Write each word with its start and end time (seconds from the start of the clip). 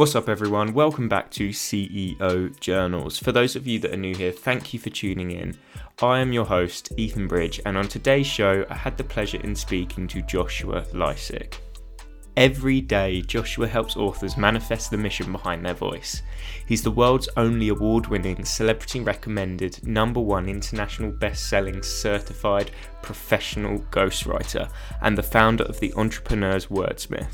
What's 0.00 0.14
up, 0.14 0.30
everyone? 0.30 0.72
Welcome 0.72 1.10
back 1.10 1.30
to 1.32 1.50
CEO 1.50 2.58
Journals. 2.58 3.18
For 3.18 3.32
those 3.32 3.54
of 3.54 3.66
you 3.66 3.78
that 3.80 3.92
are 3.92 3.98
new 3.98 4.14
here, 4.14 4.32
thank 4.32 4.72
you 4.72 4.80
for 4.80 4.88
tuning 4.88 5.30
in. 5.30 5.58
I 6.00 6.20
am 6.20 6.32
your 6.32 6.46
host, 6.46 6.90
Ethan 6.96 7.28
Bridge, 7.28 7.60
and 7.66 7.76
on 7.76 7.86
today's 7.86 8.26
show, 8.26 8.64
I 8.70 8.76
had 8.76 8.96
the 8.96 9.04
pleasure 9.04 9.38
in 9.42 9.54
speaking 9.54 10.08
to 10.08 10.22
Joshua 10.22 10.86
Lisec. 10.94 11.58
Every 12.34 12.80
day, 12.80 13.20
Joshua 13.20 13.68
helps 13.68 13.94
authors 13.94 14.38
manifest 14.38 14.90
the 14.90 14.96
mission 14.96 15.32
behind 15.32 15.66
their 15.66 15.74
voice. 15.74 16.22
He's 16.64 16.82
the 16.82 16.90
world's 16.90 17.28
only 17.36 17.68
award 17.68 18.06
winning, 18.06 18.42
celebrity 18.46 19.00
recommended, 19.00 19.86
number 19.86 20.20
one 20.20 20.48
international 20.48 21.10
best 21.10 21.50
selling 21.50 21.82
certified 21.82 22.70
professional 23.02 23.80
ghostwriter 23.90 24.70
and 25.02 25.18
the 25.18 25.22
founder 25.22 25.64
of 25.64 25.78
the 25.78 25.92
Entrepreneur's 25.94 26.68
Wordsmith. 26.68 27.28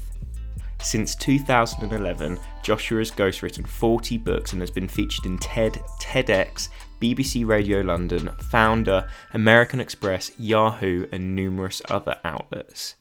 Since 0.80 1.16
2011, 1.16 2.38
Joshua 2.62 2.98
has 2.98 3.10
ghostwritten 3.10 3.66
40 3.66 4.18
books 4.18 4.52
and 4.52 4.62
has 4.62 4.70
been 4.70 4.88
featured 4.88 5.26
in 5.26 5.38
TED, 5.38 5.80
TEDx, 6.00 6.68
BBC 7.00 7.46
Radio 7.46 7.80
London, 7.80 8.30
Founder, 8.50 9.08
American 9.32 9.80
Express, 9.80 10.30
Yahoo, 10.38 11.06
and 11.10 11.34
numerous 11.34 11.82
other 11.88 12.16
outlets. 12.24 12.94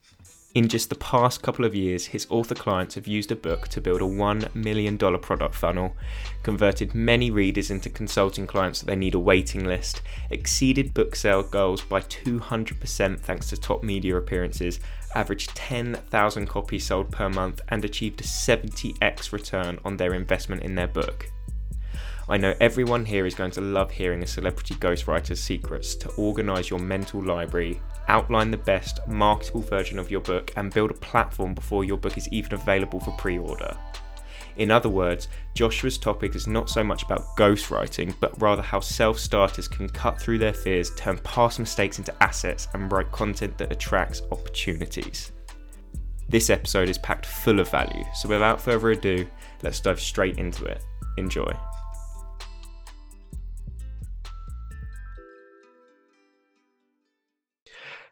In 0.56 0.70
just 0.70 0.90
the 0.90 0.96
past 0.96 1.44
couple 1.44 1.66
of 1.66 1.76
years, 1.76 2.06
his 2.06 2.26
author 2.30 2.56
clients 2.56 2.96
have 2.96 3.08
used 3.08 3.30
a 3.30 3.36
book 3.36 3.68
to 3.68 3.82
build 3.82 4.02
a 4.02 4.06
$1 4.06 4.56
million 4.56 4.98
product 4.98 5.54
funnel, 5.54 5.94
converted 6.44 6.96
many 6.96 7.30
readers 7.30 7.70
into 7.70 7.90
consulting 7.90 8.48
clients 8.48 8.80
that 8.80 8.86
they 8.86 8.96
need 8.96 9.16
a 9.16 9.20
waiting 9.20 9.66
list, 9.66 10.02
exceeded 10.30 10.94
book 10.94 11.14
sale 11.14 11.44
goals 11.44 11.82
by 11.82 12.00
200% 12.00 13.20
thanks 13.20 13.50
to 13.50 13.58
top 13.58 13.84
media 13.84 14.16
appearances, 14.16 14.80
averaged 15.16 15.56
10,000 15.56 16.48
copies 16.48 16.86
sold 16.86 17.12
per 17.12 17.30
month, 17.30 17.62
and 17.70 17.84
achieved 17.84 18.22
a 18.22 18.24
70x 18.24 19.32
return 19.32 19.80
on 19.84 19.98
their 19.98 20.14
investment 20.14 20.62
in 20.62 20.76
their 20.76 20.88
book. 20.88 21.32
I 22.28 22.38
know 22.38 22.56
everyone 22.60 23.06
here 23.06 23.28
is 23.28 23.36
going 23.36 23.52
to 23.52 23.62
love 23.62 23.92
hearing 23.92 24.24
a 24.24 24.28
celebrity 24.28 24.74
ghostwriter's 24.76 25.40
secrets 25.40 25.94
to 25.96 26.10
organise 26.14 26.72
your 26.72 26.80
mental 26.80 27.24
library, 27.24 27.80
outline 28.08 28.50
the 28.50 28.58
best 28.58 29.00
marketable 29.08 29.62
version 29.62 30.00
of 30.00 30.10
your 30.10 30.22
book, 30.22 30.52
and 30.56 30.74
build 30.74 30.90
a 30.90 30.96
platform 30.96 31.54
before 31.54 31.84
your 31.84 31.98
book 31.98 32.18
is 32.18 32.28
even 32.30 32.54
available 32.54 33.00
for 33.00 33.12
pre 33.12 33.38
order. 33.38 33.78
In 34.58 34.72
other 34.72 34.90
words, 34.90 35.28
Joshua's 35.54 35.98
topic 35.98 36.36
is 36.36 36.48
not 36.48 36.70
so 36.70 36.84
much 36.84 37.04
about 37.04 37.36
ghostwriting, 37.38 38.16
but 38.20 38.40
rather 38.42 38.62
how 38.62 38.80
self 38.80 39.20
starters 39.20 39.68
can 39.68 39.90
cut 39.90 40.20
through 40.20 40.38
their 40.38 40.54
fears, 40.54 40.92
turn 40.96 41.18
past 41.20 41.60
mistakes 41.60 41.98
into 42.00 42.24
assets, 42.24 42.68
and 42.74 42.92
write 42.92 43.12
content 43.12 43.58
that 43.58 43.72
attracts 43.72 44.22
opportunities. 44.32 45.32
This 46.30 46.50
episode 46.50 46.90
is 46.90 46.98
packed 46.98 47.26
full 47.26 47.60
of 47.60 47.70
value, 47.70 48.04
so 48.16 48.30
without 48.30 48.62
further 48.62 48.92
ado, 48.92 49.28
let's 49.62 49.80
dive 49.80 50.00
straight 50.00 50.38
into 50.38 50.66
it. 50.66 50.84
Enjoy. 51.18 51.54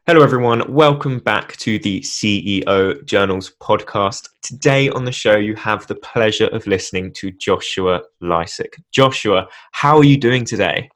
Hello, 0.05 0.21
everyone. 0.21 0.73
Welcome 0.73 1.19
back 1.19 1.55
to 1.59 1.79
the 1.79 2.01
CEO 2.01 3.05
Journals 3.05 3.53
podcast. 3.61 4.27
Today 4.41 4.89
on 4.89 5.05
the 5.05 5.13
show, 5.13 5.37
you 5.37 5.55
have 5.55 5.87
the 5.87 5.95
pleasure 5.95 6.47
of 6.47 6.67
listening 6.67 7.13
to 7.13 7.31
Joshua 7.31 8.01
Lisec. 8.21 8.73
Joshua, 8.91 9.47
how 9.71 9.97
are 9.97 10.03
you 10.03 10.17
doing 10.17 10.43
today? 10.43 10.89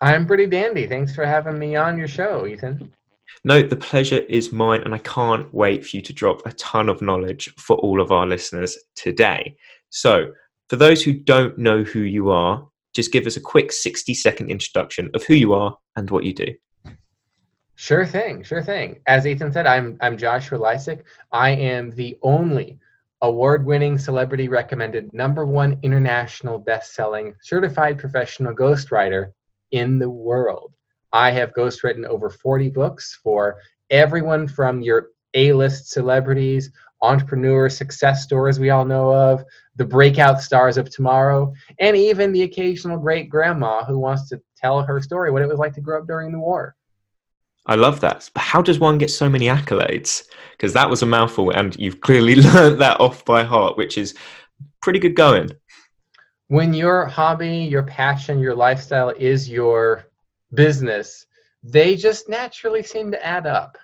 I'm 0.00 0.24
pretty 0.24 0.46
dandy. 0.46 0.86
Thanks 0.86 1.12
for 1.12 1.26
having 1.26 1.58
me 1.58 1.74
on 1.74 1.98
your 1.98 2.06
show, 2.06 2.46
Ethan. 2.46 2.92
No, 3.42 3.60
the 3.60 3.74
pleasure 3.74 4.20
is 4.28 4.52
mine, 4.52 4.82
and 4.82 4.94
I 4.94 4.98
can't 4.98 5.52
wait 5.52 5.84
for 5.84 5.96
you 5.96 6.02
to 6.02 6.12
drop 6.12 6.46
a 6.46 6.52
ton 6.52 6.88
of 6.88 7.02
knowledge 7.02 7.52
for 7.56 7.74
all 7.78 8.00
of 8.00 8.12
our 8.12 8.24
listeners 8.24 8.78
today. 8.94 9.56
So, 9.90 10.30
for 10.68 10.76
those 10.76 11.02
who 11.02 11.12
don't 11.12 11.58
know 11.58 11.82
who 11.82 12.02
you 12.02 12.30
are, 12.30 12.64
just 12.94 13.10
give 13.10 13.26
us 13.26 13.36
a 13.36 13.40
quick 13.40 13.72
60 13.72 14.14
second 14.14 14.48
introduction 14.48 15.10
of 15.12 15.24
who 15.24 15.34
you 15.34 15.54
are 15.54 15.76
and 15.96 16.08
what 16.08 16.22
you 16.22 16.32
do. 16.32 16.54
Sure 17.76 18.06
thing, 18.06 18.44
sure 18.44 18.62
thing. 18.62 19.00
As 19.06 19.26
Ethan 19.26 19.52
said, 19.52 19.66
I'm 19.66 19.98
I'm 20.00 20.16
Joshua 20.16 20.58
Lisec. 20.58 21.02
I 21.32 21.50
am 21.50 21.90
the 21.90 22.16
only 22.22 22.78
award-winning 23.20 23.98
celebrity 23.98 24.48
recommended 24.48 25.12
number 25.12 25.44
one 25.44 25.80
international 25.82 26.58
best-selling 26.58 27.34
certified 27.42 27.98
professional 27.98 28.54
ghostwriter 28.54 29.32
in 29.72 29.98
the 29.98 30.08
world. 30.08 30.72
I 31.12 31.32
have 31.32 31.54
ghostwritten 31.54 32.06
over 32.06 32.30
40 32.30 32.70
books 32.70 33.18
for 33.22 33.56
everyone 33.90 34.46
from 34.46 34.80
your 34.80 35.08
A-list 35.34 35.90
celebrities, 35.90 36.70
entrepreneur 37.02 37.68
success 37.68 38.22
stories 38.22 38.60
we 38.60 38.70
all 38.70 38.84
know 38.84 39.12
of, 39.12 39.44
the 39.74 39.84
breakout 39.84 40.40
stars 40.40 40.76
of 40.76 40.90
tomorrow, 40.90 41.52
and 41.80 41.96
even 41.96 42.30
the 42.30 42.42
occasional 42.42 42.98
great 42.98 43.28
grandma 43.28 43.84
who 43.84 43.98
wants 43.98 44.28
to 44.28 44.40
tell 44.56 44.80
her 44.82 45.02
story 45.02 45.32
what 45.32 45.42
it 45.42 45.48
was 45.48 45.58
like 45.58 45.74
to 45.74 45.80
grow 45.80 45.98
up 45.98 46.06
during 46.06 46.30
the 46.30 46.38
war. 46.38 46.76
I 47.66 47.76
love 47.76 48.00
that. 48.00 48.30
But 48.34 48.42
how 48.42 48.60
does 48.60 48.78
one 48.78 48.98
get 48.98 49.10
so 49.10 49.28
many 49.28 49.46
accolades? 49.46 50.24
Because 50.52 50.72
that 50.74 50.90
was 50.90 51.02
a 51.02 51.06
mouthful, 51.06 51.50
and 51.50 51.74
you've 51.76 52.00
clearly 52.00 52.34
learned 52.52 52.80
that 52.80 53.00
off 53.00 53.24
by 53.24 53.42
heart, 53.42 53.76
which 53.76 53.96
is 53.96 54.14
pretty 54.82 54.98
good 54.98 55.14
going. 55.14 55.50
When 56.48 56.74
your 56.74 57.06
hobby, 57.06 57.58
your 57.58 57.84
passion, 57.84 58.38
your 58.38 58.54
lifestyle 58.54 59.10
is 59.10 59.48
your 59.48 60.06
business, 60.52 61.26
they 61.62 61.96
just 61.96 62.28
naturally 62.28 62.82
seem 62.82 63.10
to 63.10 63.26
add 63.26 63.46
up. 63.46 63.78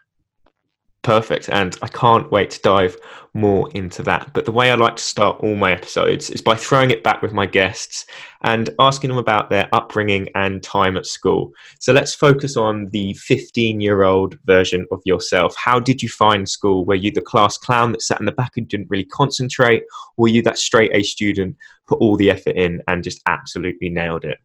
Perfect. 1.02 1.48
And 1.48 1.76
I 1.80 1.88
can't 1.88 2.30
wait 2.30 2.50
to 2.50 2.60
dive 2.60 2.96
more 3.32 3.70
into 3.70 4.02
that. 4.02 4.30
But 4.34 4.44
the 4.44 4.52
way 4.52 4.70
I 4.70 4.74
like 4.74 4.96
to 4.96 5.02
start 5.02 5.40
all 5.40 5.54
my 5.54 5.72
episodes 5.72 6.28
is 6.28 6.42
by 6.42 6.56
throwing 6.56 6.90
it 6.90 7.02
back 7.02 7.22
with 7.22 7.32
my 7.32 7.46
guests 7.46 8.04
and 8.42 8.68
asking 8.78 9.08
them 9.08 9.16
about 9.16 9.48
their 9.48 9.66
upbringing 9.72 10.28
and 10.34 10.62
time 10.62 10.98
at 10.98 11.06
school. 11.06 11.52
So 11.78 11.94
let's 11.94 12.14
focus 12.14 12.58
on 12.58 12.90
the 12.90 13.14
15 13.14 13.80
year 13.80 14.02
old 14.02 14.38
version 14.44 14.86
of 14.92 15.00
yourself. 15.06 15.56
How 15.56 15.80
did 15.80 16.02
you 16.02 16.08
find 16.10 16.46
school? 16.46 16.84
Were 16.84 16.94
you 16.96 17.10
the 17.10 17.22
class 17.22 17.56
clown 17.56 17.92
that 17.92 18.02
sat 18.02 18.20
in 18.20 18.26
the 18.26 18.32
back 18.32 18.58
and 18.58 18.68
didn't 18.68 18.90
really 18.90 19.06
concentrate? 19.06 19.84
Or 20.18 20.24
were 20.24 20.28
you 20.28 20.42
that 20.42 20.58
straight 20.58 20.94
A 20.94 21.02
student, 21.02 21.56
put 21.86 22.00
all 22.00 22.16
the 22.16 22.30
effort 22.30 22.56
in 22.56 22.82
and 22.88 23.02
just 23.02 23.22
absolutely 23.24 23.88
nailed 23.88 24.24
it? 24.24 24.36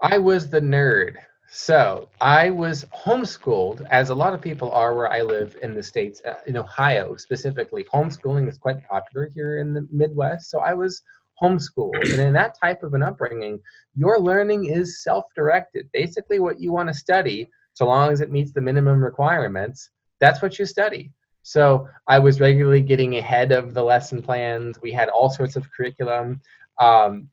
I 0.00 0.18
was 0.18 0.48
the 0.48 0.60
nerd. 0.60 1.16
So 1.54 2.08
I 2.18 2.48
was 2.48 2.86
homeschooled, 2.96 3.86
as 3.90 4.08
a 4.08 4.14
lot 4.14 4.32
of 4.32 4.40
people 4.40 4.72
are 4.72 4.94
where 4.94 5.12
I 5.12 5.20
live 5.20 5.54
in 5.62 5.74
the 5.74 5.82
States, 5.82 6.22
uh, 6.24 6.36
in 6.46 6.56
Ohio 6.56 7.14
specifically. 7.16 7.84
Homeschooling 7.92 8.48
is 8.48 8.56
quite 8.56 8.82
popular 8.88 9.30
here 9.34 9.58
in 9.58 9.74
the 9.74 9.86
Midwest. 9.92 10.50
So 10.50 10.60
I 10.60 10.72
was 10.72 11.02
homeschooled. 11.42 12.10
And 12.10 12.20
in 12.22 12.32
that 12.32 12.58
type 12.58 12.82
of 12.82 12.94
an 12.94 13.02
upbringing, 13.02 13.60
your 13.94 14.18
learning 14.18 14.64
is 14.64 15.02
self 15.02 15.26
directed. 15.36 15.90
Basically, 15.92 16.38
what 16.38 16.58
you 16.58 16.72
want 16.72 16.88
to 16.88 16.94
study, 16.94 17.50
so 17.74 17.84
long 17.84 18.10
as 18.10 18.22
it 18.22 18.32
meets 18.32 18.52
the 18.52 18.62
minimum 18.62 19.04
requirements, 19.04 19.90
that's 20.20 20.40
what 20.40 20.58
you 20.58 20.64
study. 20.64 21.10
So 21.42 21.86
I 22.08 22.18
was 22.18 22.40
regularly 22.40 22.80
getting 22.80 23.18
ahead 23.18 23.52
of 23.52 23.74
the 23.74 23.82
lesson 23.82 24.22
plans. 24.22 24.80
We 24.80 24.90
had 24.90 25.10
all 25.10 25.28
sorts 25.28 25.56
of 25.56 25.70
curriculum. 25.70 26.40
Um, 26.80 27.28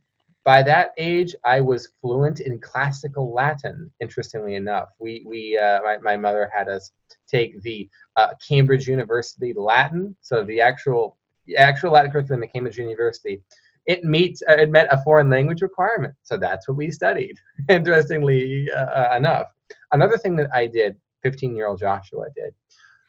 by 0.45 0.63
that 0.63 0.91
age, 0.97 1.35
I 1.43 1.61
was 1.61 1.89
fluent 2.01 2.39
in 2.39 2.59
classical 2.59 3.33
Latin. 3.33 3.91
Interestingly 3.99 4.55
enough, 4.55 4.89
we 4.99 5.23
we 5.25 5.57
uh, 5.57 5.81
my, 5.81 5.97
my 5.97 6.17
mother 6.17 6.49
had 6.53 6.69
us 6.69 6.91
take 7.27 7.61
the 7.61 7.89
uh, 8.15 8.29
Cambridge 8.47 8.87
University 8.87 9.53
Latin, 9.55 10.15
so 10.21 10.43
the 10.43 10.61
actual 10.61 11.17
the 11.45 11.57
actual 11.57 11.91
Latin 11.91 12.11
curriculum 12.11 12.43
at 12.43 12.53
Cambridge 12.53 12.77
University. 12.77 13.41
It 13.85 14.03
meets 14.03 14.41
uh, 14.49 14.53
it 14.53 14.69
met 14.69 14.87
a 14.91 15.01
foreign 15.03 15.29
language 15.29 15.61
requirement, 15.61 16.13
so 16.23 16.37
that's 16.37 16.67
what 16.67 16.77
we 16.77 16.89
studied. 16.89 17.35
Interestingly 17.69 18.69
uh, 18.71 18.85
uh, 18.85 19.13
enough, 19.17 19.47
another 19.91 20.17
thing 20.17 20.35
that 20.37 20.49
I 20.53 20.67
did, 20.67 20.95
15 21.23 21.55
year 21.55 21.67
old 21.67 21.79
Joshua 21.79 22.27
did, 22.35 22.53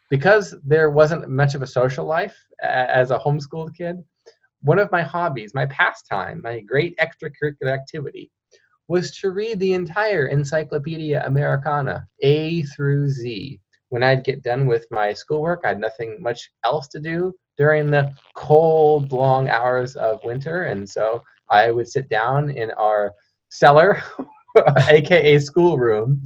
because 0.09 0.55
there 0.65 0.91
wasn't 0.91 1.29
much 1.29 1.55
of 1.55 1.63
a 1.63 1.67
social 1.67 2.05
life 2.05 2.37
as 2.61 3.11
a 3.13 3.19
homeschooled 3.19 3.75
kid 3.77 4.03
one 4.63 4.79
of 4.79 4.93
my 4.93 5.03
hobbies, 5.03 5.55
my 5.55 5.67
pastime, 5.67 6.41
my 6.43 6.61
great 6.61 6.97
extracurricular 6.99 7.73
activity 7.73 8.31
was 8.89 9.17
to 9.19 9.31
read 9.31 9.59
the 9.61 9.73
entire 9.73 10.27
Encyclopedia 10.27 11.25
Americana, 11.25 12.07
A 12.23 12.63
through 12.63 13.09
Z. 13.09 13.61
When 13.89 14.03
I'd 14.03 14.25
get 14.25 14.43
done 14.43 14.67
with 14.67 14.87
my 14.91 15.13
schoolwork, 15.13 15.61
I 15.65 15.69
had 15.69 15.81
nothing 15.81 16.17
much 16.21 16.51
else 16.65 16.89
to 16.89 17.01
do 17.01 17.33
during 17.57 17.91
the 17.91 18.13
cold, 18.35 19.13
long 19.13 19.49
hours 19.49 19.97
of 19.97 20.23
winter. 20.25 20.65
And 20.65 20.89
so 20.89 21.23
I 21.49 21.71
would 21.71 21.89
sit 21.89 22.09
down 22.09 22.51
in 22.51 22.71
our 22.73 23.13
cellar, 23.49 24.03
aka 24.89 25.39
schoolroom, 25.39 26.23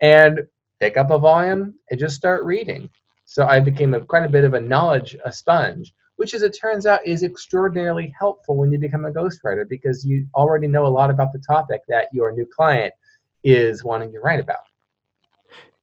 and 0.00 0.40
pick 0.80 0.96
up 0.96 1.10
a 1.10 1.18
volume 1.18 1.74
and 1.90 1.98
just 2.00 2.16
start 2.16 2.44
reading. 2.44 2.88
So 3.24 3.46
I 3.46 3.60
became 3.60 3.94
a, 3.94 4.00
quite 4.00 4.24
a 4.24 4.28
bit 4.28 4.44
of 4.44 4.54
a 4.54 4.60
knowledge 4.60 5.16
a 5.24 5.32
sponge 5.32 5.92
which 6.22 6.34
as 6.34 6.42
it 6.42 6.56
turns 6.56 6.86
out 6.86 7.04
is 7.04 7.24
extraordinarily 7.24 8.14
helpful 8.16 8.56
when 8.56 8.70
you 8.70 8.78
become 8.78 9.04
a 9.06 9.10
ghostwriter 9.10 9.68
because 9.68 10.06
you 10.06 10.24
already 10.36 10.68
know 10.68 10.86
a 10.86 10.94
lot 11.00 11.10
about 11.10 11.32
the 11.32 11.38
topic 11.40 11.80
that 11.88 12.06
your 12.12 12.30
new 12.30 12.46
client 12.46 12.94
is 13.42 13.82
wanting 13.82 14.12
to 14.12 14.20
write 14.20 14.38
about. 14.38 14.60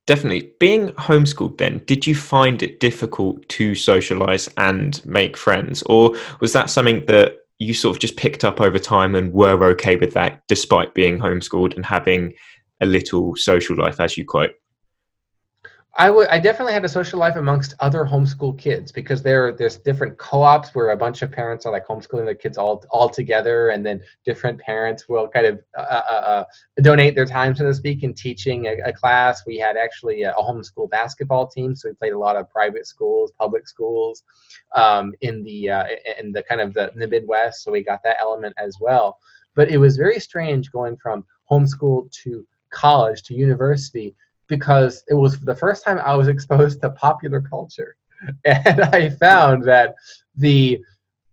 definitely. 0.06 0.53
Being 0.57 0.91
homeschooled, 0.91 1.57
then, 1.57 1.81
did 1.86 2.07
you 2.07 2.15
find 2.15 2.63
it 2.63 2.80
difficult 2.80 3.45
to 3.50 3.75
socialize 3.75 4.47
and 4.56 5.06
make 5.06 5.36
friends, 5.36 5.83
or 5.88 6.15
was 6.39 6.53
that 6.53 6.69
something 6.69 7.06
that 7.07 7.39
you 7.57 7.74
sort 7.74 7.97
of 7.97 8.00
just 8.00 8.15
picked 8.15 8.45
up 8.45 8.62
over 8.62 8.80
time 8.80 9.15
and 9.15 9.33
were 9.33 9.62
okay 9.71 9.97
with 9.97 10.13
that, 10.13 10.41
despite 10.47 10.94
being 10.94 11.19
homeschooled 11.19 11.75
and 11.75 11.86
having 11.86 12.33
a 12.80 12.86
little 12.86 13.36
social 13.36 13.75
life, 13.75 14.00
as 14.00 14.18
you 14.18 14.24
quote? 14.24 14.51
I 16.01 16.40
definitely 16.40 16.72
had 16.72 16.86
a 16.86 16.90
social 16.90 17.19
life 17.19 17.36
amongst 17.36 17.74
other 17.81 18.06
homeschool 18.06 18.57
kids 18.57 18.90
because 18.90 19.22
there 19.22 19.48
are 19.48 19.51
there's 19.51 19.75
different 19.75 20.18
co-ops 20.18 20.74
where 20.74 20.92
a 20.92 20.98
bunch 20.98 21.22
of 21.22 21.30
parents 21.30 21.66
are 21.66 21.74
like 21.74 21.86
homeschooling 21.86 22.24
their 22.24 22.36
kids 22.36 22.57
all 22.57 22.86
all 22.90 23.10
together, 23.10 23.69
and 23.69 23.86
then 23.86 24.01
different 24.24 24.62
parents 24.62 25.10
will 25.10 25.28
kind 25.28 25.46
of 25.46 25.60
uh, 25.78 25.81
uh, 25.81 26.13
uh, 26.13 26.44
donate 26.81 27.16
their 27.16 27.25
time, 27.25 27.54
so 27.54 27.66
to 27.66 27.74
speak, 27.74 28.04
in 28.04 28.13
teaching 28.13 28.68
a, 28.68 28.78
a 28.86 28.94
class. 28.94 29.44
We 29.46 29.57
had 29.57 29.75
actually 29.75 30.24
a, 30.24 30.31
a, 30.31 30.42
homeschool 30.42 30.90
basketball 30.90 31.48
team, 31.48 31.75
so 31.75 31.90
we 31.90 31.96
played 31.96 32.13
a 32.13 32.18
lot 32.18 32.38
of 32.38 32.50
private 32.50 32.88
schools, 32.88 33.34
public 33.38 33.68
schools, 33.68 34.24
um, 34.75 35.13
in 35.19 35.44
the 35.44 35.69
uh, 35.69 35.84
in 36.18 36.31
the 36.31 36.44
kind 36.44 36.62
of 36.62 36.74
the, 36.74 36.94
the 36.96 37.10
Midwest. 37.10 37.62
So 37.62 37.74
we 37.74 37.84
got 37.84 38.04
that 38.04 38.18
element 38.22 38.56
as 38.57 38.78
well. 38.80 39.18
But 39.54 39.69
it 39.69 39.78
was 39.78 39.98
very 39.98 40.22
strange 40.22 40.72
going 40.72 40.96
from 40.96 41.25
homeschool 41.51 42.10
to 42.24 42.48
college 42.69 43.24
to 43.24 43.34
university 43.34 44.16
because 44.50 45.04
it 45.07 45.13
was 45.13 45.40
the 45.40 45.56
first 45.56 45.86
time 45.86 46.00
I 46.00 46.16
was 46.16 46.28
exposed 46.28 46.81
to 46.81 46.90
popular 46.90 47.40
culture. 47.40 47.96
And 48.44 48.81
I 48.81 49.12
found 49.12 49.63
that 49.63 49.96
the, 50.36 50.78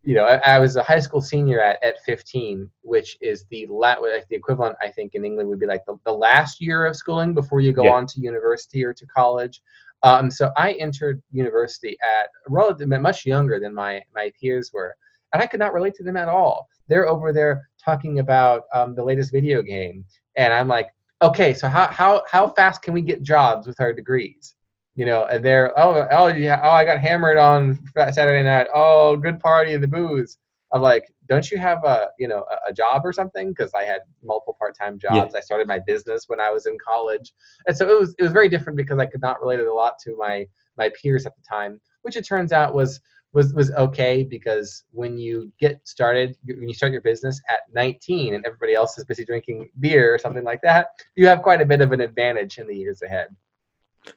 you 0.05 0.15
know, 0.15 0.25
I, 0.25 0.37
I 0.37 0.59
was 0.61 0.77
a 0.77 0.85
high 0.85 1.01
school 1.01 1.21
senior 1.21 1.61
at, 1.61 1.83
at 1.83 2.01
15, 2.05 2.71
which 2.83 3.19
is 3.21 3.45
the 3.51 3.67
la- 3.69 3.97
the 4.01 4.37
equivalent, 4.37 4.77
I 4.81 4.91
think, 4.91 5.17
in 5.17 5.25
England 5.25 5.49
would 5.49 5.59
be 5.59 5.67
like 5.67 5.85
the, 5.85 5.97
the 6.05 6.13
last 6.13 6.61
year 6.61 6.87
of 6.87 6.95
schooling 6.95 7.35
before 7.35 7.61
you 7.61 7.73
go 7.73 7.87
yeah. 7.87 7.95
on 7.95 8.07
to 8.07 8.21
university 8.21 8.85
or 8.85 8.95
to 8.95 9.07
college. 9.07 9.61
Um, 10.05 10.31
so 10.31 10.53
I 10.57 10.75
entered 10.75 11.21
university 11.33 11.97
at 12.01 12.29
relative 12.49 12.87
much 12.89 13.27
younger 13.27 13.59
than 13.59 13.75
my 13.75 14.01
my 14.15 14.31
peers 14.41 14.71
were, 14.73 14.95
and 15.33 15.43
I 15.43 15.47
could 15.47 15.59
not 15.59 15.75
relate 15.75 15.95
to 15.95 16.05
them 16.05 16.17
at 16.17 16.29
all. 16.29 16.69
They're 16.87 17.09
over 17.09 17.33
there 17.33 17.69
talking 17.85 18.21
about 18.21 18.65
um, 18.73 18.95
the 18.95 19.03
latest 19.03 19.33
video 19.33 19.63
game, 19.63 20.05
and 20.37 20.53
I'm 20.53 20.69
like, 20.69 20.91
okay, 21.23 21.55
so 21.55 21.69
how 21.69 21.89
how 21.89 22.23
how 22.31 22.49
fast 22.49 22.83
can 22.83 22.95
we 22.95 23.03
get 23.03 23.23
jobs 23.23 23.67
with 23.67 23.81
our 23.81 23.93
degrees? 23.93 24.55
You 24.95 25.07
know, 25.07 25.25
and 25.27 25.45
they're 25.45 25.79
oh 25.79 26.07
oh 26.11 26.29
yeah 26.29 26.61
oh 26.63 26.71
I 26.71 26.85
got 26.85 27.01
hammered 27.01 27.37
on 27.37 27.79
Saturday 27.95 28.43
night. 28.43 28.69
Oh, 28.75 29.17
good 29.17 29.41
party 29.41 29.73
in 29.73 29.81
the 29.81 29.89
booze. 29.89 30.39
I'm 30.73 30.83
like, 30.83 31.05
don't 31.29 31.49
you 31.51 31.59
have 31.59 31.85
a 31.85 32.09
you 32.19 32.29
know 32.29 32.45
a, 32.51 32.71
a 32.71 32.73
job 32.73 33.03
or 33.05 33.13
something? 33.13 33.51
Because 33.51 33.73
I 33.75 33.85
had 33.85 34.01
multiple 34.23 34.57
part 34.59 34.77
time 34.77 34.99
jobs. 34.99 35.33
Yeah. 35.33 35.39
I 35.39 35.41
started 35.41 35.69
my 35.69 35.79
business 35.79 36.25
when 36.29 36.41
I 36.41 36.51
was 36.51 36.67
in 36.67 36.77
college, 36.85 37.33
and 37.67 37.77
so 37.77 37.89
it 37.89 37.99
was 38.01 38.15
it 38.19 38.23
was 38.23 38.33
very 38.33 38.49
different 38.49 38.77
because 38.77 38.99
I 38.99 39.07
could 39.07 39.21
not 39.21 39.41
relate 39.41 39.61
it 39.61 39.67
a 39.67 39.75
lot 39.75 39.99
to 40.05 40.17
my 40.17 40.47
my 40.77 40.91
peers 41.01 41.27
at 41.27 41.35
the 41.37 41.43
time, 41.49 41.81
which 42.03 42.17
it 42.17 42.27
turns 42.27 42.53
out 42.53 42.75
was 42.75 43.01
was 43.33 43.53
was 43.53 43.71
okay 43.73 44.25
because 44.25 44.85
when 44.93 45.19
you 45.19 45.53
get 45.61 45.87
started, 45.87 46.37
when 46.47 46.69
you 46.69 46.75
start 46.75 46.93
your 46.93 47.03
business 47.03 47.41
at 47.51 47.61
19 47.75 48.35
and 48.35 48.45
everybody 48.47 48.75
else 48.75 48.97
is 48.99 49.05
busy 49.05 49.25
drinking 49.25 49.69
beer 49.81 50.15
or 50.15 50.19
something 50.19 50.45
like 50.45 50.63
that, 50.63 50.89
you 51.17 51.27
have 51.27 51.43
quite 51.43 51.61
a 51.61 51.67
bit 51.67 51.81
of 51.81 51.93
an 51.93 52.01
advantage 52.01 52.59
in 52.59 52.67
the 52.67 52.75
years 52.75 53.03
ahead. 53.03 53.29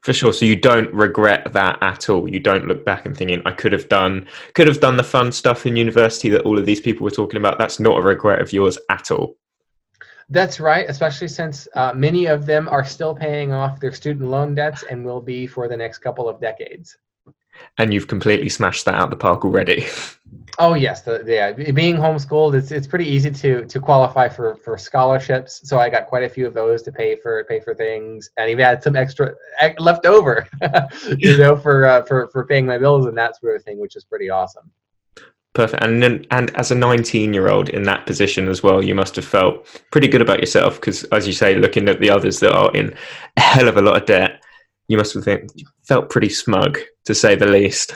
For 0.02 0.14
sure. 0.14 0.34
So 0.34 0.46
you 0.46 0.56
don't 0.56 0.94
regret 0.94 1.52
that 1.54 1.80
at 1.82 2.10
all. 2.10 2.30
You 2.30 2.40
don't 2.40 2.68
look 2.68 2.86
back 2.86 3.06
and 3.06 3.18
thinking, 3.18 3.42
I 3.46 3.52
could 3.52 3.74
have 3.74 3.90
done 3.90 4.28
could 4.54 4.68
have 4.68 4.80
done 4.80 4.98
the 4.98 5.04
fun 5.04 5.32
stuff 5.32 5.66
in 5.66 5.76
university 5.76 6.30
that 6.30 6.44
all 6.44 6.58
of 6.58 6.66
these 6.66 6.82
people 6.82 7.04
were 7.04 7.12
talking 7.12 7.38
about. 7.38 7.58
That's 7.58 7.80
not 7.80 7.98
a 7.98 8.02
regret 8.02 8.42
of 8.42 8.54
yours 8.54 8.78
at 8.90 9.12
all. 9.12 9.36
That's 10.32 10.60
right, 10.60 10.88
especially 10.88 11.28
since 11.28 11.68
uh, 11.74 11.92
many 11.96 12.28
of 12.28 12.46
them 12.46 12.70
are 12.70 12.86
still 12.86 13.16
paying 13.16 13.52
off 13.52 13.80
their 13.80 13.92
student 13.92 14.30
loan 14.30 14.54
debts 14.54 14.84
and 14.84 15.04
will 15.04 15.22
be 15.22 15.48
for 15.48 15.68
the 15.68 15.76
next 15.76 15.98
couple 15.98 16.30
of 16.30 16.40
decades 16.40 16.96
and 17.78 17.94
you've 17.94 18.08
completely 18.08 18.50
smashed 18.50 18.86
that 18.86 18.96
out 18.96 19.10
the 19.10 19.16
park 19.16 19.46
already. 19.46 19.88
Oh 20.62 20.74
yes, 20.74 21.04
the, 21.04 21.24
yeah. 21.26 21.54
Being 21.72 21.96
homeschooled, 21.96 22.54
it's 22.54 22.72
it's 22.72 22.86
pretty 22.86 23.06
easy 23.06 23.32
to 23.32 23.64
to 23.64 23.80
qualify 23.80 24.28
for 24.28 24.56
for 24.58 24.78
scholarships. 24.78 25.62
So 25.64 25.80
I 25.80 25.90
got 25.90 26.08
quite 26.08 26.24
a 26.24 26.30
few 26.30 26.46
of 26.46 26.54
those 26.54 26.84
to 26.84 26.92
pay 26.92 27.16
for 27.16 27.46
pay 27.46 27.62
for 27.62 27.74
things, 27.74 28.30
and 28.36 28.50
even 28.50 28.66
had 28.66 28.84
some 28.84 28.98
extra 28.98 29.34
left 29.80 30.06
over, 30.06 30.46
you 31.18 31.38
know, 31.38 31.56
for 31.56 31.86
uh, 31.86 32.02
for 32.04 32.28
for 32.34 32.46
paying 32.46 32.66
my 32.66 32.78
bills 32.78 33.06
and 33.06 33.18
that 33.18 33.40
sort 33.40 33.56
of 33.56 33.64
thing, 33.64 33.80
which 33.80 33.96
is 33.96 34.04
pretty 34.04 34.30
awesome. 34.30 34.70
Perfect. 35.54 35.82
And 35.82 36.04
then, 36.04 36.26
and 36.30 36.54
as 36.56 36.72
a 36.72 36.76
19 36.76 37.34
year 37.34 37.50
old 37.50 37.70
in 37.70 37.84
that 37.84 38.06
position 38.06 38.50
as 38.50 38.62
well, 38.62 38.84
you 38.84 38.94
must 38.94 39.16
have 39.16 39.26
felt 39.26 39.66
pretty 39.92 40.08
good 40.08 40.22
about 40.22 40.40
yourself 40.40 40.76
because, 40.76 41.06
as 41.06 41.26
you 41.26 41.34
say, 41.34 41.56
looking 41.56 41.88
at 41.88 42.00
the 42.00 42.10
others 42.10 42.40
that 42.42 42.54
are 42.54 42.72
in 42.76 42.94
a 43.38 43.42
hell 43.42 43.68
of 43.68 43.78
a 43.78 43.82
lot 43.82 43.98
of 43.98 44.06
debt, 44.06 44.44
you 44.90 44.98
must 44.98 45.14
have 45.14 45.26
felt 45.84 46.10
pretty 46.10 46.30
smug 46.30 46.80
to 47.06 47.16
say 47.16 47.36
the 47.36 47.46
least. 47.46 47.94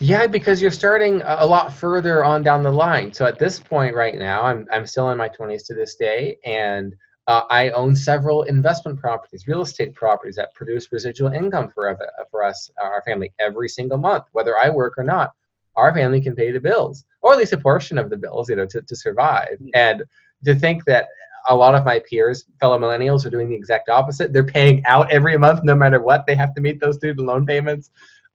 Yeah, 0.00 0.26
because 0.26 0.60
you're 0.60 0.70
starting 0.70 1.22
a 1.24 1.46
lot 1.46 1.72
further 1.72 2.24
on 2.24 2.42
down 2.42 2.62
the 2.62 2.72
line. 2.72 3.12
So 3.12 3.24
at 3.24 3.38
this 3.38 3.60
point 3.60 3.94
right 3.94 4.18
now, 4.18 4.42
I'm 4.42 4.66
I'm 4.72 4.86
still 4.86 5.10
in 5.10 5.18
my 5.18 5.28
20s 5.28 5.66
to 5.66 5.74
this 5.74 5.94
day, 5.94 6.38
and 6.44 6.94
uh, 7.26 7.42
I 7.50 7.70
own 7.70 7.94
several 7.94 8.42
investment 8.44 8.98
properties, 8.98 9.46
real 9.46 9.62
estate 9.62 9.94
properties 9.94 10.36
that 10.36 10.54
produce 10.54 10.90
residual 10.92 11.32
income 11.32 11.70
for 11.74 11.96
for 12.30 12.42
us, 12.42 12.70
our 12.82 13.02
family, 13.06 13.32
every 13.38 13.68
single 13.68 13.98
month, 13.98 14.24
whether 14.32 14.58
I 14.58 14.70
work 14.70 14.94
or 14.98 15.04
not. 15.04 15.32
Our 15.76 15.92
family 15.92 16.22
can 16.22 16.34
pay 16.34 16.52
the 16.52 16.60
bills, 16.60 17.04
or 17.20 17.32
at 17.32 17.38
least 17.38 17.52
a 17.52 17.58
portion 17.58 17.98
of 17.98 18.08
the 18.08 18.16
bills, 18.16 18.48
you 18.48 18.56
know, 18.56 18.64
to, 18.64 18.80
to 18.80 18.96
survive. 18.96 19.58
Mm. 19.60 19.70
And 19.74 20.04
to 20.46 20.54
think 20.54 20.86
that 20.86 21.08
a 21.48 21.54
lot 21.54 21.74
of 21.74 21.84
my 21.84 22.00
peers, 22.00 22.44
fellow 22.60 22.78
millennials, 22.78 23.24
are 23.24 23.30
doing 23.30 23.48
the 23.48 23.54
exact 23.54 23.88
opposite. 23.88 24.32
They're 24.32 24.44
paying 24.44 24.84
out 24.86 25.10
every 25.10 25.36
month, 25.36 25.64
no 25.64 25.74
matter 25.74 26.00
what. 26.00 26.26
They 26.26 26.34
have 26.34 26.54
to 26.54 26.60
meet 26.60 26.80
those 26.80 26.96
student 26.96 27.26
loan 27.26 27.46
payments. 27.46 27.90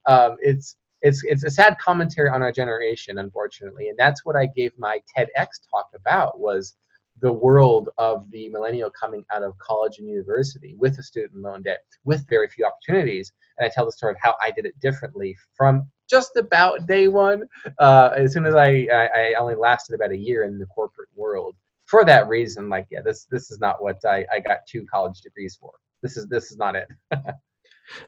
Um, 0.08 0.38
it's 0.42 0.76
it's 1.02 1.24
it's 1.24 1.44
a 1.44 1.50
sad 1.50 1.78
commentary 1.80 2.30
on 2.30 2.42
our 2.42 2.52
generation, 2.52 3.18
unfortunately, 3.18 3.90
and 3.90 3.98
that's 3.98 4.26
what 4.26 4.36
I 4.36 4.46
gave 4.48 4.72
my 4.78 5.00
TEDx 5.16 5.48
talk 5.72 5.90
about 5.96 6.40
was 6.40 6.76
the 7.22 7.32
world 7.32 7.90
of 7.98 8.30
the 8.32 8.50
millennial 8.50 8.90
coming 8.90 9.24
out 9.34 9.44
of 9.44 9.58
college 9.60 10.00
and 10.00 10.08
university 10.08 10.76
with 10.78 10.98
a 10.98 11.04
student 11.04 11.42
loan 11.42 11.62
debt, 11.62 11.80
with 12.04 12.28
very 12.28 12.48
few 12.48 12.66
opportunities. 12.66 13.32
And 13.58 13.66
I 13.66 13.70
tell 13.74 13.86
the 13.86 13.92
story 13.92 14.14
of 14.14 14.18
how 14.20 14.36
I 14.42 14.52
did 14.52 14.66
it 14.66 14.80
differently 14.80 15.38
from 15.54 15.88
just 16.10 16.36
about 16.36 16.88
day 16.88 17.08
one. 17.08 17.44
Uh, 17.80 18.10
as 18.18 18.34
soon 18.34 18.46
as 18.46 18.56
I, 18.56 18.88
I, 18.92 19.10
I 19.16 19.34
only 19.40 19.56
lasted 19.56 19.94
about 19.94 20.12
a 20.12 20.18
year 20.18 20.44
in 20.44 20.58
the 20.58 20.66
corporate 20.66 21.10
world, 21.16 21.56
for 21.92 22.06
that 22.06 22.30
reason, 22.30 22.70
like, 22.70 22.88
yeah, 22.90 23.02
this 23.04 23.26
this 23.30 23.52
is 23.52 23.60
not 23.60 23.84
what 23.84 23.98
I, 24.06 24.26
I 24.34 24.40
got 24.40 24.66
two 24.66 24.86
college 24.92 25.20
degrees 25.20 25.58
for. 25.60 25.72
This 26.02 26.16
is 26.16 26.26
this 26.28 26.50
is 26.50 26.58
not 26.58 26.76
it. 26.76 26.88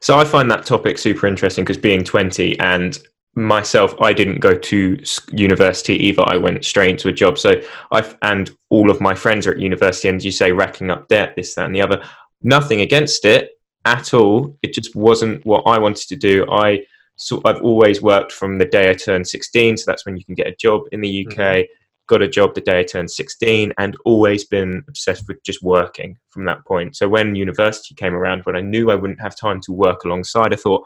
so 0.00 0.18
I 0.18 0.24
find 0.24 0.50
that 0.50 0.64
topic 0.64 0.96
super 0.96 1.26
interesting 1.26 1.64
because 1.64 1.76
being 1.76 2.02
20 2.02 2.58
and 2.60 2.98
myself, 3.34 3.94
I 4.00 4.14
didn't 4.14 4.40
go 4.40 4.56
to 4.56 4.98
university 5.32 5.96
either. 6.06 6.22
I 6.26 6.38
went 6.38 6.64
straight 6.64 6.92
into 6.92 7.08
a 7.08 7.12
job. 7.12 7.38
So 7.38 7.60
I 7.92 8.10
and 8.22 8.50
all 8.70 8.90
of 8.90 9.02
my 9.02 9.14
friends 9.14 9.46
are 9.46 9.52
at 9.52 9.60
university, 9.60 10.08
and 10.08 10.24
you 10.24 10.32
say 10.32 10.50
racking 10.50 10.90
up 10.90 11.08
debt, 11.08 11.34
this, 11.36 11.54
that, 11.54 11.66
and 11.66 11.74
the 11.74 11.82
other. 11.82 12.02
Nothing 12.42 12.80
against 12.80 13.26
it 13.26 13.50
at 13.84 14.14
all. 14.14 14.56
It 14.62 14.72
just 14.72 14.96
wasn't 14.96 15.44
what 15.44 15.64
I 15.66 15.78
wanted 15.78 16.08
to 16.08 16.16
do. 16.16 16.50
I 16.50 16.86
so 17.16 17.42
I've 17.44 17.60
always 17.60 18.00
worked 18.00 18.32
from 18.32 18.58
the 18.58 18.64
day 18.64 18.88
I 18.88 18.94
turned 18.94 19.28
16, 19.28 19.76
so 19.76 19.84
that's 19.86 20.06
when 20.06 20.16
you 20.16 20.24
can 20.24 20.34
get 20.34 20.46
a 20.46 20.56
job 20.56 20.84
in 20.90 21.02
the 21.02 21.26
UK. 21.26 21.36
Mm-hmm 21.36 21.72
got 22.06 22.22
a 22.22 22.28
job 22.28 22.54
the 22.54 22.60
day 22.60 22.80
I 22.80 22.84
turned 22.84 23.10
16 23.10 23.72
and 23.78 23.96
always 24.04 24.44
been 24.44 24.84
obsessed 24.88 25.26
with 25.26 25.42
just 25.42 25.62
working 25.62 26.18
from 26.30 26.44
that 26.44 26.64
point. 26.66 26.96
So 26.96 27.08
when 27.08 27.34
university 27.34 27.94
came 27.94 28.14
around, 28.14 28.42
when 28.44 28.56
I 28.56 28.60
knew 28.60 28.90
I 28.90 28.94
wouldn't 28.94 29.20
have 29.20 29.36
time 29.36 29.60
to 29.62 29.72
work 29.72 30.04
alongside, 30.04 30.52
I 30.52 30.56
thought, 30.56 30.84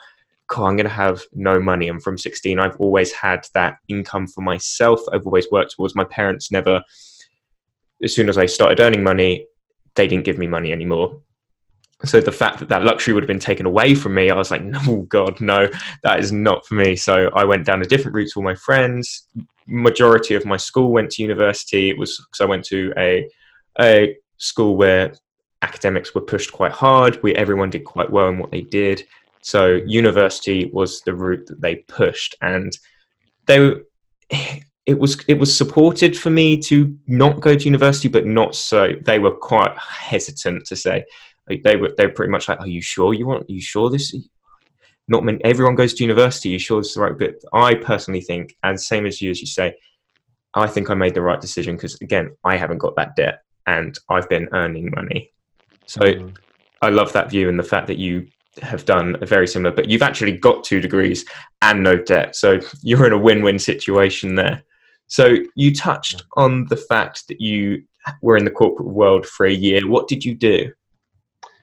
God, 0.49 0.67
I'm 0.67 0.77
going 0.77 0.89
to 0.89 0.91
have 0.91 1.23
no 1.33 1.61
money. 1.61 1.89
And 1.89 2.03
from 2.03 2.17
16, 2.17 2.59
I've 2.59 2.77
always 2.77 3.13
had 3.13 3.47
that 3.55 3.79
income 3.89 4.27
for 4.27 4.41
myself. 4.41 5.01
I've 5.13 5.27
always 5.27 5.51
worked 5.51 5.75
towards 5.75 5.95
my 5.95 6.05
parents, 6.05 6.51
never, 6.51 6.83
as 8.03 8.15
soon 8.15 8.29
as 8.29 8.39
I 8.39 8.47
started 8.47 8.81
earning 8.81 9.03
money, 9.03 9.47
they 9.97 10.07
didn't 10.07 10.25
give 10.25 10.39
me 10.39 10.47
money 10.47 10.73
anymore. 10.73 11.21
So 12.05 12.21
the 12.21 12.31
fact 12.31 12.61
that 12.61 12.69
that 12.69 12.85
luxury 12.85 13.13
would 13.13 13.25
have 13.25 13.29
been 13.29 13.41
taken 13.41 13.67
away 13.67 13.97
from 13.97 14.15
me, 14.15 14.31
I 14.31 14.37
was 14.37 14.53
like, 14.53 14.63
no, 14.63 15.03
God, 15.09 15.41
no, 15.41 15.69
that 16.05 16.21
is 16.21 16.31
not 16.31 16.65
for 16.65 16.75
me. 16.75 16.95
So 16.95 17.29
I 17.35 17.45
went 17.45 17.67
down 17.67 17.83
a 17.83 17.87
different 17.87 18.15
route 18.15 18.31
to 18.33 18.39
all 18.39 18.45
my 18.45 18.55
friends, 18.55 19.27
majority 19.69 20.35
of 20.35 20.45
my 20.45 20.57
school 20.57 20.91
went 20.91 21.11
to 21.13 21.23
university. 21.23 21.91
It 21.91 21.99
was 21.99 22.19
because 22.19 22.41
I 22.41 22.47
went 22.47 22.65
to 22.67 22.93
a 22.97 23.29
a 23.81 24.17
school 24.39 24.77
where 24.77 25.13
academics 25.63 26.15
were 26.15 26.21
pushed 26.21 26.53
quite 26.53 26.73
hard. 26.73 27.23
We 27.23 27.35
everyone 27.35 27.71
did 27.71 27.85
quite 27.85 28.11
well 28.11 28.29
in 28.29 28.39
what 28.39 28.51
they 28.51 28.63
did. 28.63 29.05
So 29.43 29.81
university 29.87 30.71
was 30.73 31.03
the 31.03 31.15
route 31.15 31.47
that 31.47 31.61
they 31.61 31.77
pushed, 31.77 32.35
and 32.41 32.77
they 33.47 33.75
it 34.89 34.99
was 34.99 35.23
it 35.29 35.39
was 35.39 35.55
supported 35.55 36.17
for 36.17 36.31
me 36.31 36.57
to 36.63 36.97
not 37.07 37.41
go 37.41 37.55
to 37.55 37.65
university, 37.65 38.09
but 38.09 38.27
not 38.27 38.55
so. 38.55 38.93
They 39.03 39.19
were 39.19 39.37
quite 39.37 39.77
hesitant 39.77 40.67
to 40.67 40.77
say. 40.77 41.05
they 41.47 41.77
were 41.77 41.93
they 41.97 42.07
were 42.07 42.13
pretty 42.13 42.33
much 42.33 42.49
like, 42.49 42.61
"Are 42.61 42.67
you 42.67 42.81
sure 42.81 43.15
you 43.15 43.27
want? 43.27 43.43
Are 43.49 43.53
you 43.53 43.61
sure 43.61 43.91
this? 43.91 44.15
Not 45.09 45.25
many, 45.25 45.43
everyone 45.45 45.75
goes 45.75 45.95
to 45.95 46.05
university. 46.05 46.50
You 46.50 46.59
sure 46.59 46.81
it's 46.81 46.95
the 46.95 47.00
right 47.00 47.17
bit? 47.17 47.43
I 47.53 47.75
personally 47.75 48.21
think, 48.21 48.57
and 48.62 48.81
same 48.81 49.07
as 49.07 49.21
you, 49.21 49.31
as 49.31 49.41
you 49.41 49.47
say, 49.47 49.75
I 50.55 50.67
think 50.67 50.91
I 50.91 50.95
made 50.95 51.15
the 51.15 51.23
right 51.23 51.41
decision 51.41 51.77
because 51.77 51.97
again, 52.00 52.37
I 52.45 52.57
haven't 52.57 52.79
got 52.79 52.97
that 52.97 53.17
debt 53.17 53.43
and 53.67 53.99
I've 54.09 54.29
been 54.29 54.49
earning 54.53 54.91
money. 54.95 55.33
So 55.87 56.00
mm. 56.00 56.37
I 56.83 56.91
love 56.91 57.12
that 57.12 57.31
view 57.31 57.49
and 57.49 57.59
the 57.59 57.65
fact 57.65 57.87
that 57.88 57.99
you 57.99 58.29
have 58.62 58.85
done 58.85 59.17
a 59.21 59.27
very 59.27 59.47
similar, 59.47 59.75
but 59.75 59.88
you've 59.88 60.03
actually 60.03 60.33
got 60.33 60.65
two 60.65 60.81
degrees 60.81 61.25
and 61.62 61.83
no 61.83 61.97
debt. 61.97 62.37
So 62.37 62.61
you're 62.83 63.07
in 63.07 63.12
a 63.12 63.19
win 63.19 63.43
win 63.43 63.59
situation 63.59 64.35
there. 64.35 64.62
So 65.07 65.37
you 65.55 65.75
touched 65.75 66.25
on 66.37 66.67
the 66.67 66.77
fact 66.77 67.29
that 67.29 67.41
you 67.41 67.83
were 68.21 68.37
in 68.37 68.45
the 68.45 68.50
corporate 68.50 68.88
world 68.88 69.27
for 69.27 69.47
a 69.47 69.53
year. 69.53 69.87
What 69.88 70.09
did 70.09 70.25
you 70.25 70.35
do? 70.35 70.73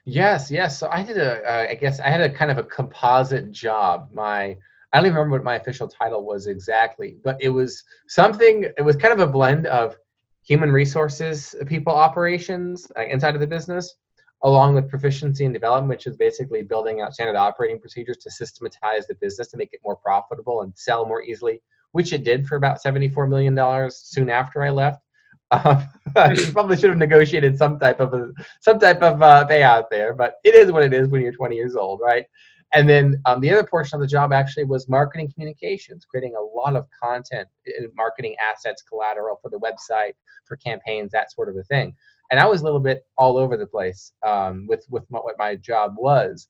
Yes, 0.06 0.52
yes. 0.52 0.80
So 0.80 0.88
I 0.92 1.04
did 1.04 1.18
a, 1.18 1.44
uh, 1.44 1.68
I 1.72 1.76
guess 1.76 2.00
I 2.00 2.10
had 2.10 2.22
a 2.22 2.30
kind 2.30 2.52
of 2.52 2.58
a 2.58 2.64
composite 2.64 3.52
job. 3.52 4.10
My, 4.14 4.56
I 4.94 4.98
don't 4.98 5.08
even 5.08 5.16
remember 5.16 5.38
what 5.38 5.44
my 5.44 5.56
official 5.56 5.88
title 5.88 6.24
was 6.24 6.46
exactly, 6.48 7.18
but 7.24 7.38
it 7.42 7.50
was 7.50 7.84
something, 8.08 8.66
it 8.78 8.84
was 8.84 8.96
kind 8.96 9.14
of 9.14 9.20
a 9.20 9.32
blend 9.32 9.66
of 9.66 9.98
human 10.44 10.72
resources 10.72 11.56
people 11.66 11.92
operations 11.92 12.92
uh, 12.98 13.04
inside 13.06 13.34
of 13.34 13.42
the 13.42 13.48
business 13.48 13.96
along 14.44 14.76
with 14.76 14.88
proficiency 14.88 15.44
and 15.46 15.54
development, 15.56 15.90
which 15.90 16.06
is 16.06 16.16
basically 16.18 16.62
building 16.62 17.02
out 17.02 17.14
standard 17.16 17.36
operating 17.36 17.80
procedures 17.80 18.18
to 18.18 18.30
systematize 18.30 19.08
the 19.08 19.16
business 19.16 19.48
to 19.48 19.58
make 19.58 19.74
it 19.74 19.80
more 19.84 19.96
profitable 19.96 20.62
and 20.62 20.72
sell 20.78 21.06
more 21.06 21.24
easily, 21.24 21.62
which 21.94 22.14
it 22.14 22.24
did 22.24 22.46
for 22.46 22.56
about 22.56 22.84
$74 22.84 23.28
million 23.28 23.90
soon 23.92 24.30
after 24.30 24.62
I 24.62 24.70
left. 24.70 25.02
Um, 25.64 25.88
I 26.16 26.36
probably 26.54 26.78
should 26.78 26.90
have 26.90 27.00
negotiated 27.00 27.58
some 27.58 27.80
type 27.80 28.00
of 28.00 28.14
a, 28.14 28.32
some 28.62 28.80
type 28.80 29.02
of 29.02 29.22
uh, 29.22 29.46
payout 29.50 29.86
there, 29.90 30.14
but 30.14 30.36
it 30.44 30.56
is 30.56 30.72
what 30.72 30.84
it 30.84 30.94
is 30.94 31.08
when 31.08 31.22
you're 31.22 31.34
20 31.34 31.56
years 31.56 31.76
old, 31.76 32.00
right? 32.04 32.26
And 32.74 32.90
then 32.90 33.22
um, 33.26 33.42
the 33.42 33.52
other 33.52 33.68
portion 33.68 33.96
of 33.96 34.02
the 34.02 34.08
job 34.08 34.34
actually 34.34 34.66
was 34.66 34.90
marketing 34.90 35.32
communications, 35.32 36.06
creating 36.06 36.36
a 36.36 36.42
lot 36.42 36.76
of 36.76 36.88
content, 37.02 37.48
marketing 37.96 38.36
assets, 38.40 38.82
collateral 38.82 39.40
for 39.42 39.50
the 39.50 39.60
website, 39.60 40.14
for 40.46 40.58
campaigns, 40.58 41.12
that 41.12 41.32
sort 41.32 41.50
of 41.50 41.56
a 41.58 41.64
thing 41.64 41.96
and 42.32 42.40
I 42.40 42.46
was 42.46 42.62
a 42.62 42.64
little 42.64 42.80
bit 42.80 43.06
all 43.18 43.38
over 43.38 43.58
the 43.58 43.68
place 43.68 44.14
um, 44.26 44.66
with 44.68 44.86
with 44.90 45.04
what 45.10 45.36
my 45.38 45.56
job 45.56 45.96
was, 45.98 46.48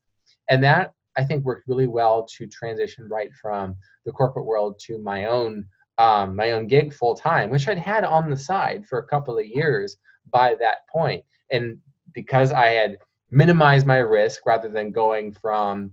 and 0.50 0.64
that 0.64 0.94
I 1.18 1.24
think 1.24 1.44
worked 1.44 1.68
really 1.68 1.88
well 1.88 2.28
to 2.38 2.48
transition 2.48 3.08
right 3.10 3.30
from 3.42 3.76
the 4.06 4.12
corporate 4.12 4.46
world 4.46 4.80
to 4.86 5.00
my 5.00 5.26
own 5.26 5.66
um, 5.98 6.36
my 6.36 6.52
own 6.52 6.68
gig 6.68 6.94
full 6.94 7.16
time, 7.16 7.50
which 7.50 7.68
I'd 7.68 7.78
had 7.78 8.04
on 8.04 8.30
the 8.30 8.38
side 8.38 8.86
for 8.88 9.00
a 9.00 9.08
couple 9.08 9.38
of 9.38 9.46
years 9.46 9.98
by 10.32 10.56
that 10.60 10.88
point, 10.90 11.24
and 11.52 11.78
because 12.14 12.52
I 12.52 12.68
had 12.68 12.98
minimized 13.32 13.86
my 13.86 13.98
risk 13.98 14.46
rather 14.46 14.70
than 14.70 14.92
going 14.92 15.34
from 15.34 15.92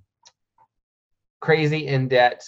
crazy 1.40 1.88
in 1.88 2.08
debt 2.08 2.44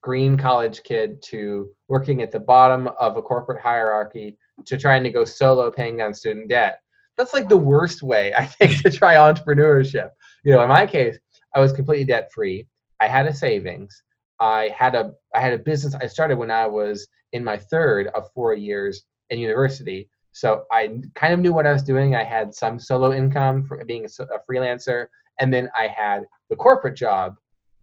green 0.00 0.36
college 0.36 0.82
kid 0.84 1.20
to 1.22 1.70
working 1.88 2.22
at 2.22 2.30
the 2.30 2.38
bottom 2.38 2.88
of 3.00 3.16
a 3.16 3.22
corporate 3.22 3.60
hierarchy 3.60 4.36
to 4.64 4.76
trying 4.76 5.02
to 5.02 5.10
go 5.10 5.24
solo 5.24 5.70
paying 5.70 5.96
down 5.96 6.14
student 6.14 6.48
debt. 6.48 6.80
That's 7.16 7.32
like 7.32 7.48
the 7.48 7.56
worst 7.56 8.02
way, 8.02 8.32
I 8.34 8.44
think, 8.44 8.82
to 8.82 8.90
try 8.90 9.14
entrepreneurship. 9.14 10.10
You 10.44 10.52
know, 10.52 10.62
in 10.62 10.68
my 10.68 10.86
case, 10.86 11.18
I 11.54 11.60
was 11.60 11.72
completely 11.72 12.04
debt 12.04 12.30
free. 12.32 12.66
I 13.00 13.08
had 13.08 13.26
a 13.26 13.34
savings. 13.34 14.02
I 14.40 14.70
had 14.76 14.94
a 14.94 15.12
I 15.34 15.40
had 15.40 15.52
a 15.52 15.58
business. 15.58 15.94
I 15.94 16.06
started 16.06 16.38
when 16.38 16.50
I 16.50 16.66
was 16.66 17.06
in 17.32 17.44
my 17.44 17.56
third 17.56 18.08
of 18.08 18.30
four 18.32 18.54
years 18.54 19.04
in 19.30 19.38
university. 19.38 20.08
So 20.32 20.64
I 20.70 21.00
kind 21.14 21.34
of 21.34 21.40
knew 21.40 21.52
what 21.52 21.66
I 21.66 21.72
was 21.72 21.82
doing. 21.82 22.14
I 22.14 22.24
had 22.24 22.54
some 22.54 22.78
solo 22.78 23.12
income 23.12 23.64
for 23.64 23.84
being 23.84 24.04
a, 24.04 24.22
a 24.22 24.38
freelancer, 24.48 25.06
and 25.40 25.52
then 25.52 25.68
I 25.76 25.88
had 25.88 26.22
the 26.48 26.56
corporate 26.56 26.96
job, 26.96 27.36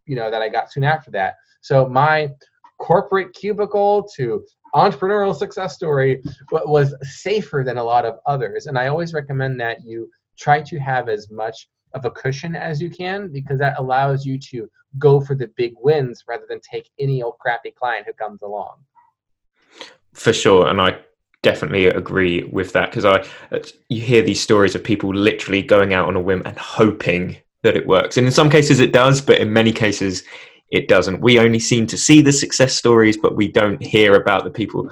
you 0.05 0.15
know, 0.15 0.31
that 0.31 0.41
I 0.41 0.49
got 0.49 0.71
soon 0.71 0.83
after 0.83 1.11
that. 1.11 1.35
So 1.61 1.87
my 1.87 2.31
corporate 2.79 3.33
cubicle 3.33 4.07
to 4.15 4.43
entrepreneurial 4.73 5.35
success 5.35 5.75
story 5.75 6.21
was 6.51 6.93
safer 7.01 7.63
than 7.65 7.77
a 7.77 7.83
lot 7.83 8.05
of 8.05 8.19
others. 8.25 8.67
And 8.67 8.77
I 8.77 8.87
always 8.87 9.13
recommend 9.13 9.59
that 9.61 9.83
you 9.83 10.09
try 10.37 10.61
to 10.61 10.79
have 10.79 11.07
as 11.07 11.31
much 11.31 11.69
of 11.93 12.03
a 12.03 12.11
cushion 12.11 12.55
as 12.55 12.81
you 12.81 12.89
can 12.89 13.31
because 13.31 13.57
that 13.59 13.79
allows 13.79 14.25
you 14.25 14.37
to 14.37 14.69
go 14.97 15.21
for 15.21 15.35
the 15.35 15.47
big 15.55 15.73
wins 15.81 16.23
rather 16.27 16.45
than 16.47 16.59
take 16.59 16.89
any 16.99 17.21
old 17.21 17.37
crappy 17.39 17.71
client 17.71 18.05
who 18.05 18.13
comes 18.13 18.41
along. 18.41 18.77
For 20.13 20.33
sure. 20.33 20.67
And 20.67 20.79
I 20.79 20.97
definitely 21.41 21.87
agree 21.87 22.43
with 22.43 22.73
that 22.73 22.89
because 22.89 23.05
I 23.05 23.23
you 23.89 24.01
hear 24.01 24.23
these 24.23 24.41
stories 24.41 24.73
of 24.73 24.83
people 24.83 25.13
literally 25.13 25.61
going 25.61 25.93
out 25.93 26.07
on 26.07 26.15
a 26.15 26.21
whim 26.21 26.41
and 26.45 26.57
hoping 26.57 27.37
that 27.61 27.77
it 27.77 27.85
works. 27.85 28.17
And 28.17 28.25
in 28.25 28.33
some 28.33 28.49
cases 28.49 28.79
it 28.79 28.93
does, 28.93 29.21
but 29.21 29.39
in 29.39 29.53
many 29.53 29.71
cases 29.71 30.23
it 30.71 30.87
doesn't. 30.87 31.21
We 31.21 31.39
only 31.39 31.59
seem 31.59 31.87
to 31.87 31.97
see 31.97 32.21
the 32.21 32.31
success 32.31 32.75
stories, 32.75 33.17
but 33.17 33.35
we 33.35 33.51
don't 33.51 33.81
hear 33.81 34.15
about 34.15 34.43
the 34.43 34.49
people, 34.49 34.89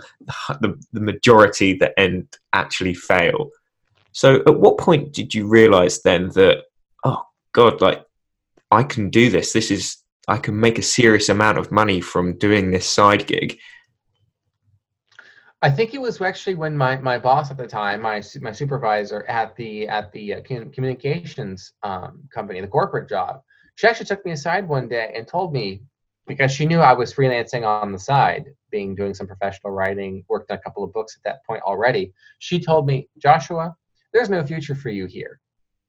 the, 0.62 0.79
the 0.93 1.01
majority 1.01 1.74
that 1.77 1.93
end 1.98 2.38
actually 2.53 2.93
fail. 2.93 3.50
So, 4.12 4.36
at 4.45 4.60
what 4.60 4.77
point 4.77 5.12
did 5.12 5.33
you 5.33 5.48
realize 5.48 6.01
then 6.03 6.29
that, 6.29 6.65
oh 7.03 7.24
God, 7.53 7.81
like 7.81 8.05
I 8.74 8.84
can 8.84 9.10
do 9.10 9.30
this? 9.30 9.53
This 9.53 9.72
is, 9.72 9.98
I 10.27 10.38
can 10.38 10.60
make 10.60 10.77
a 10.77 10.84
serious 10.84 11.30
amount 11.30 11.58
of 11.58 11.72
money 11.72 12.01
from 12.01 12.38
doing 12.38 12.72
this 12.72 12.89
side 12.89 13.27
gig. 13.27 13.58
I 15.62 15.70
think 15.70 15.94
it 15.94 16.01
was 16.01 16.22
actually 16.22 16.56
when 16.56 16.75
my, 16.75 16.98
my 16.98 17.18
boss 17.18 17.50
at 17.50 17.58
the 17.58 17.68
time, 17.68 18.01
my 18.01 18.22
my 18.42 18.51
supervisor 18.51 19.25
at 19.30 19.56
the 19.56 19.88
at 19.88 20.12
the 20.12 20.34
uh, 20.34 20.42
communications 20.42 21.72
um, 21.84 22.27
company, 22.34 22.60
the 22.60 22.68
corporate 22.68 23.08
job, 23.08 23.42
she 23.75 23.88
actually 23.88 24.08
took 24.08 24.25
me 24.25 24.34
aside 24.34 24.68
one 24.68 24.89
day 24.89 25.13
and 25.15 25.25
told 25.25 25.53
me 25.53 25.82
because 26.27 26.51
she 26.51 26.65
knew 26.65 26.80
I 26.80 26.94
was 26.94 27.13
freelancing 27.13 27.65
on 27.65 27.92
the 27.94 28.00
side, 28.00 28.46
being 28.72 28.94
doing 28.96 29.13
some 29.13 29.27
professional 29.27 29.72
writing, 29.72 30.25
worked 30.27 30.51
on 30.51 30.58
a 30.58 30.62
couple 30.62 30.84
of 30.84 30.94
books 30.94 31.15
at 31.15 31.24
that 31.24 31.46
point 31.46 31.63
already. 31.63 32.13
She 32.39 32.60
told 32.60 32.86
me, 32.86 33.08
Joshua, 33.18 33.75
there's 34.13 34.30
no 34.30 34.46
future 34.46 34.75
for 34.75 34.89
you 34.89 35.06
here. 35.06 35.39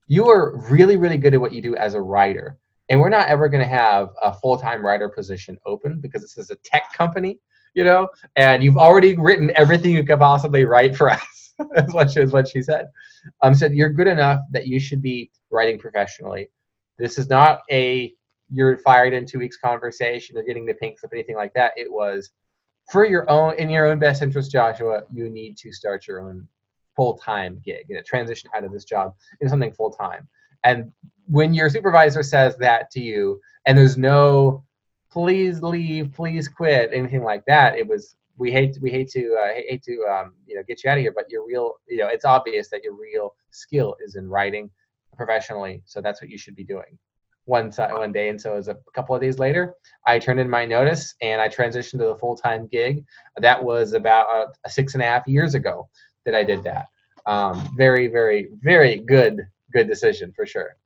You 0.07 0.29
are 0.29 0.57
really, 0.71 0.97
really 0.97 1.19
good 1.19 1.35
at 1.35 1.41
what 1.41 1.53
you 1.53 1.63
do 1.63 1.77
as 1.77 1.95
a 1.95 2.01
writer. 2.01 2.59
And 2.89 3.01
we're 3.01 3.09
not 3.09 3.29
ever 3.29 3.49
going 3.49 3.63
to 3.63 3.69
have 3.69 4.11
a 4.21 4.33
full 4.33 4.59
time 4.59 4.85
writer 4.85 5.09
position 5.09 5.59
open 5.67 6.01
because 6.01 6.23
this 6.23 6.37
is 6.37 6.51
a 6.51 6.57
tech 6.57 6.93
company, 6.93 7.39
you 7.75 7.85
know, 7.85 8.09
and 8.37 8.63
you've 8.63 8.77
already 8.77 9.17
written 9.17 9.51
everything 9.57 9.93
you 9.93 10.05
could 10.05 10.19
possibly 10.19 10.65
write 10.65 10.97
for 10.97 11.11
us. 11.11 11.55
That's 11.75 11.95
what 11.95 12.11
she, 12.11 12.21
is 12.21 12.33
what 12.33 12.49
she 12.49 12.63
said. 12.63 12.87
Um, 13.43 13.55
said, 13.55 13.75
You're 13.75 13.91
good 13.91 14.09
enough 14.09 14.41
that 14.51 14.67
you 14.67 14.79
should 14.79 15.03
be 15.03 15.31
writing 15.51 15.79
professionally. 15.79 16.51
This 16.99 17.19
is 17.19 17.29
not 17.29 17.61
a 17.71 18.15
you're 18.51 18.77
fired 18.79 19.15
in 19.15 19.27
two 19.27 19.39
weeks 19.39 19.57
conversation 19.57 20.37
or 20.37 20.43
getting 20.43 20.67
the 20.67 20.75
pink 20.75 20.99
slip, 20.99 21.13
anything 21.13 21.37
like 21.37 21.55
that. 21.55 21.73
It 21.77 21.91
was 21.91 22.31
for 22.91 23.05
your 23.05 23.29
own 23.31 23.55
in 23.55 23.71
your 23.71 23.87
own 23.87 23.99
best 23.99 24.23
interest, 24.23 24.53
Joshua. 24.53 25.03
You 25.13 25.31
need 25.31 25.57
to 25.59 25.73
start 25.73 26.07
your 26.07 26.21
own 26.21 26.47
full 26.95 27.19
time 27.19 27.61
gig 27.65 27.91
and 27.91 28.05
transition 28.05 28.51
out 28.55 28.65
of 28.65 28.73
this 28.73 28.85
job 28.85 29.15
into 29.41 29.51
something 29.51 29.73
full 29.73 29.91
time. 29.91 30.29
And 30.65 30.91
when 31.27 31.55
your 31.55 31.69
supervisor 31.69 32.23
says 32.23 32.57
that 32.59 32.91
to 32.93 33.01
you, 33.01 33.41
and 33.67 33.77
there's 33.77 33.97
no 33.97 34.65
please 35.11 35.63
leave, 35.63 36.13
please 36.13 36.49
quit, 36.49 36.91
anything 36.93 37.23
like 37.23 37.45
that, 37.47 37.79
it 37.79 37.87
was 37.87 38.17
we 38.37 38.51
hate 38.51 38.77
we 38.83 38.91
hate 38.91 39.09
to 39.11 39.37
uh, 39.41 39.55
hate 39.69 39.83
to 39.85 40.05
um, 40.11 40.35
you 40.47 40.57
know 40.57 40.63
get 40.67 40.83
you 40.83 40.91
out 40.91 40.99
of 40.99 41.03
here, 41.03 41.13
but 41.15 41.31
your 41.31 41.47
real 41.47 41.75
you 41.89 41.99
know 41.99 42.09
it's 42.09 42.25
obvious 42.25 42.69
that 42.71 42.83
your 42.83 42.95
real 42.95 43.35
skill 43.51 43.97
is 44.05 44.17
in 44.17 44.29
writing 44.29 44.71
professionally. 45.17 45.83
So 45.85 46.01
that's 46.01 46.21
what 46.21 46.31
you 46.31 46.39
should 46.39 46.57
be 46.57 46.65
doing 46.65 46.99
one 47.47 47.71
one 47.71 48.13
day. 48.13 48.29
And 48.29 48.41
so 48.41 48.53
it 48.55 48.57
was 48.57 48.69
a 48.69 48.77
couple 48.95 49.15
of 49.15 49.21
days 49.21 49.39
later, 49.39 49.75
I 50.07 50.19
turned 50.19 50.41
in 50.41 50.49
my 50.49 50.65
notice 50.65 51.15
and 51.21 51.41
I 51.41 51.49
transitioned 51.49 51.99
to 51.99 52.09
the 52.09 52.17
full 52.17 52.37
time 52.37 52.67
gig. 52.67 53.05
That 53.37 53.63
was 53.63 53.93
about 53.93 54.27
uh, 54.29 54.69
six 54.69 54.95
and 54.95 55.03
a 55.03 55.07
half 55.07 55.27
years 55.27 55.55
ago 55.55 55.89
that 56.25 56.35
I 56.35 56.45
did 56.45 56.63
that. 56.65 56.87
Um, 57.27 57.71
very, 57.77 58.09
very, 58.09 58.49
very 58.61 58.97
good, 58.99 59.47
good 59.75 59.89
decision 59.89 60.33
for 60.35 60.47
sure. 60.47 60.77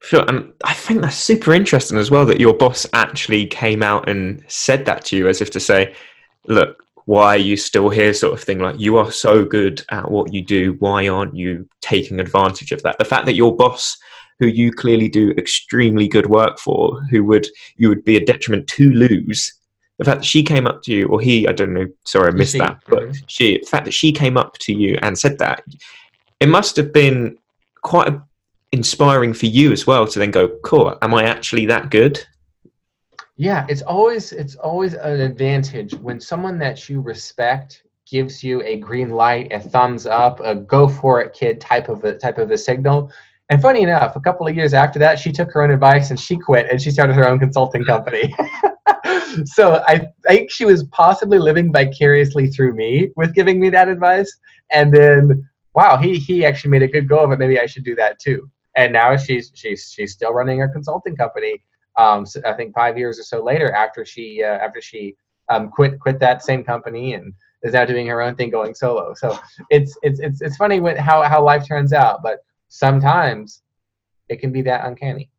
Sure, 0.00 0.24
and 0.28 0.52
I 0.64 0.74
think 0.74 1.00
that's 1.00 1.16
super 1.16 1.54
interesting 1.54 1.96
as 1.96 2.10
well 2.10 2.26
that 2.26 2.40
your 2.40 2.54
boss 2.54 2.86
actually 2.92 3.46
came 3.46 3.82
out 3.82 4.08
and 4.08 4.44
said 4.48 4.84
that 4.86 5.04
to 5.06 5.16
you, 5.16 5.28
as 5.28 5.40
if 5.40 5.50
to 5.52 5.60
say, 5.60 5.94
"Look, 6.46 6.82
why 7.06 7.36
are 7.36 7.38
you 7.38 7.56
still 7.56 7.88
here? 7.90 8.12
sort 8.12 8.34
of 8.34 8.42
thing. 8.42 8.58
Like 8.58 8.78
you 8.78 8.96
are 8.98 9.10
so 9.10 9.44
good 9.44 9.82
at 9.90 10.10
what 10.10 10.32
you 10.32 10.42
do. 10.44 10.76
Why 10.78 11.08
aren't 11.08 11.36
you 11.36 11.68
taking 11.80 12.20
advantage 12.20 12.72
of 12.72 12.82
that? 12.82 12.98
The 12.98 13.04
fact 13.04 13.26
that 13.26 13.34
your 13.34 13.56
boss 13.56 13.96
who 14.38 14.46
you 14.46 14.72
clearly 14.72 15.08
do 15.08 15.30
extremely 15.32 16.08
good 16.08 16.26
work 16.26 16.58
for 16.58 17.00
who 17.10 17.24
would 17.24 17.46
you 17.76 17.88
would 17.88 18.04
be 18.04 18.16
a 18.16 18.24
detriment 18.24 18.66
to 18.66 18.90
lose 18.90 19.52
the 19.98 20.04
fact 20.04 20.20
that 20.20 20.26
she 20.26 20.42
came 20.42 20.66
up 20.66 20.82
to 20.82 20.92
you 20.92 21.06
or 21.06 21.20
he 21.20 21.46
i 21.46 21.52
don't 21.52 21.72
know 21.72 21.86
sorry 22.04 22.28
i 22.28 22.30
missed 22.30 22.52
she, 22.52 22.58
that 22.58 22.78
but 22.88 23.04
mm-hmm. 23.04 23.24
she 23.26 23.58
the 23.58 23.66
fact 23.66 23.84
that 23.84 23.94
she 23.94 24.12
came 24.12 24.36
up 24.36 24.58
to 24.58 24.72
you 24.72 24.98
and 25.02 25.18
said 25.18 25.38
that 25.38 25.62
it 26.40 26.48
must 26.48 26.76
have 26.76 26.92
been 26.92 27.36
quite 27.84 28.12
inspiring 28.72 29.32
for 29.32 29.46
you 29.46 29.70
as 29.70 29.86
well 29.86 30.04
to 30.04 30.18
then 30.18 30.32
go 30.32 30.48
cool 30.64 30.98
am 31.00 31.14
i 31.14 31.22
actually 31.22 31.64
that 31.64 31.90
good 31.90 32.26
yeah, 33.36 33.66
it's 33.68 33.82
always 33.82 34.32
it's 34.32 34.54
always 34.54 34.94
an 34.94 35.20
advantage 35.20 35.94
when 35.94 36.20
someone 36.20 36.58
that 36.58 36.88
you 36.88 37.00
respect 37.00 37.82
gives 38.08 38.44
you 38.44 38.62
a 38.62 38.76
green 38.76 39.10
light, 39.10 39.52
a 39.52 39.58
thumbs 39.58 40.06
up, 40.06 40.38
a 40.40 40.54
go 40.54 40.88
for 40.88 41.20
it 41.20 41.32
kid 41.32 41.60
type 41.60 41.88
of 41.88 42.04
a 42.04 42.16
type 42.16 42.38
of 42.38 42.52
a 42.52 42.58
signal. 42.58 43.10
And 43.50 43.60
funny 43.60 43.82
enough, 43.82 44.14
a 44.14 44.20
couple 44.20 44.46
of 44.46 44.54
years 44.54 44.72
after 44.72 44.98
that, 45.00 45.18
she 45.18 45.32
took 45.32 45.52
her 45.52 45.62
own 45.62 45.70
advice 45.70 46.10
and 46.10 46.18
she 46.18 46.36
quit 46.36 46.70
and 46.70 46.80
she 46.80 46.90
started 46.90 47.14
her 47.14 47.28
own 47.28 47.40
consulting 47.40 47.84
company. 47.84 48.34
so 49.44 49.82
I 49.86 50.06
think 50.26 50.50
she 50.50 50.64
was 50.64 50.84
possibly 50.84 51.38
living 51.38 51.72
vicariously 51.72 52.46
through 52.46 52.74
me 52.74 53.10
with 53.16 53.34
giving 53.34 53.60
me 53.60 53.68
that 53.70 53.88
advice. 53.88 54.34
And 54.70 54.94
then, 54.94 55.46
wow, 55.74 55.96
he 55.96 56.18
he 56.18 56.44
actually 56.44 56.70
made 56.70 56.82
a 56.82 56.88
good 56.88 57.08
go 57.08 57.20
of 57.20 57.32
it. 57.32 57.38
Maybe 57.38 57.58
I 57.58 57.66
should 57.66 57.84
do 57.84 57.94
that 57.96 58.18
too. 58.18 58.50
and 58.76 58.92
now 58.92 59.16
she's 59.16 59.52
she's 59.54 59.90
she's 59.92 60.12
still 60.12 60.32
running 60.32 60.58
her 60.58 60.68
consulting 60.68 61.16
company. 61.16 61.62
Um, 61.96 62.26
so 62.26 62.40
I 62.44 62.54
think 62.54 62.74
five 62.74 62.98
years 62.98 63.18
or 63.18 63.22
so 63.22 63.42
later, 63.42 63.72
after 63.72 64.04
she 64.04 64.42
uh, 64.42 64.58
after 64.58 64.80
she 64.80 65.16
um, 65.48 65.70
quit 65.70 66.00
quit 66.00 66.18
that 66.20 66.42
same 66.42 66.64
company 66.64 67.14
and 67.14 67.32
is 67.62 67.72
now 67.72 67.84
doing 67.84 68.06
her 68.06 68.20
own 68.20 68.34
thing, 68.34 68.50
going 68.50 68.74
solo. 68.74 69.14
So 69.14 69.38
it's 69.70 69.96
it's 70.02 70.20
it's 70.20 70.42
it's 70.42 70.56
funny 70.56 70.80
what, 70.80 70.98
how 70.98 71.22
how 71.22 71.42
life 71.42 71.66
turns 71.66 71.92
out, 71.92 72.22
but 72.22 72.44
sometimes 72.68 73.62
it 74.28 74.40
can 74.40 74.52
be 74.52 74.62
that 74.62 74.84
uncanny. 74.86 75.30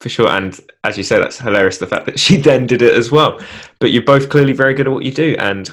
For 0.00 0.08
sure, 0.08 0.28
and 0.28 0.58
as 0.84 0.96
you 0.96 1.02
say, 1.04 1.18
that's 1.18 1.38
hilarious. 1.38 1.76
The 1.76 1.86
fact 1.86 2.06
that 2.06 2.18
she 2.18 2.36
then 2.48 2.66
did 2.66 2.80
it 2.80 2.94
as 2.94 3.10
well. 3.10 3.38
But 3.80 3.90
you're 3.90 4.02
both 4.02 4.30
clearly 4.30 4.54
very 4.54 4.74
good 4.74 4.86
at 4.86 4.92
what 4.92 5.04
you 5.04 5.12
do. 5.12 5.36
And 5.38 5.70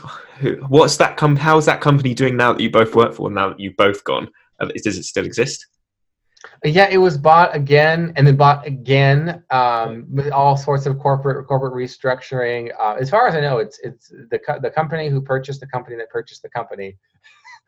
what's 0.68 0.98
that? 0.98 1.18
Com- 1.18 1.36
how's 1.36 1.66
that 1.66 1.82
company 1.82 2.14
doing 2.14 2.38
now 2.38 2.54
that 2.54 2.62
you 2.62 2.70
both 2.70 2.96
work 2.96 3.14
for? 3.14 3.30
Now 3.30 3.50
that 3.50 3.60
you've 3.60 3.78
both 3.78 4.04
gone, 4.04 4.30
does 4.60 4.98
it 4.98 5.04
still 5.04 5.26
exist? 5.26 5.66
Yeah, 6.64 6.88
it 6.90 6.98
was 6.98 7.18
bought 7.18 7.56
again 7.56 8.14
and 8.16 8.26
then 8.26 8.36
bought 8.36 8.66
again. 8.66 9.44
Um, 9.50 10.06
with 10.10 10.32
all 10.32 10.58
sorts 10.58 10.86
of 10.86 11.00
corporate 11.00 11.48
corporate 11.48 11.74
restructuring. 11.74 12.72
Uh, 12.80 12.96
as 13.00 13.10
far 13.10 13.28
as 13.28 13.36
I 13.36 13.42
know, 13.42 13.58
it's 13.58 13.80
it's 13.84 14.14
the 14.30 14.40
co- 14.40 14.60
the 14.60 14.70
company 14.70 15.10
who 15.10 15.22
purchased 15.22 15.60
the 15.60 15.68
company 15.68 15.98
that 15.98 16.10
purchased 16.10 16.42
the 16.42 16.50
company 16.50 16.96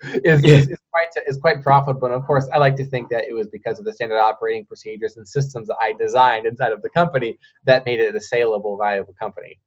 is, 0.24 0.44
yeah. 0.44 0.56
is, 0.56 0.70
is, 0.70 0.78
quite 0.92 1.08
is 1.28 1.38
quite 1.38 1.62
profitable. 1.62 2.08
And 2.08 2.16
of 2.16 2.26
course, 2.26 2.48
I 2.54 2.58
like 2.58 2.76
to 2.78 2.86
think 2.86 3.10
that 3.10 3.26
it 3.26 3.34
was 3.34 3.48
because 3.48 3.80
of 3.80 3.86
the 3.86 3.94
standard 3.94 4.20
operating 4.20 4.66
procedures 4.66 5.18
and 5.18 5.28
systems 5.28 5.68
that 5.68 5.78
I 5.82 5.94
designed 5.94 6.46
inside 6.46 6.72
of 6.72 6.82
the 6.82 6.90
company 6.90 7.38
that 7.66 7.86
made 7.86 8.00
it 8.00 8.16
a 8.16 8.22
saleable, 8.22 8.78
viable 8.78 9.16
company. 9.20 9.60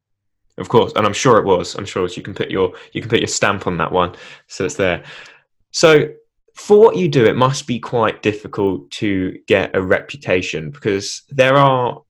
Of 0.59 0.68
course, 0.68 0.92
and 0.97 1.06
I'm 1.06 1.14
sure 1.14 1.38
it 1.38 1.47
was. 1.47 1.75
I'm 1.76 1.87
sure 1.87 2.06
you 2.09 2.23
can 2.23 2.35
put 2.35 2.50
your 2.50 2.75
you 2.92 3.00
can 3.00 3.09
put 3.09 3.21
your 3.21 3.28
stamp 3.28 3.66
on 3.66 3.78
that 3.78 3.90
one, 3.90 4.14
so 4.49 4.66
it's 4.66 4.75
there. 4.75 5.02
So 5.71 6.09
for 6.54 6.78
what 6.78 6.97
you 6.97 7.09
do, 7.09 7.25
it 7.25 7.37
must 7.37 7.66
be 7.66 7.78
quite 7.78 8.23
difficult 8.23 8.90
to 8.92 9.38
get 9.47 9.75
a 9.75 9.82
reputation 9.82 10.71
because 10.71 11.23
there 11.30 11.56
are. 11.56 12.02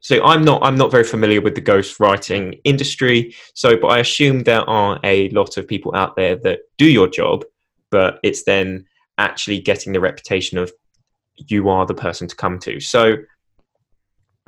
So 0.00 0.24
I'm 0.24 0.44
not 0.44 0.62
I'm 0.64 0.76
not 0.76 0.90
very 0.90 1.04
familiar 1.04 1.40
with 1.40 1.54
the 1.54 1.62
ghostwriting 1.62 2.60
industry. 2.64 3.34
So, 3.54 3.76
but 3.76 3.88
I 3.88 3.98
assume 3.98 4.42
there 4.42 4.68
are 4.68 4.98
a 5.04 5.28
lot 5.30 5.56
of 5.56 5.68
people 5.68 5.94
out 5.94 6.16
there 6.16 6.36
that 6.36 6.60
do 6.76 6.86
your 6.86 7.06
job, 7.06 7.44
but 7.90 8.18
it's 8.24 8.42
then 8.44 8.86
actually 9.18 9.60
getting 9.60 9.92
the 9.92 10.00
reputation 10.00 10.58
of 10.58 10.72
you 11.36 11.68
are 11.68 11.86
the 11.86 11.94
person 11.94 12.26
to 12.26 12.36
come 12.36 12.58
to. 12.60 12.80
So 12.80 13.16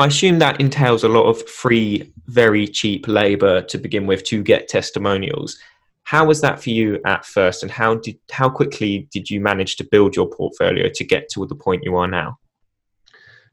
I 0.02 0.06
assume 0.06 0.40
that 0.40 0.60
entails 0.60 1.04
a 1.04 1.08
lot 1.08 1.28
of 1.28 1.48
free, 1.48 2.12
very 2.26 2.66
cheap 2.66 3.06
labor 3.06 3.62
to 3.62 3.78
begin 3.78 4.08
with 4.08 4.24
to 4.24 4.42
get 4.42 4.66
testimonials. 4.66 5.56
How 6.02 6.24
was 6.24 6.40
that 6.40 6.60
for 6.60 6.70
you 6.70 7.00
at 7.06 7.24
first, 7.24 7.62
and 7.62 7.70
how 7.70 7.94
did 7.94 8.18
how 8.32 8.50
quickly 8.50 9.08
did 9.12 9.30
you 9.30 9.40
manage 9.40 9.76
to 9.76 9.84
build 9.84 10.16
your 10.16 10.28
portfolio 10.28 10.88
to 10.92 11.04
get 11.04 11.28
to 11.34 11.46
the 11.46 11.54
point 11.54 11.84
you 11.84 11.94
are 11.94 12.08
now? 12.08 12.36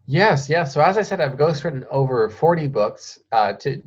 Yes, 0.07 0.49
yes. 0.49 0.73
So 0.73 0.81
as 0.81 0.97
I 0.97 1.03
said, 1.03 1.21
I've 1.21 1.37
ghostwritten 1.37 1.85
over 1.91 2.27
forty 2.31 2.67
books. 2.67 3.19
Uh, 3.31 3.53
to 3.53 3.79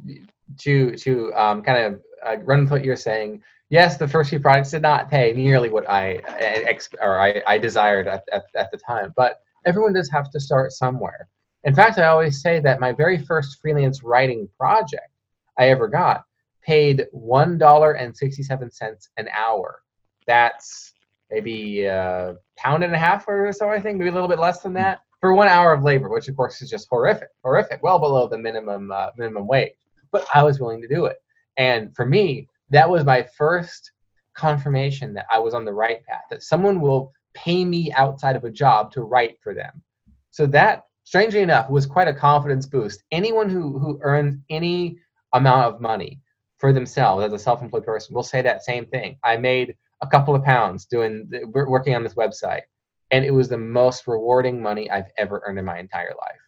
to 0.61 0.97
to 0.99 1.35
um, 1.35 1.63
kind 1.63 1.85
of 1.85 2.01
uh, 2.25 2.37
run 2.45 2.61
with 2.61 2.71
what 2.71 2.85
you're 2.85 2.95
saying. 2.95 3.43
Yes, 3.71 3.97
the 3.97 4.07
first 4.07 4.31
few 4.31 4.39
products 4.39 4.71
did 4.71 4.83
not 4.83 5.11
pay 5.11 5.33
nearly 5.33 5.69
what 5.69 5.91
I 5.91 6.21
ex- 6.39 6.91
or 7.01 7.21
I, 7.21 7.43
I 7.45 7.59
desired 7.59 8.07
at, 8.07 8.23
at, 8.33 8.45
at 8.55 8.71
the 8.71 8.79
time, 8.79 9.13
but 9.17 9.41
everyone 9.67 9.95
does 9.95 10.09
have 10.11 10.31
to 10.31 10.39
start 10.39 10.71
somewhere. 10.71 11.27
In 11.65 11.75
fact, 11.75 11.99
I 11.99 12.07
always 12.07 12.43
say 12.43 12.61
that 12.61 12.81
my 12.81 12.93
very 12.93 13.19
first 13.19 13.61
freelance 13.61 14.03
writing 14.03 14.49
project 14.59 15.11
I 15.59 15.69
ever 15.69 15.87
got 15.89 16.25
paid 16.63 17.07
one 17.13 17.59
dollar 17.59 17.93
and 17.93 18.17
sixty-seven 18.17 18.71
cents 18.71 19.11
an 19.17 19.29
hour. 19.37 19.83
That's 20.27 20.93
maybe 21.31 21.85
a 21.85 22.37
pound 22.57 22.85
and 22.85 22.95
a 22.95 22.99
half 22.99 23.27
or 23.29 23.53
so, 23.53 23.69
I 23.71 23.81
think, 23.81 23.99
maybe 23.99 24.11
a 24.11 24.13
little 24.13 24.29
bit 24.29 24.39
less 24.39 24.61
than 24.61 24.73
that 24.75 25.01
for 25.21 25.35
one 25.35 25.49
hour 25.49 25.73
of 25.73 25.83
labor, 25.83 26.09
which 26.09 26.29
of 26.29 26.37
course 26.37 26.61
is 26.63 26.71
just 26.71 26.89
horrific, 26.91 27.29
horrific, 27.45 27.83
well 27.83 27.99
below 27.99 28.29
the 28.29 28.39
minimum 28.39 28.91
uh, 28.91 29.11
minimum 29.17 29.47
wage. 29.47 29.73
But 30.11 30.27
I 30.35 30.43
was 30.43 30.61
willing 30.61 30.83
to 30.83 30.89
do 30.89 31.07
it, 31.07 31.23
and 31.57 31.95
for 31.95 32.07
me, 32.07 32.49
that 32.71 32.89
was 32.89 33.05
my 33.05 33.23
first 33.37 33.93
confirmation 34.35 35.15
that 35.15 35.27
I 35.31 35.39
was 35.39 35.55
on 35.55 35.65
the 35.65 35.73
right 35.73 36.05
path. 36.07 36.25
That 36.31 36.43
someone 36.43 36.81
will 36.81 37.13
pay 37.35 37.65
me 37.65 37.93
outside 37.93 38.37
of 38.37 38.45
a 38.45 38.51
job 38.51 38.93
to 38.93 39.03
write 39.03 39.39
for 39.43 39.55
them. 39.55 39.83
So 40.31 40.47
that, 40.47 40.85
strangely 41.05 41.41
enough, 41.41 41.71
was 41.71 41.87
quite 41.87 42.09
a 42.09 42.15
confidence 42.15 42.67
boost. 42.67 43.03
Anyone 43.11 43.49
who 43.49 43.79
who 43.79 43.99
earns 44.03 44.37
any 44.51 44.99
amount 45.33 45.75
of 45.75 45.81
money 45.81 46.21
for 46.59 46.73
themselves 46.73 47.25
as 47.25 47.33
a 47.33 47.39
self-employed 47.39 47.85
person 47.85 48.15
will 48.15 48.23
say 48.23 48.43
that 48.43 48.65
same 48.65 48.87
thing. 48.87 49.19
I 49.25 49.37
made 49.37 49.75
a 50.01 50.07
couple 50.07 50.35
of 50.35 50.45
pounds 50.45 50.85
doing 50.87 51.31
working 51.55 51.95
on 51.95 52.03
this 52.03 52.15
website, 52.15 52.63
and 53.11 53.25
it 53.25 53.31
was 53.31 53.49
the 53.49 53.59
most 53.59 54.07
rewarding 54.07 54.61
money 54.61 54.91
I've 54.91 55.11
ever 55.19 55.43
earned 55.47 55.59
in 55.59 55.65
my 55.65 55.79
entire 55.79 56.15
life. 56.21 56.39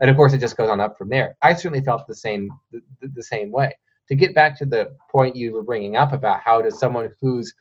And 0.00 0.10
of 0.10 0.16
course, 0.16 0.32
it 0.32 0.38
just 0.38 0.56
goes 0.56 0.68
on 0.68 0.80
up 0.80 0.98
from 0.98 1.08
there. 1.08 1.36
I 1.42 1.54
certainly 1.54 1.84
felt 1.84 2.06
the 2.06 2.14
same 2.14 2.50
the, 2.70 2.82
the 3.00 3.22
same 3.22 3.50
way. 3.50 3.76
To 4.08 4.14
get 4.14 4.34
back 4.34 4.58
to 4.58 4.66
the 4.66 4.96
point 5.10 5.36
you 5.36 5.52
were 5.52 5.62
bringing 5.62 5.96
up 5.96 6.12
about 6.12 6.40
how 6.40 6.60
does 6.60 6.78
someone 6.78 7.08
whose 7.20 7.54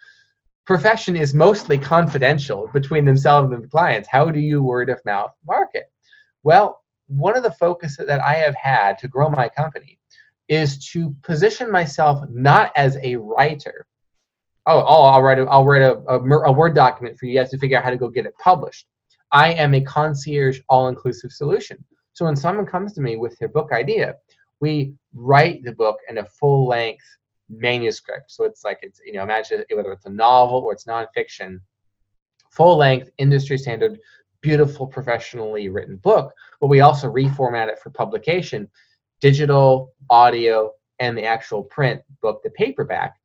profession 0.65 1.15
is 1.15 1.33
mostly 1.33 1.77
confidential 1.77 2.69
between 2.73 3.05
themselves 3.05 3.51
and 3.53 3.63
the 3.63 3.67
clients, 3.67 4.07
how 4.09 4.29
do 4.31 4.39
you 4.39 4.63
word 4.63 4.89
of 4.89 4.99
mouth 5.05 5.31
market? 5.45 5.91
Well, 6.43 6.81
one 7.07 7.35
of 7.35 7.43
the 7.43 7.51
focuses 7.51 8.07
that 8.07 8.21
I 8.21 8.35
have 8.35 8.55
had 8.55 8.97
to 8.99 9.07
grow 9.07 9.29
my 9.29 9.49
company 9.49 9.99
is 10.47 10.85
to 10.91 11.15
position 11.23 11.71
myself 11.71 12.23
not 12.29 12.71
as 12.75 12.97
a 13.03 13.15
writer. 13.15 13.85
Oh, 14.65 14.79
oh 14.79 15.03
I'll 15.03 15.21
write 15.21 15.39
a, 15.39 15.43
I'll 15.43 15.65
write 15.65 15.81
a, 15.81 15.97
a, 16.07 16.19
a 16.19 16.51
Word 16.51 16.75
document 16.75 17.17
for 17.17 17.25
you. 17.25 17.33
You 17.33 17.39
have 17.39 17.49
to 17.49 17.57
figure 17.57 17.77
out 17.77 17.83
how 17.83 17.89
to 17.89 17.97
go 17.97 18.09
get 18.09 18.25
it 18.25 18.33
published. 18.37 18.87
I 19.31 19.53
am 19.53 19.73
a 19.73 19.81
concierge 19.81 20.59
all-inclusive 20.69 21.31
solution. 21.31 21.83
So 22.13 22.25
when 22.25 22.35
someone 22.35 22.65
comes 22.65 22.93
to 22.93 23.01
me 23.01 23.15
with 23.15 23.37
their 23.39 23.47
book 23.47 23.71
idea, 23.71 24.15
we 24.59 24.93
write 25.13 25.63
the 25.63 25.71
book 25.71 25.97
in 26.09 26.17
a 26.17 26.25
full-length 26.25 27.05
manuscript. 27.49 28.31
So 28.31 28.43
it's 28.45 28.63
like 28.63 28.79
it's 28.81 28.99
you 29.05 29.13
know 29.13 29.23
imagine 29.23 29.63
whether 29.73 29.91
it's 29.91 30.05
a 30.05 30.09
novel 30.09 30.59
or 30.59 30.73
it's 30.73 30.85
nonfiction, 30.85 31.59
full-length, 32.51 33.09
industry 33.17 33.57
standard, 33.57 33.99
beautiful, 34.41 34.87
professionally 34.87 35.69
written 35.69 35.97
book. 35.97 36.33
But 36.59 36.67
we 36.67 36.81
also 36.81 37.11
reformat 37.11 37.67
it 37.67 37.79
for 37.79 37.89
publication 37.89 38.69
digital, 39.21 39.93
audio, 40.09 40.71
and 40.99 41.17
the 41.17 41.23
actual 41.23 41.63
print 41.63 42.01
book, 42.21 42.41
the 42.43 42.49
paperback. 42.51 43.15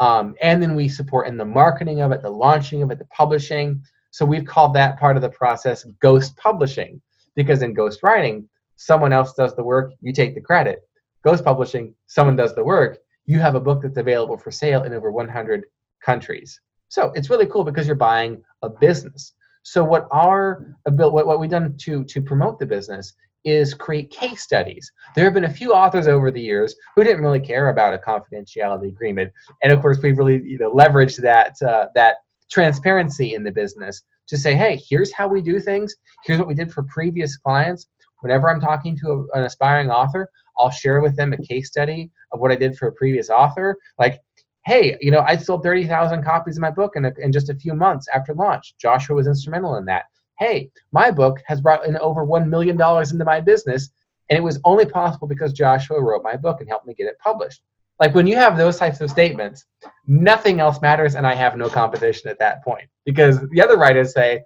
Um, 0.00 0.34
and 0.42 0.62
then 0.62 0.74
we 0.74 0.88
support 0.88 1.28
in 1.28 1.36
the 1.36 1.44
marketing 1.44 2.00
of 2.00 2.10
it, 2.10 2.22
the 2.22 2.30
launching 2.30 2.82
of 2.82 2.90
it, 2.90 2.98
the 2.98 3.04
publishing. 3.06 3.82
So 4.10 4.24
we've 4.24 4.46
called 4.46 4.74
that 4.74 4.98
part 4.98 5.16
of 5.16 5.22
the 5.22 5.28
process 5.28 5.84
ghost 6.00 6.36
publishing 6.36 7.00
because 7.36 7.62
in 7.62 7.74
ghost 7.74 8.02
writing, 8.02 8.48
someone 8.76 9.12
else 9.12 9.34
does 9.34 9.54
the 9.54 9.62
work, 9.62 9.92
you 10.00 10.12
take 10.12 10.34
the 10.34 10.40
credit. 10.40 10.80
Ghost 11.22 11.44
publishing, 11.44 11.94
someone 12.06 12.36
does 12.36 12.54
the 12.54 12.64
work, 12.64 12.98
you 13.26 13.38
have 13.38 13.54
a 13.54 13.60
book 13.60 13.82
that's 13.82 13.96
available 13.96 14.36
for 14.36 14.50
sale 14.50 14.82
in 14.82 14.92
over 14.92 15.12
100 15.12 15.64
countries. 16.04 16.60
So 16.88 17.12
it's 17.14 17.30
really 17.30 17.46
cool 17.46 17.64
because 17.64 17.86
you're 17.86 17.96
buying 17.96 18.42
a 18.62 18.68
business. 18.68 19.34
So 19.62 19.84
what 19.84 20.08
our 20.10 20.76
what, 20.84 21.26
what 21.26 21.40
we've 21.40 21.50
done 21.50 21.76
to 21.78 22.04
to 22.04 22.22
promote 22.22 22.58
the 22.58 22.66
business 22.66 23.14
is 23.44 23.74
create 23.74 24.10
case 24.10 24.42
studies. 24.42 24.90
There 25.16 25.24
have 25.24 25.34
been 25.34 25.44
a 25.44 25.52
few 25.52 25.72
authors 25.72 26.06
over 26.06 26.30
the 26.30 26.40
years 26.40 26.74
who 26.94 27.02
didn't 27.02 27.22
really 27.22 27.40
care 27.40 27.70
about 27.70 27.94
a 27.94 27.98
confidentiality 27.98 28.88
agreement, 28.88 29.32
and 29.62 29.72
of 29.72 29.80
course, 29.80 29.98
we've 30.02 30.18
really 30.18 30.42
you 30.44 30.58
know 30.58 30.72
leveraged 30.72 31.20
that 31.22 31.56
uh, 31.62 31.86
that 31.94 32.16
transparency 32.50 33.34
in 33.34 33.42
the 33.42 33.50
business 33.50 34.02
to 34.28 34.36
say, 34.36 34.54
hey, 34.54 34.80
here's 34.88 35.12
how 35.12 35.26
we 35.26 35.40
do 35.40 35.58
things. 35.58 35.94
Here's 36.24 36.38
what 36.38 36.48
we 36.48 36.54
did 36.54 36.72
for 36.72 36.82
previous 36.84 37.36
clients. 37.36 37.86
Whenever 38.20 38.48
I'm 38.48 38.60
talking 38.60 38.96
to 38.98 39.28
a, 39.34 39.38
an 39.38 39.44
aspiring 39.44 39.90
author, 39.90 40.28
I'll 40.58 40.70
share 40.70 41.00
with 41.00 41.16
them 41.16 41.32
a 41.32 41.38
case 41.38 41.68
study 41.68 42.10
of 42.30 42.40
what 42.40 42.52
I 42.52 42.56
did 42.56 42.76
for 42.76 42.88
a 42.88 42.92
previous 42.92 43.30
author. 43.30 43.76
Like, 43.98 44.20
hey, 44.64 44.96
you 45.00 45.10
know, 45.10 45.24
I 45.26 45.36
sold 45.36 45.62
30,000 45.62 46.22
copies 46.22 46.56
of 46.56 46.60
my 46.60 46.70
book 46.70 46.92
in, 46.96 47.04
a, 47.04 47.12
in 47.18 47.32
just 47.32 47.50
a 47.50 47.54
few 47.54 47.74
months 47.74 48.06
after 48.14 48.32
launch. 48.34 48.74
Joshua 48.78 49.16
was 49.16 49.26
instrumental 49.26 49.76
in 49.76 49.84
that 49.86 50.04
hey, 50.42 50.70
my 50.90 51.10
book 51.10 51.40
has 51.46 51.60
brought 51.60 51.86
in 51.86 51.96
over 51.98 52.26
$1 52.26 52.48
million 52.48 52.72
into 52.72 53.24
my 53.24 53.40
business. 53.40 53.90
And 54.28 54.36
it 54.36 54.42
was 54.42 54.58
only 54.64 54.86
possible 54.86 55.28
because 55.28 55.52
Joshua 55.52 56.02
wrote 56.02 56.24
my 56.24 56.36
book 56.36 56.60
and 56.60 56.68
helped 56.68 56.86
me 56.86 56.94
get 56.94 57.06
it 57.06 57.18
published. 57.22 57.62
Like 58.00 58.14
when 58.14 58.26
you 58.26 58.34
have 58.34 58.56
those 58.56 58.78
types 58.78 59.00
of 59.00 59.10
statements, 59.10 59.66
nothing 60.06 60.58
else 60.58 60.80
matters, 60.80 61.14
and 61.14 61.26
I 61.26 61.34
have 61.34 61.56
no 61.56 61.68
competition 61.68 62.28
at 62.28 62.38
that 62.40 62.64
point. 62.64 62.88
Because 63.04 63.38
the 63.50 63.60
other 63.60 63.76
writers 63.76 64.12
say, 64.12 64.42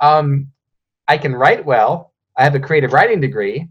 um, 0.00 0.48
I 1.06 1.18
can 1.18 1.34
write 1.34 1.64
well, 1.64 2.12
I 2.36 2.42
have 2.42 2.54
a 2.54 2.60
creative 2.60 2.92
writing 2.92 3.20
degree. 3.20 3.68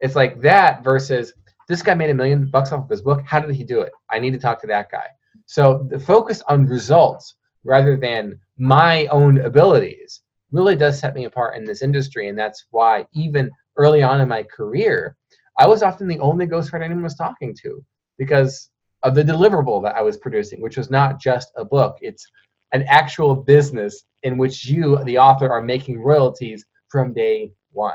It's 0.00 0.16
like 0.16 0.40
that 0.42 0.84
versus 0.84 1.32
this 1.68 1.82
guy 1.82 1.94
made 1.94 2.10
a 2.10 2.14
million 2.14 2.46
bucks 2.46 2.72
off 2.72 2.84
of 2.84 2.90
his 2.90 3.00
book. 3.00 3.22
How 3.24 3.40
did 3.40 3.54
he 3.54 3.64
do 3.64 3.80
it? 3.80 3.92
I 4.10 4.18
need 4.18 4.32
to 4.32 4.38
talk 4.38 4.60
to 4.60 4.66
that 4.66 4.90
guy. 4.90 5.06
So 5.46 5.86
the 5.90 5.98
focus 5.98 6.42
on 6.48 6.66
results 6.66 7.36
rather 7.64 7.96
than 7.96 8.38
my 8.58 9.06
own 9.06 9.38
abilities 9.38 10.22
really 10.52 10.76
does 10.76 10.98
set 10.98 11.14
me 11.14 11.24
apart 11.24 11.56
in 11.56 11.64
this 11.64 11.82
industry. 11.82 12.28
And 12.28 12.38
that's 12.38 12.66
why 12.70 13.06
even 13.12 13.50
early 13.76 14.02
on 14.02 14.20
in 14.20 14.28
my 14.28 14.42
career, 14.42 15.16
I 15.58 15.66
was 15.66 15.82
often 15.82 16.08
the 16.08 16.20
only 16.20 16.46
ghostwriter 16.46 16.84
anyone 16.84 17.02
was 17.02 17.14
talking 17.14 17.54
to 17.62 17.84
because 18.18 18.70
of 19.02 19.14
the 19.14 19.22
deliverable 19.22 19.82
that 19.82 19.96
I 19.96 20.02
was 20.02 20.16
producing, 20.16 20.60
which 20.60 20.76
was 20.76 20.90
not 20.90 21.20
just 21.20 21.52
a 21.56 21.64
book. 21.64 21.96
It's 22.00 22.26
an 22.72 22.84
actual 22.88 23.34
business 23.36 24.04
in 24.22 24.36
which 24.36 24.66
you, 24.66 25.02
the 25.04 25.18
author, 25.18 25.50
are 25.50 25.62
making 25.62 26.00
royalties 26.00 26.64
from 26.88 27.12
day 27.12 27.52
one. 27.72 27.94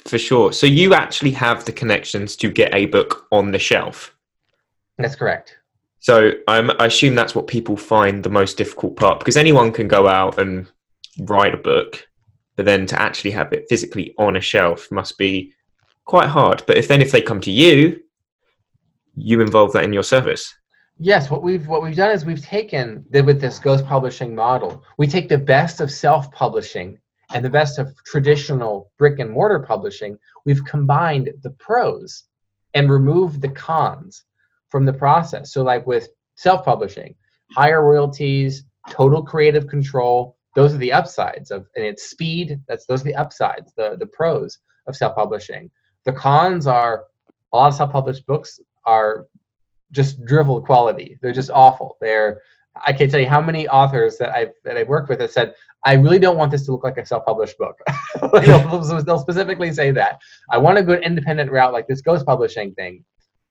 For 0.00 0.18
sure. 0.18 0.52
So 0.52 0.66
you 0.66 0.94
actually 0.94 1.32
have 1.32 1.64
the 1.64 1.72
connections 1.72 2.36
to 2.36 2.50
get 2.50 2.74
a 2.74 2.86
book 2.86 3.26
on 3.30 3.50
the 3.50 3.58
shelf. 3.58 4.14
That's 4.96 5.16
correct. 5.16 5.57
So 6.00 6.32
I'm, 6.46 6.70
I 6.80 6.86
assume 6.86 7.14
that's 7.14 7.34
what 7.34 7.46
people 7.46 7.76
find 7.76 8.22
the 8.22 8.30
most 8.30 8.56
difficult 8.56 8.96
part 8.96 9.18
because 9.18 9.36
anyone 9.36 9.72
can 9.72 9.88
go 9.88 10.08
out 10.08 10.38
and 10.38 10.70
write 11.20 11.54
a 11.54 11.58
book, 11.58 12.06
but 12.56 12.64
then 12.64 12.86
to 12.86 13.00
actually 13.00 13.32
have 13.32 13.52
it 13.52 13.66
physically 13.68 14.14
on 14.18 14.36
a 14.36 14.40
shelf 14.40 14.90
must 14.90 15.18
be 15.18 15.52
quite 16.04 16.28
hard. 16.28 16.62
But 16.66 16.76
if 16.76 16.88
then 16.88 17.02
if 17.02 17.10
they 17.10 17.20
come 17.20 17.40
to 17.42 17.50
you, 17.50 18.00
you 19.16 19.40
involve 19.40 19.72
that 19.72 19.84
in 19.84 19.92
your 19.92 20.04
service. 20.04 20.54
Yes, 21.00 21.30
what 21.30 21.42
we've 21.42 21.66
what 21.66 21.82
we've 21.82 21.96
done 21.96 22.10
is 22.10 22.24
we've 22.24 22.44
taken 22.44 23.04
with 23.12 23.40
this 23.40 23.58
ghost 23.58 23.84
publishing 23.84 24.34
model, 24.34 24.82
we 24.98 25.06
take 25.06 25.28
the 25.28 25.38
best 25.38 25.80
of 25.80 25.90
self-publishing 25.90 26.98
and 27.30 27.44
the 27.44 27.50
best 27.50 27.78
of 27.78 27.94
traditional 28.04 28.90
brick 28.98 29.18
and 29.18 29.30
mortar 29.30 29.60
publishing. 29.60 30.18
We've 30.44 30.64
combined 30.64 31.30
the 31.42 31.50
pros 31.50 32.24
and 32.74 32.90
removed 32.90 33.42
the 33.42 33.50
cons 33.50 34.24
from 34.70 34.84
the 34.84 34.92
process. 34.92 35.52
So, 35.52 35.62
like 35.62 35.86
with 35.86 36.08
self-publishing, 36.36 37.14
higher 37.52 37.84
royalties, 37.84 38.64
total 38.90 39.22
creative 39.22 39.66
control, 39.66 40.36
those 40.54 40.74
are 40.74 40.78
the 40.78 40.92
upsides 40.92 41.50
of 41.50 41.66
and 41.76 41.84
it's 41.84 42.10
speed. 42.10 42.60
That's 42.68 42.86
those 42.86 43.02
are 43.02 43.04
the 43.04 43.16
upsides, 43.16 43.72
the 43.76 43.96
the 43.98 44.06
pros 44.06 44.58
of 44.86 44.96
self-publishing. 44.96 45.70
The 46.04 46.12
cons 46.12 46.66
are 46.66 47.04
a 47.52 47.56
lot 47.56 47.68
of 47.68 47.74
self-published 47.74 48.26
books 48.26 48.60
are 48.84 49.26
just 49.92 50.24
drivel 50.24 50.60
quality. 50.60 51.18
They're 51.22 51.32
just 51.32 51.50
awful. 51.50 51.96
They're 52.00 52.40
I 52.86 52.92
can't 52.92 53.10
tell 53.10 53.20
you 53.20 53.28
how 53.28 53.40
many 53.40 53.68
authors 53.68 54.18
that 54.18 54.30
I've 54.30 54.52
that 54.64 54.76
I've 54.76 54.88
worked 54.88 55.08
with 55.08 55.18
that 55.18 55.32
said, 55.32 55.54
I 55.84 55.94
really 55.94 56.18
don't 56.18 56.36
want 56.36 56.50
this 56.50 56.64
to 56.66 56.72
look 56.72 56.84
like 56.84 56.98
a 56.98 57.06
self-published 57.06 57.58
book. 57.58 57.78
they'll, 58.32 59.02
they'll, 59.02 59.18
specifically 59.18 59.72
say 59.72 59.90
that. 59.92 60.18
I 60.50 60.58
want 60.58 60.76
to 60.76 60.82
go 60.82 60.92
an 60.92 61.02
independent 61.02 61.50
route 61.50 61.72
like 61.72 61.86
this 61.86 62.00
ghost 62.00 62.26
publishing 62.26 62.74
thing, 62.74 63.04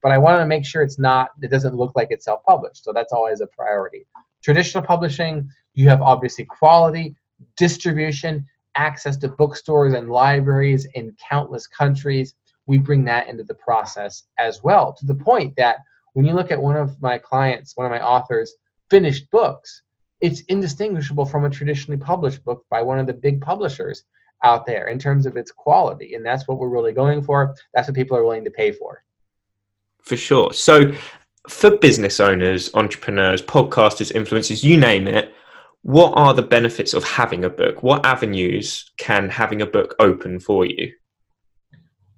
but 0.04 0.12
I 0.12 0.18
want 0.18 0.40
to 0.40 0.46
make 0.46 0.66
sure 0.66 0.82
it's 0.82 1.00
not, 1.00 1.30
it 1.42 1.50
doesn't 1.50 1.76
look 1.76 1.94
like 1.96 2.10
it's 2.12 2.26
self-published. 2.26 2.84
So 2.84 2.94
that's 2.94 3.14
always 3.14 3.42
a 3.42 3.48
priority. 3.48 4.06
Traditional 4.44 4.84
publishing, 4.84 5.50
you 5.74 5.90
have 5.90 6.02
obviously 6.02 6.46
quality, 6.46 7.16
distribution, 7.58 8.46
access 8.76 9.18
to 9.18 9.28
bookstores 9.28 9.94
and 9.94 10.10
libraries 10.10 10.88
in 10.94 11.16
countless 11.30 11.68
countries. 11.68 12.36
We 12.68 12.78
bring 12.78 13.04
that 13.06 13.28
into 13.28 13.44
the 13.44 13.56
process 13.56 14.24
as 14.38 14.64
well, 14.64 14.94
to 14.94 15.06
the 15.06 15.16
point 15.16 15.56
that 15.58 15.78
when 16.14 16.26
you 16.26 16.34
look 16.34 16.52
at 16.52 16.62
one 16.62 16.76
of 16.78 17.02
my 17.02 17.18
clients, 17.18 17.76
one 17.76 17.86
of 17.86 17.92
my 17.92 18.02
authors' 18.02 18.56
finished 18.90 19.30
books, 19.32 19.84
it's 20.22 20.42
indistinguishable 20.42 21.26
from 21.26 21.46
a 21.46 21.50
traditionally 21.50 22.00
published 22.00 22.44
book 22.44 22.66
by 22.70 22.82
one 22.82 23.00
of 23.00 23.08
the 23.08 23.14
big 23.14 23.42
publishers 23.42 24.04
out 24.44 24.66
there 24.66 24.88
in 24.88 25.00
terms 25.00 25.26
of 25.26 25.38
its 25.38 25.52
quality. 25.52 26.16
And 26.16 26.26
that's 26.26 26.48
what 26.48 26.58
we're 26.58 26.70
really 26.70 26.94
going 26.94 27.22
for. 27.22 27.56
That's 27.74 27.88
what 27.88 27.96
people 27.96 28.18
are 28.18 28.24
willing 28.24 28.44
to 28.46 28.52
pay 28.52 28.72
for. 28.72 29.04
For 30.08 30.16
sure. 30.16 30.54
So, 30.54 30.94
for 31.50 31.76
business 31.76 32.22
owners, 32.22 32.74
entrepreneurs, 32.74 33.42
podcasters, 33.42 34.14
influencers, 34.14 34.64
you 34.64 34.78
name 34.78 35.06
it, 35.06 35.34
what 35.82 36.14
are 36.16 36.34
the 36.34 36.42
benefits 36.42 36.94
of 36.94 37.04
having 37.04 37.44
a 37.44 37.50
book? 37.50 37.84
What 37.84 38.06
avenues 38.06 38.90
can 38.98 39.28
having 39.28 39.62
a 39.62 39.66
book 39.66 39.96
open 40.00 40.40
for 40.40 40.66
you? 40.66 40.94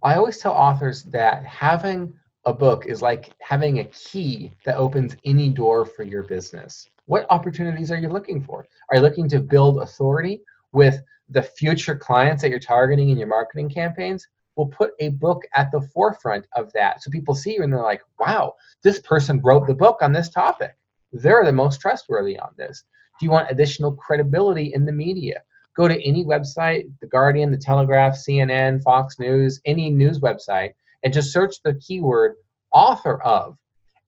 I 0.04 0.14
always 0.14 0.38
tell 0.38 0.52
authors 0.52 1.02
that 1.06 1.44
having 1.46 2.14
a 2.46 2.54
book 2.54 2.86
is 2.86 3.02
like 3.02 3.34
having 3.42 3.80
a 3.80 3.86
key 3.86 4.54
that 4.66 4.78
opens 4.78 5.16
any 5.26 5.50
door 5.50 5.84
for 5.84 6.04
your 6.04 6.22
business. 6.22 6.88
What 7.08 7.26
opportunities 7.32 7.90
are 7.90 7.98
you 7.98 8.10
looking 8.10 8.40
for? 8.40 8.68
Are 8.92 8.98
you 8.98 9.02
looking 9.02 9.28
to 9.30 9.40
build 9.40 9.82
authority 9.82 10.42
with 10.74 11.02
the 11.30 11.42
future 11.42 11.96
clients 11.96 12.44
that 12.44 12.52
you're 12.52 12.60
targeting 12.60 13.10
in 13.10 13.18
your 13.18 13.28
marketing 13.28 13.68
campaigns? 13.68 14.28
We'll 14.60 14.68
put 14.68 14.92
a 15.00 15.08
book 15.08 15.44
at 15.56 15.72
the 15.72 15.80
forefront 15.80 16.46
of 16.54 16.70
that. 16.74 17.02
So 17.02 17.10
people 17.10 17.34
see 17.34 17.54
you 17.54 17.64
and 17.64 17.72
they're 17.72 17.82
like, 17.82 18.02
wow, 18.20 18.56
this 18.84 19.00
person 19.00 19.40
wrote 19.42 19.66
the 19.68 19.74
book 19.74 20.00
on 20.02 20.12
this 20.12 20.28
topic. 20.28 20.76
They're 21.14 21.46
the 21.46 21.54
most 21.54 21.80
trustworthy 21.80 22.38
on 22.38 22.50
this. 22.58 22.84
Do 23.18 23.26
you 23.26 23.32
want 23.32 23.50
additional 23.50 23.94
credibility 23.94 24.74
in 24.74 24.84
the 24.84 24.92
media? 24.92 25.44
Go 25.78 25.88
to 25.88 26.06
any 26.06 26.26
website, 26.26 26.92
The 27.00 27.08
Guardian, 27.08 27.52
The 27.52 27.58
Telegraph, 27.58 28.18
CNN, 28.18 28.84
Fox 28.84 29.18
News, 29.18 29.62
any 29.64 29.90
news 29.90 30.20
website, 30.20 30.74
and 31.04 31.14
just 31.14 31.32
search 31.32 31.64
the 31.64 31.76
keyword 31.76 32.36
author 32.74 33.24
of, 33.24 33.58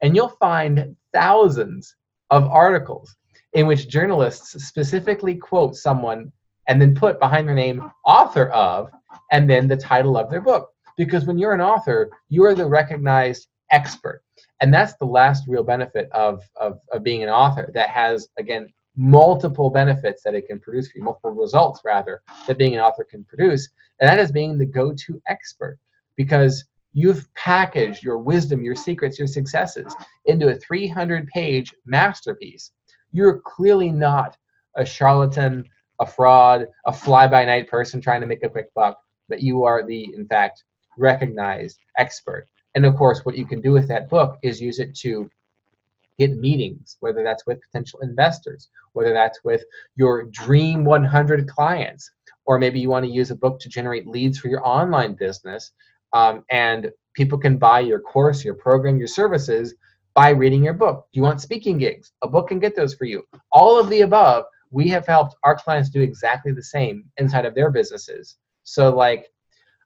and 0.02 0.18
you'll 0.18 0.36
find 0.38 0.98
thousands 1.14 1.96
of 2.30 2.44
articles 2.44 3.16
in 3.54 3.68
which 3.68 3.88
journalists 3.88 4.62
specifically 4.66 5.36
quote 5.36 5.78
someone 5.78 6.30
and 6.68 6.82
then 6.82 6.94
put 6.94 7.22
behind 7.22 7.48
their 7.48 7.56
name 7.56 7.90
author 8.06 8.50
of 8.50 8.92
and 9.32 9.50
then 9.50 9.68
the 9.68 9.78
title 9.78 10.18
of 10.18 10.30
their 10.30 10.42
book. 10.42 10.70
Because 10.98 11.26
when 11.26 11.38
you're 11.38 11.54
an 11.54 11.62
author, 11.62 12.10
you 12.30 12.44
are 12.46 12.56
the 12.56 12.66
recognized 12.66 13.48
expert. 13.72 14.22
And 14.62 14.74
that's 14.74 14.96
the 14.96 15.06
last 15.06 15.46
real 15.48 15.64
benefit 15.64 16.10
of, 16.12 16.44
of, 16.56 16.80
of 16.92 17.04
being 17.04 17.24
an 17.24 17.30
author 17.30 17.72
that 17.74 17.90
has, 17.90 18.28
again, 18.38 18.68
multiple 18.96 19.70
benefits 19.70 20.22
that 20.24 20.36
it 20.36 20.48
can 20.48 20.60
produce 20.60 20.92
for 20.92 20.98
you, 20.98 21.04
multiple 21.04 21.32
results 21.32 21.82
rather, 21.86 22.22
that 22.46 22.58
being 22.58 22.74
an 22.74 22.82
author 22.82 23.04
can 23.04 23.24
produce. 23.24 23.70
And 24.00 24.10
that 24.10 24.20
is 24.20 24.32
being 24.32 24.58
the 24.58 24.66
go 24.66 24.94
to 24.94 25.22
expert. 25.28 25.80
Because 26.18 26.66
You've 26.94 27.34
packaged 27.36 28.04
your 28.04 28.18
wisdom, 28.18 28.64
your 28.64 28.76
secrets, 28.76 29.18
your 29.18 29.28
successes 29.28 29.96
into 30.26 30.50
a 30.50 30.56
300 30.56 31.28
page 31.28 31.74
masterpiece. 31.86 32.72
You're 33.14 33.40
clearly 33.40 33.92
not 33.92 34.38
a 34.76 34.86
charlatan, 34.86 35.66
a 36.02 36.06
fraud, 36.06 36.68
a 36.86 36.94
fly 36.94 37.28
by 37.28 37.46
night 37.46 37.70
person 37.70 38.02
trying 38.02 38.22
to 38.22 38.28
make 38.28 38.44
a 38.44 38.50
quick 38.50 38.74
buck, 38.74 39.00
but 39.30 39.42
you 39.42 39.64
are 39.64 39.86
the, 39.86 40.14
in 40.16 40.28
fact, 40.28 40.66
recognized 40.98 41.80
expert. 41.98 42.48
And 42.76 42.86
of 42.86 42.98
course, 42.98 43.22
what 43.24 43.38
you 43.38 43.46
can 43.46 43.62
do 43.62 43.72
with 43.72 43.88
that 43.88 44.10
book 44.10 44.38
is 44.44 44.62
use 44.62 44.80
it 44.80 44.96
to 44.98 45.30
get 46.20 46.38
meetings, 46.38 46.98
whether 47.00 47.24
that's 47.24 47.46
with 47.46 47.62
potential 47.62 48.00
investors, 48.02 48.70
whether 48.94 49.14
that's 49.14 49.40
with 49.44 49.64
your 49.96 50.24
dream 50.26 50.84
100 50.84 51.48
clients, 51.48 52.12
or 52.46 52.60
maybe 52.60 52.80
you 52.80 52.90
want 52.90 53.06
to 53.06 53.12
use 53.12 53.32
a 53.32 53.36
book 53.36 53.60
to 53.62 53.70
generate 53.70 54.08
leads 54.08 54.40
for 54.40 54.50
your 54.50 54.66
online 54.68 55.16
business 55.16 55.72
um, 56.14 56.44
and 56.50 56.92
people 57.14 57.38
can 57.38 57.58
buy 57.58 57.80
your 57.80 58.00
course, 58.00 58.44
your 58.44 58.56
program, 58.56 58.98
your 58.98 59.08
services 59.08 59.76
by 60.14 60.30
reading 60.30 60.64
your 60.64 60.74
book. 60.74 61.08
Do 61.14 61.20
you 61.20 61.24
want 61.24 61.42
speaking 61.42 61.78
gigs? 61.78 62.12
A 62.22 62.28
book 62.28 62.50
can 62.50 62.60
get 62.60 62.76
those 62.76 62.94
for 62.94 63.06
you. 63.06 63.24
All 63.52 63.80
of 63.80 63.90
the 63.90 64.02
above, 64.02 64.46
we 64.72 64.88
have 64.88 65.06
helped 65.06 65.36
our 65.44 65.56
clients 65.56 65.90
do 65.90 66.02
exactly 66.02 66.52
the 66.52 66.64
same 66.64 67.06
inside 67.18 67.46
of 67.46 67.54
their 67.54 67.70
businesses. 67.70 68.38
So, 68.64 68.96
like, 68.96 69.28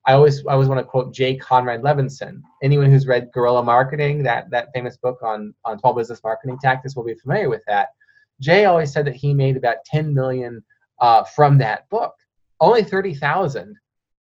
I 0.05 0.13
always 0.13 0.45
I 0.45 0.53
always 0.53 0.67
want 0.67 0.79
to 0.79 0.85
quote 0.85 1.13
Jay 1.13 1.35
Conrad 1.35 1.81
Levinson. 1.81 2.41
Anyone 2.61 2.91
who's 2.91 3.07
read 3.07 3.31
Guerrilla 3.33 3.63
Marketing, 3.63 4.21
that 4.23 4.49
that 4.51 4.69
famous 4.73 4.97
book 4.97 5.19
on 5.23 5.53
on 5.65 5.79
12 5.79 5.97
business 5.97 6.23
marketing 6.23 6.59
tactics, 6.61 6.95
will 6.95 7.03
be 7.03 7.15
familiar 7.15 7.49
with 7.49 7.63
that. 7.65 7.89
Jay 8.39 8.65
always 8.65 8.91
said 8.91 9.05
that 9.05 9.15
he 9.15 9.33
made 9.33 9.57
about 9.57 9.83
10 9.85 10.13
million 10.13 10.63
uh, 10.99 11.23
from 11.23 11.57
that 11.57 11.89
book. 11.89 12.13
Only 12.59 12.83
30,000 12.83 13.75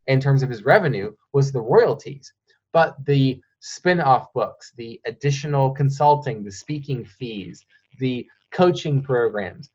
in 0.08 0.20
terms 0.20 0.44
of 0.44 0.50
his 0.50 0.64
revenue 0.64 1.14
was 1.34 1.52
the 1.52 1.62
royalties. 1.62 2.34
But 2.74 2.96
the 3.06 3.42
spin-off 3.62 4.32
books, 4.34 4.74
the 4.76 5.00
additional 5.06 5.72
consulting, 5.72 6.44
the 6.44 6.52
speaking 6.52 7.06
fees, 7.06 7.66
the 8.00 8.28
coaching 8.52 9.02
programs 9.02 9.70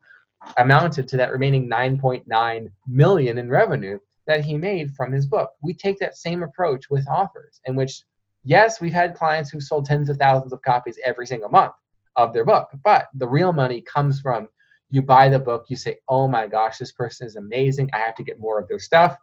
amounted 0.57 1.07
to 1.07 1.17
that 1.17 1.31
remaining 1.31 1.69
9.9 1.69 2.71
million 2.87 3.37
in 3.37 3.49
revenue 3.49 3.99
that 4.25 4.43
he 4.43 4.57
made 4.57 4.91
from 4.95 5.11
his 5.11 5.25
book. 5.25 5.51
We 5.61 5.73
take 5.73 5.99
that 5.99 6.17
same 6.17 6.43
approach 6.43 6.89
with 6.89 7.07
authors 7.07 7.61
in 7.65 7.75
which 7.75 8.03
yes, 8.43 8.81
we've 8.81 8.93
had 8.93 9.15
clients 9.15 9.49
who 9.49 9.59
sold 9.59 9.85
tens 9.85 10.09
of 10.09 10.17
thousands 10.17 10.53
of 10.53 10.61
copies 10.61 10.99
every 11.03 11.27
single 11.27 11.49
month 11.49 11.73
of 12.15 12.33
their 12.33 12.45
book, 12.45 12.69
but 12.83 13.07
the 13.15 13.27
real 13.27 13.53
money 13.53 13.81
comes 13.81 14.19
from 14.19 14.47
you 14.89 15.01
buy 15.01 15.27
the 15.27 15.37
book, 15.37 15.65
you 15.67 15.75
say, 15.75 15.97
"Oh 16.07 16.27
my 16.29 16.47
gosh, 16.47 16.77
this 16.77 16.93
person 16.93 17.27
is 17.27 17.35
amazing. 17.35 17.89
I 17.93 17.97
have 17.99 18.15
to 18.15 18.23
get 18.23 18.39
more 18.39 18.57
of 18.59 18.67
their 18.69 18.79
stuff." 18.79 19.17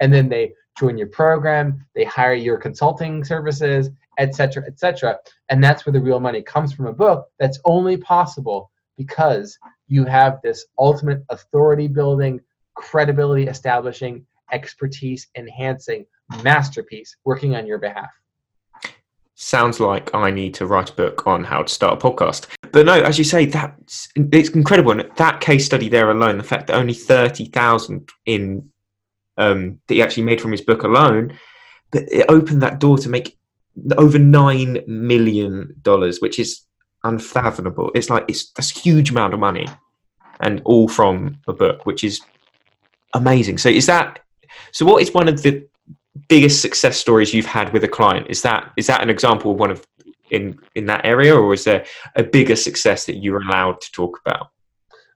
and 0.00 0.12
then 0.12 0.28
they 0.28 0.52
join 0.78 0.98
your 0.98 1.06
program, 1.08 1.84
they 1.94 2.04
hire 2.04 2.34
your 2.34 2.58
consulting 2.58 3.24
services, 3.24 3.90
etc., 4.18 4.64
etc. 4.66 5.18
And 5.48 5.62
that's 5.62 5.86
where 5.86 5.92
the 5.92 6.00
real 6.00 6.20
money 6.20 6.42
comes 6.42 6.72
from 6.72 6.86
a 6.86 6.92
book 6.92 7.28
that's 7.38 7.58
only 7.64 7.96
possible 7.96 8.70
because 8.96 9.58
you 9.88 10.04
have 10.04 10.40
this 10.42 10.66
ultimate 10.78 11.24
authority 11.28 11.88
building, 11.88 12.40
credibility 12.74 13.46
establishing, 13.46 14.26
expertise 14.52 15.28
enhancing 15.36 16.06
masterpiece 16.42 17.16
working 17.24 17.54
on 17.56 17.66
your 17.66 17.78
behalf. 17.78 18.10
Sounds 19.34 19.80
like 19.80 20.14
I 20.14 20.30
need 20.30 20.54
to 20.54 20.66
write 20.66 20.90
a 20.90 20.94
book 20.94 21.26
on 21.26 21.44
how 21.44 21.62
to 21.62 21.72
start 21.72 22.02
a 22.02 22.06
podcast. 22.10 22.46
But 22.72 22.86
no, 22.86 22.94
as 22.94 23.18
you 23.18 23.24
say, 23.24 23.44
that's 23.44 24.08
it's 24.16 24.48
incredible. 24.50 24.92
And 24.92 25.10
that 25.16 25.40
case 25.40 25.66
study 25.66 25.90
there 25.90 26.10
alone, 26.10 26.38
the 26.38 26.44
fact 26.44 26.68
that 26.68 26.76
only 26.76 26.94
30,000 26.94 28.08
in 28.24 28.70
um, 29.36 29.78
that 29.86 29.94
he 29.94 30.02
actually 30.02 30.22
made 30.22 30.40
from 30.40 30.52
his 30.52 30.62
book 30.62 30.84
alone, 30.84 31.38
but 31.90 32.04
it 32.10 32.24
opened 32.30 32.62
that 32.62 32.80
door 32.80 32.96
to 32.96 33.10
make 33.10 33.38
over 33.98 34.18
nine 34.18 34.82
million 34.86 35.74
dollars, 35.82 36.20
which 36.20 36.38
is 36.38 36.65
unfathomable. 37.08 37.90
It's 37.94 38.10
like 38.10 38.24
it's 38.28 38.52
a 38.58 38.62
huge 38.62 39.10
amount 39.10 39.34
of 39.34 39.40
money, 39.40 39.66
and 40.40 40.60
all 40.64 40.88
from 40.88 41.38
a 41.48 41.52
book, 41.52 41.86
which 41.86 42.02
is 42.04 42.20
amazing. 43.14 43.58
So 43.58 43.68
is 43.68 43.86
that 43.86 44.20
So, 44.72 44.84
what 44.86 45.02
is 45.02 45.12
one 45.12 45.28
of 45.28 45.42
the 45.42 45.66
biggest 46.28 46.60
success 46.62 46.96
stories 46.96 47.34
you've 47.34 47.46
had 47.58 47.72
with 47.72 47.84
a 47.84 47.88
client? 47.88 48.26
Is 48.28 48.42
that 48.42 48.72
is 48.76 48.86
that 48.86 49.02
an 49.02 49.10
example 49.10 49.52
of 49.52 49.58
one 49.58 49.70
of 49.70 49.86
in 50.30 50.58
in 50.74 50.86
that 50.86 51.04
area, 51.04 51.34
or 51.34 51.54
is 51.54 51.64
there 51.64 51.84
a 52.16 52.22
bigger 52.22 52.56
success 52.56 53.06
that 53.06 53.16
you're 53.22 53.42
allowed 53.42 53.80
to 53.80 53.92
talk 53.92 54.20
about? 54.24 54.48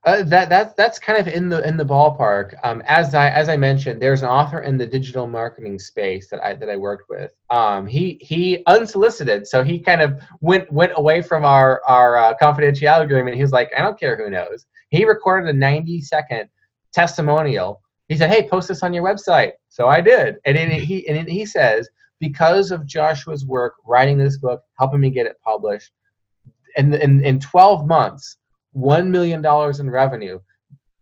Uh, 0.05 0.23
that 0.23 0.49
that's 0.49 0.73
that's 0.75 0.99
kind 0.99 1.19
of 1.19 1.29
in 1.29 1.51
the 1.51 1.67
in 1.69 1.77
the 1.77 1.85
ballpark. 1.85 2.55
Um, 2.63 2.83
as 2.87 3.15
I 3.15 3.29
as 3.29 3.51
I 3.51 3.59
mentioned, 3.59 4.01
there's 4.01 4.23
an 4.23 4.31
author 4.31 4.61
in 4.61 4.79
the 4.79 4.87
digital 4.87 5.27
marketing 5.27 5.79
space 5.79 6.29
that 6.31 6.43
I 6.43 6.55
that 6.55 6.71
I 6.71 6.77
worked 6.77 7.11
with. 7.11 7.33
Um, 7.51 7.87
he 7.87 8.19
he 8.23 8.63
unsolicited, 8.67 9.47
so 9.47 9.63
he 9.63 9.79
kind 9.79 10.01
of 10.01 10.19
went 10.41 10.73
went 10.73 10.93
away 10.97 11.21
from 11.21 11.45
our 11.45 11.83
our 11.87 12.17
uh, 12.17 12.35
confidentiality 12.41 13.05
agreement. 13.05 13.37
He 13.37 13.43
was 13.43 13.53
like, 13.53 13.71
I 13.77 13.83
don't 13.83 14.01
care 14.01 14.17
who 14.17 14.31
knows. 14.31 14.65
He 14.89 15.05
recorded 15.05 15.55
a 15.55 15.59
90 15.59 16.01
second 16.01 16.49
testimonial. 16.95 17.83
He 18.09 18.17
said, 18.17 18.31
Hey, 18.31 18.49
post 18.49 18.69
this 18.69 18.83
on 18.83 18.95
your 18.95 19.05
website. 19.05 19.53
So 19.69 19.89
I 19.89 20.01
did, 20.01 20.37
and 20.47 20.57
it, 20.57 20.83
he 20.83 21.07
and 21.09 21.29
he 21.29 21.45
says 21.45 21.91
because 22.21 22.71
of 22.71 22.87
Joshua's 22.87 23.45
work 23.45 23.75
writing 23.87 24.17
this 24.17 24.39
book, 24.39 24.63
helping 24.79 25.01
me 25.01 25.11
get 25.11 25.27
it 25.27 25.37
published, 25.45 25.93
in 26.77 26.95
in, 26.95 27.23
in 27.23 27.39
12 27.39 27.87
months 27.87 28.39
$1 28.77 29.07
million 29.09 29.45
in 29.81 29.91
revenue 29.91 30.41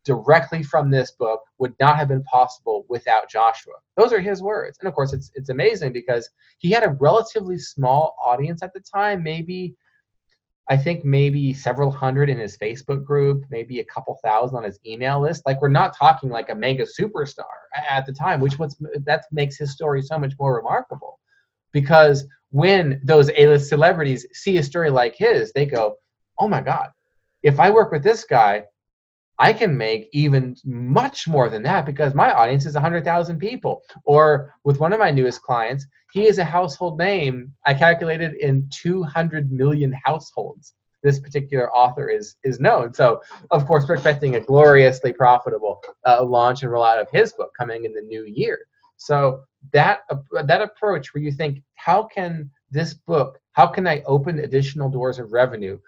directly 0.05 0.63
from 0.63 0.91
this 0.91 1.11
book 1.11 1.43
would 1.59 1.75
not 1.79 1.97
have 1.97 2.09
been 2.09 2.23
possible 2.25 2.87
without 2.89 3.29
Joshua. 3.29 3.75
Those 3.97 4.11
are 4.13 4.21
his 4.21 4.43
words. 4.43 4.79
And 4.81 4.89
of 4.89 4.95
course, 4.95 5.13
it's, 5.13 5.31
it's 5.35 5.51
amazing 5.51 5.93
because 5.93 6.31
he 6.57 6.71
had 6.71 6.83
a 6.83 6.97
relatively 6.99 7.59
small 7.59 8.17
audience 8.25 8.63
at 8.63 8.73
the 8.73 8.81
time, 8.81 9.23
maybe, 9.23 9.77
I 10.71 10.79
think 10.79 11.05
maybe 11.05 11.53
several 11.53 11.91
hundred 11.91 12.31
in 12.31 12.39
his 12.39 12.57
Facebook 12.57 13.05
group, 13.05 13.45
maybe 13.51 13.81
a 13.81 13.85
couple 13.85 14.19
thousand 14.25 14.57
on 14.57 14.65
his 14.65 14.79
email 14.87 15.21
list. 15.21 15.43
Like 15.45 15.61
we're 15.61 15.69
not 15.69 15.97
talking 15.97 16.31
like 16.31 16.49
a 16.49 16.55
mega 16.55 16.85
superstar 16.85 17.45
at 17.91 18.07
the 18.07 18.13
time, 18.13 18.41
which 18.41 18.59
what's, 18.59 18.77
that 19.05 19.25
makes 19.31 19.59
his 19.59 19.73
story 19.73 20.01
so 20.01 20.19
much 20.19 20.33
more 20.39 20.57
remarkable. 20.57 21.21
Because 21.73 22.27
when 22.51 23.01
those 23.05 23.31
A-list 23.37 23.69
celebrities 23.69 24.27
see 24.33 24.57
a 24.57 24.63
story 24.63 24.89
like 24.89 25.15
his, 25.17 25.53
they 25.53 25.67
go, 25.67 25.97
"Oh 26.39 26.49
my 26.49 26.63
God, 26.63 26.91
if 27.43 27.61
I 27.61 27.71
work 27.71 27.93
with 27.93 28.03
this 28.03 28.25
guy, 28.25 28.65
I 29.39 29.53
can 29.53 29.77
make 29.77 30.09
even 30.13 30.57
much 30.65 31.29
more 31.29 31.49
than 31.49 31.63
that 31.63 31.87
because 31.87 32.15
my 32.15 32.33
audience 32.33 32.67
is 32.67 32.75
100,000 32.75 33.39
people. 33.39 33.83
Or 34.05 34.55
with 34.65 34.81
one 34.81 34.93
of 34.93 34.99
my 34.99 35.13
newest 35.13 35.43
clients, 35.43 35.87
he 36.13 36.27
is 36.27 36.39
a 36.39 36.45
household 36.45 36.99
name. 36.99 37.55
I 37.65 37.75
calculated 37.75 38.35
in 38.35 38.69
200 38.71 39.53
million 39.53 39.95
households. 40.05 40.75
This 41.05 41.21
particular 41.21 41.73
author 41.73 42.09
is 42.09 42.35
is 42.43 42.59
known. 42.59 42.93
So, 42.93 43.21
of 43.53 43.67
course, 43.67 43.87
we're 43.87 43.95
expecting 43.95 44.35
a 44.35 44.41
gloriously 44.41 45.13
profitable 45.13 45.81
uh, 46.05 46.25
launch 46.25 46.65
and 46.65 46.73
rollout 46.73 47.01
of 47.01 47.09
his 47.13 47.33
book 47.33 47.53
coming 47.57 47.85
in 47.85 47.93
the 47.93 48.03
new 48.03 48.25
year. 48.25 48.59
So 48.97 49.43
that 49.73 50.01
uh, 50.11 50.43
that 50.43 50.61
approach, 50.61 51.15
where 51.15 51.23
you 51.23 51.31
think, 51.31 51.63
how 51.77 52.03
can 52.03 52.51
this 52.73 52.95
book, 52.95 53.39
how 53.53 53.69
can 53.69 53.87
I 53.87 54.03
open 54.07 54.41
additional 54.41 54.91
doors 54.91 55.21
of 55.21 55.33
revenue? 55.33 55.79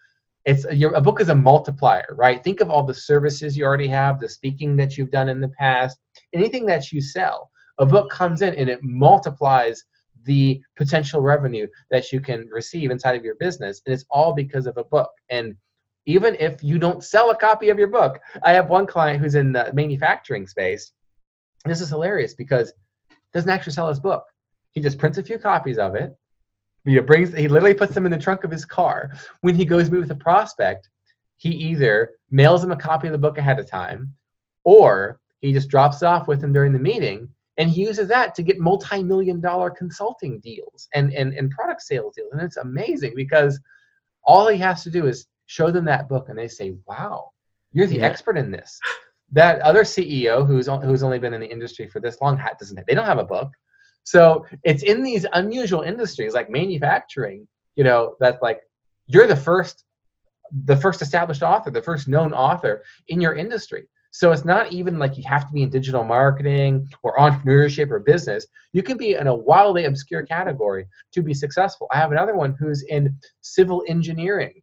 It's 0.44 0.64
your 0.72 0.92
a 0.94 1.00
book 1.00 1.20
is 1.20 1.28
a 1.28 1.34
multiplier 1.34 2.14
right? 2.16 2.42
Think 2.42 2.60
of 2.60 2.70
all 2.70 2.82
the 2.82 2.94
services 2.94 3.56
you 3.56 3.64
already 3.64 3.88
have 3.88 4.20
the 4.20 4.28
speaking 4.28 4.76
that 4.76 4.96
you've 4.96 5.10
done 5.10 5.28
in 5.28 5.40
the 5.40 5.52
past 5.58 5.98
anything 6.32 6.66
that 6.66 6.92
you 6.92 7.00
sell 7.00 7.50
a 7.78 7.86
book 7.86 8.10
comes 8.10 8.42
in 8.42 8.54
and 8.54 8.68
it 8.68 8.80
multiplies 8.82 9.84
the 10.24 10.60
potential 10.76 11.20
revenue 11.20 11.66
that 11.90 12.12
you 12.12 12.20
can 12.20 12.46
receive 12.52 12.90
inside 12.90 13.16
of 13.16 13.24
your 13.24 13.36
business. 13.36 13.80
And 13.84 13.94
it's 13.94 14.04
all 14.10 14.34
because 14.34 14.66
of 14.66 14.76
a 14.76 14.84
book. 14.84 15.10
And 15.30 15.56
even 16.06 16.36
if 16.38 16.62
you 16.62 16.78
don't 16.78 17.02
sell 17.02 17.30
a 17.30 17.36
copy 17.36 17.68
of 17.68 17.78
your 17.78 17.88
book 17.88 18.18
i 18.42 18.52
have 18.52 18.70
one 18.70 18.86
client 18.86 19.20
who's 19.20 19.34
in 19.34 19.52
the 19.52 19.70
manufacturing 19.74 20.46
space. 20.46 20.92
This 21.64 21.80
is 21.80 21.90
hilarious 21.90 22.34
because 22.34 22.72
doesn't 23.32 23.50
actually 23.50 23.74
sell 23.74 23.88
his 23.88 24.00
book. 24.00 24.24
He 24.72 24.80
just 24.80 24.98
prints 24.98 25.18
a 25.18 25.22
few 25.22 25.38
copies 25.38 25.78
of 25.78 25.94
it 25.94 26.16
he 26.84 26.98
brings 27.00 27.34
he 27.34 27.48
literally 27.48 27.74
puts 27.74 27.94
them 27.94 28.06
in 28.06 28.12
the 28.12 28.18
trunk 28.18 28.44
of 28.44 28.50
his 28.50 28.64
car. 28.64 29.12
When 29.42 29.54
he 29.54 29.64
goes 29.64 29.90
meet 29.90 30.00
with 30.00 30.10
a 30.10 30.16
prospect, 30.16 30.88
he 31.36 31.50
either 31.50 32.12
mails 32.30 32.64
him 32.64 32.72
a 32.72 32.76
copy 32.76 33.08
of 33.08 33.12
the 33.12 33.18
book 33.18 33.38
ahead 33.38 33.58
of 33.58 33.68
time, 33.68 34.14
or 34.64 35.20
he 35.40 35.52
just 35.52 35.68
drops 35.68 36.02
it 36.02 36.06
off 36.06 36.28
with 36.28 36.42
him 36.42 36.52
during 36.52 36.72
the 36.72 36.78
meeting, 36.78 37.28
and 37.56 37.68
he 37.68 37.82
uses 37.82 38.08
that 38.08 38.34
to 38.34 38.42
get 38.42 38.58
multi-million 38.58 39.40
dollar 39.40 39.70
consulting 39.70 40.40
deals 40.40 40.88
and, 40.94 41.12
and, 41.12 41.34
and 41.34 41.50
product 41.50 41.82
sales 41.82 42.14
deals. 42.14 42.32
And 42.32 42.40
it's 42.40 42.56
amazing 42.56 43.12
because 43.14 43.60
all 44.24 44.48
he 44.48 44.58
has 44.58 44.82
to 44.84 44.90
do 44.90 45.06
is 45.06 45.26
show 45.46 45.70
them 45.70 45.84
that 45.84 46.08
book 46.08 46.28
and 46.28 46.38
they 46.38 46.48
say, 46.48 46.74
Wow, 46.86 47.30
you're 47.72 47.86
the 47.86 47.96
yeah. 47.96 48.06
expert 48.06 48.38
in 48.38 48.50
this. 48.50 48.80
That 49.32 49.60
other 49.60 49.82
CEO 49.82 50.46
who's 50.46 50.66
who's 50.66 51.02
only 51.02 51.18
been 51.18 51.34
in 51.34 51.40
the 51.40 51.50
industry 51.50 51.86
for 51.86 52.00
this 52.00 52.20
long 52.20 52.40
doesn't 52.58 52.86
they 52.86 52.94
don't 52.94 53.06
have 53.06 53.18
a 53.18 53.24
book. 53.24 53.52
So 54.04 54.46
it's 54.64 54.82
in 54.82 55.02
these 55.02 55.26
unusual 55.32 55.82
industries 55.82 56.34
like 56.34 56.50
manufacturing, 56.50 57.46
you 57.76 57.84
know, 57.84 58.16
that's 58.20 58.42
like 58.42 58.60
you're 59.06 59.26
the 59.26 59.36
first 59.36 59.84
the 60.64 60.76
first 60.76 61.00
established 61.00 61.42
author, 61.42 61.70
the 61.70 61.82
first 61.82 62.08
known 62.08 62.32
author 62.32 62.82
in 63.08 63.20
your 63.20 63.34
industry. 63.34 63.86
So 64.12 64.32
it's 64.32 64.44
not 64.44 64.72
even 64.72 64.98
like 64.98 65.16
you 65.16 65.22
have 65.28 65.46
to 65.46 65.52
be 65.52 65.62
in 65.62 65.70
digital 65.70 66.02
marketing 66.02 66.88
or 67.02 67.16
entrepreneurship 67.16 67.90
or 67.90 68.00
business. 68.00 68.46
You 68.72 68.82
can 68.82 68.96
be 68.96 69.14
in 69.14 69.28
a 69.28 69.34
wildly 69.34 69.84
obscure 69.84 70.24
category 70.24 70.86
to 71.12 71.22
be 71.22 71.32
successful. 71.32 71.86
I 71.92 71.98
have 71.98 72.10
another 72.10 72.34
one 72.34 72.56
who's 72.58 72.82
in 72.82 73.16
civil 73.40 73.84
engineering, 73.86 74.62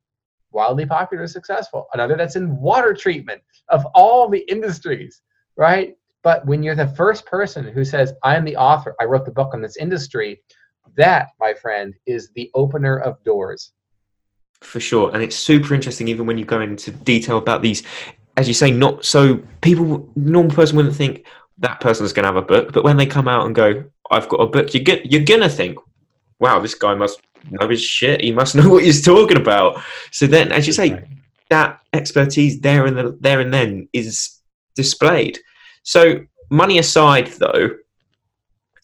wildly 0.52 0.86
popular, 0.86 1.28
successful. 1.28 1.88
Another 1.94 2.18
that's 2.18 2.36
in 2.36 2.58
water 2.58 2.94
treatment 2.94 3.42
of 3.70 3.86
all 3.96 4.28
the 4.28 4.44
industries, 4.52 5.22
right? 5.56 5.96
But 6.24 6.46
when 6.46 6.64
you're 6.64 6.76
the 6.76 6.88
first 6.88 7.26
person 7.26 7.66
who 7.66 7.86
says, 7.86 8.14
I'm 8.24 8.44
the 8.44 8.58
author, 8.58 8.96
I 9.00 9.06
wrote 9.06 9.26
the 9.26 9.32
book 9.32 9.54
on 9.54 9.62
this 9.62 9.78
industry, 9.78 10.42
that, 10.96 11.30
my 11.40 11.54
friend, 11.54 11.94
is 12.06 12.32
the 12.36 12.50
opener 12.54 12.98
of 12.98 13.24
doors. 13.24 13.72
For 14.62 14.80
sure. 14.80 15.12
And 15.14 15.22
it's 15.22 15.36
super 15.36 15.74
interesting, 15.74 16.08
even 16.08 16.26
when 16.26 16.38
you 16.38 16.46
go 16.46 16.62
into 16.62 16.92
detail 16.92 17.38
about 17.38 17.62
these, 17.62 17.84
as 18.36 18.48
you 18.48 18.54
say, 18.54 18.72
not 18.72 19.06
so 19.06 19.38
people, 19.62 20.10
normal 20.16 20.56
person 20.56 20.76
wouldn't 20.76 20.96
think 20.96 21.26
that 21.60 21.80
person's 21.80 22.14
going 22.14 22.24
to 22.24 22.28
have 22.28 22.36
a 22.36 22.42
book. 22.42 22.74
But 22.74 22.84
when 22.84 22.98
they 22.98 23.06
come 23.06 23.28
out 23.28 23.46
and 23.46 23.56
go, 23.56 23.84
I've 24.10 24.30
got 24.30 24.42
a 24.42 24.48
book, 24.48 24.74
you 24.74 24.80
get, 24.80 25.12
you're 25.12 25.24
going 25.24 25.42
to 25.42 25.50
think, 25.50 25.78
wow, 26.40 26.60
this 26.60 26.76
guy 26.76 26.94
must 26.94 27.22
know 27.50 27.68
his 27.68 27.82
shit. 27.82 28.22
He 28.22 28.32
must 28.32 28.56
know 28.58 28.70
what 28.70 28.84
he's 28.84 29.04
talking 29.04 29.38
about. 29.38 29.82
So 30.12 30.28
then, 30.28 30.52
as 30.52 30.68
you 30.68 30.74
say, 30.74 31.04
that 31.50 31.80
expertise 31.94 32.60
there 32.60 32.86
and 32.86 32.98
the, 32.98 33.18
there 33.20 33.40
and 33.40 33.54
then 33.54 33.88
is 33.94 34.40
displayed. 34.76 35.40
So, 35.88 36.20
money 36.50 36.80
aside, 36.80 37.28
though, 37.40 37.70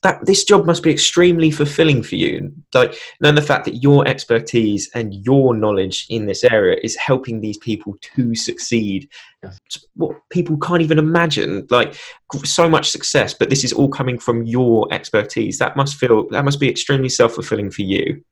that 0.04 0.26
this 0.26 0.46
job 0.46 0.66
must 0.66 0.82
be 0.84 0.90
extremely 0.90 1.52
fulfilling 1.52 2.02
for 2.02 2.16
you. 2.16 2.54
Like, 2.74 2.96
then 3.20 3.36
the 3.36 3.42
fact 3.42 3.66
that 3.66 3.84
your 3.84 4.08
expertise 4.08 4.90
and 4.96 5.14
your 5.14 5.54
knowledge 5.54 6.06
in 6.10 6.28
this 6.28 6.46
area 6.46 6.78
is 6.82 6.96
helping 6.96 7.42
these 7.42 7.58
people 7.58 7.98
to 8.16 8.34
succeed. 8.36 9.10
What 9.96 10.16
people 10.30 10.58
can't 10.60 10.82
even 10.82 10.98
imagine, 10.98 11.68
like 11.70 11.94
so 12.46 12.70
much 12.70 12.90
success, 12.90 13.34
but 13.34 13.50
this 13.50 13.66
is 13.66 13.74
all 13.74 13.90
coming 13.90 14.18
from 14.18 14.46
your 14.46 14.88
expertise. 14.94 15.58
That 15.58 15.76
must 15.76 15.98
feel 15.98 16.30
that 16.30 16.46
must 16.46 16.62
be 16.62 16.70
extremely 16.70 17.10
self 17.10 17.34
fulfilling 17.34 17.70
for 17.70 17.82
you. 17.82 18.24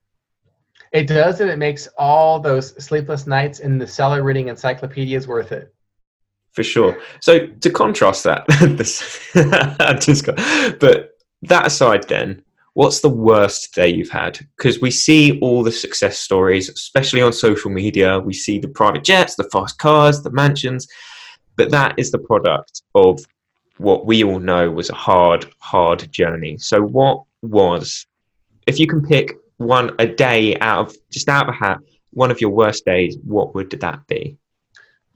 It 0.94 1.08
does, 1.08 1.42
and 1.42 1.50
it 1.50 1.58
makes 1.58 1.90
all 1.98 2.40
those 2.40 2.82
sleepless 2.82 3.28
nights 3.28 3.60
in 3.60 3.78
the 3.78 3.88
cellar 3.88 4.24
reading 4.24 4.48
encyclopedias 4.48 5.28
worth 5.28 5.52
it 5.52 5.74
for 6.54 6.64
sure. 6.64 7.00
So 7.22 7.48
to 7.48 7.70
contrast 7.70 8.24
that, 8.24 8.46
just 10.02 10.26
got, 10.26 10.38
but 10.80 11.18
that 11.44 11.68
aside, 11.68 12.08
then 12.08 12.44
what's 12.74 13.02
the 13.02 13.10
worst 13.10 13.74
day 13.74 13.90
you've 13.90 14.10
had? 14.10 14.40
Because 14.58 14.82
we 14.82 14.92
see 14.92 15.40
all 15.40 15.64
the 15.64 15.72
success 15.72 16.18
stories, 16.18 16.70
especially 16.70 17.22
on 17.22 17.34
social 17.34 17.72
media. 17.72 18.20
We 18.20 18.34
see 18.34 18.60
the 18.60 18.68
private 18.68 19.04
jets, 19.04 19.36
the 19.36 19.50
fast 19.52 19.78
cars, 19.78 20.22
the 20.22 20.32
mansions, 20.32 20.88
but 21.56 21.72
that 21.72 21.96
is 21.98 22.12
the 22.12 22.20
product 22.20 22.82
of 22.96 23.20
what 23.78 24.06
we 24.06 24.24
all 24.24 24.40
know 24.40 24.70
was 24.70 24.90
a 24.90 24.96
hard, 24.96 25.46
hard 25.60 26.12
journey. 26.12 26.58
So 26.58 26.82
what 26.82 27.24
was, 27.42 28.06
if 28.68 28.80
you 28.80 28.88
can 28.88 29.02
pick 29.02 29.34
one 29.58 29.96
a 30.00 30.06
day 30.06 30.58
out 30.60 30.90
of 30.90 30.96
just 31.10 31.30
out 31.30 31.50
of 31.50 31.56
a 31.56 31.58
hat, 31.58 31.80
one 32.12 32.30
of 32.30 32.42
your 32.42 32.52
worst 32.52 32.86
days, 32.86 33.18
what 33.24 33.56
would 33.56 33.72
that 33.72 34.06
be? 34.08 34.38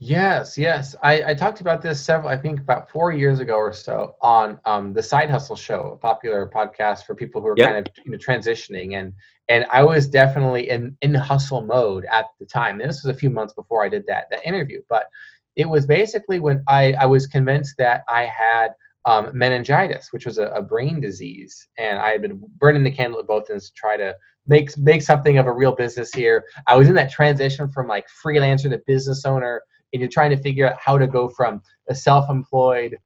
Yes, 0.06 0.56
yes. 0.56 0.96
I, 1.02 1.32
I 1.32 1.34
talked 1.34 1.62
about 1.62 1.82
this 1.82 2.00
several, 2.00 2.30
I 2.30 2.38
think 2.38 2.60
about 2.60 2.92
four 2.92 3.12
years 3.12 3.40
ago 3.40 3.56
or 3.56 3.74
so 3.74 4.16
on 4.22 4.60
um, 4.66 4.94
the 4.94 5.02
Side 5.02 5.32
Hustle 5.32 5.56
Show, 5.56 5.94
a 5.94 5.98
popular 5.98 6.48
podcast 6.48 7.06
for 7.06 7.16
people 7.16 7.42
who 7.42 7.48
are 7.48 7.56
yep. 7.58 7.72
kind 7.72 7.88
of 7.88 8.06
you 8.06 8.12
know 8.12 8.18
transitioning. 8.20 9.00
And 9.00 9.14
and 9.50 9.66
I 9.72 9.84
was 9.84 10.08
definitely 10.08 10.70
in 10.70 10.96
in 11.02 11.16
hustle 11.16 11.62
mode 11.62 12.06
at 12.06 12.26
the 12.40 12.46
time. 12.46 12.80
And 12.80 12.88
this 12.88 13.04
was 13.04 13.16
a 13.16 13.18
few 13.18 13.32
months 13.32 13.54
before 13.54 13.84
I 13.84 13.90
did 13.90 14.06
that 14.06 14.28
that 14.30 14.46
interview. 14.46 14.84
But 14.90 15.08
it 15.56 15.68
was 15.68 15.88
basically 15.88 16.40
when 16.40 16.64
I, 16.68 16.94
I 16.94 17.08
was 17.08 17.26
convinced 17.26 17.76
that 17.80 18.04
I 18.08 18.26
had 18.26 18.76
um, 19.06 19.32
meningitis, 19.34 20.14
which 20.14 20.28
was 20.28 20.38
a, 20.38 20.48
a, 20.48 20.62
brain 20.62 21.00
disease, 21.00 21.68
and 21.80 21.98
I 21.98 22.10
had 22.10 22.22
been 22.22 22.42
burning 22.58 22.84
the 22.84 22.92
candle 22.92 23.20
at 23.20 23.28
both 23.28 23.50
ends 23.50 23.70
to 23.70 23.74
try 23.74 23.98
to 23.98 24.16
make 24.46 24.78
make 24.78 25.02
something 25.02 25.40
of 25.40 25.48
a 25.48 25.52
real 25.52 25.76
business 25.76 26.14
here. 26.14 26.44
I 26.68 26.76
was 26.76 26.90
in 26.90 26.96
that 26.96 27.12
transition 27.12 27.72
from 27.72 27.88
like 27.88 28.06
freelancer 28.24 28.70
to 28.70 28.80
business 28.86 29.26
owner 29.26 29.64
and 29.96 30.02
you're 30.02 30.10
trying 30.10 30.30
to 30.30 30.38
figure 30.38 30.70
out 30.70 30.78
how 30.80 30.98
to 30.98 31.08
go 31.08 31.28
from 31.28 31.62
a 31.90 31.96
self-employed 31.96 32.98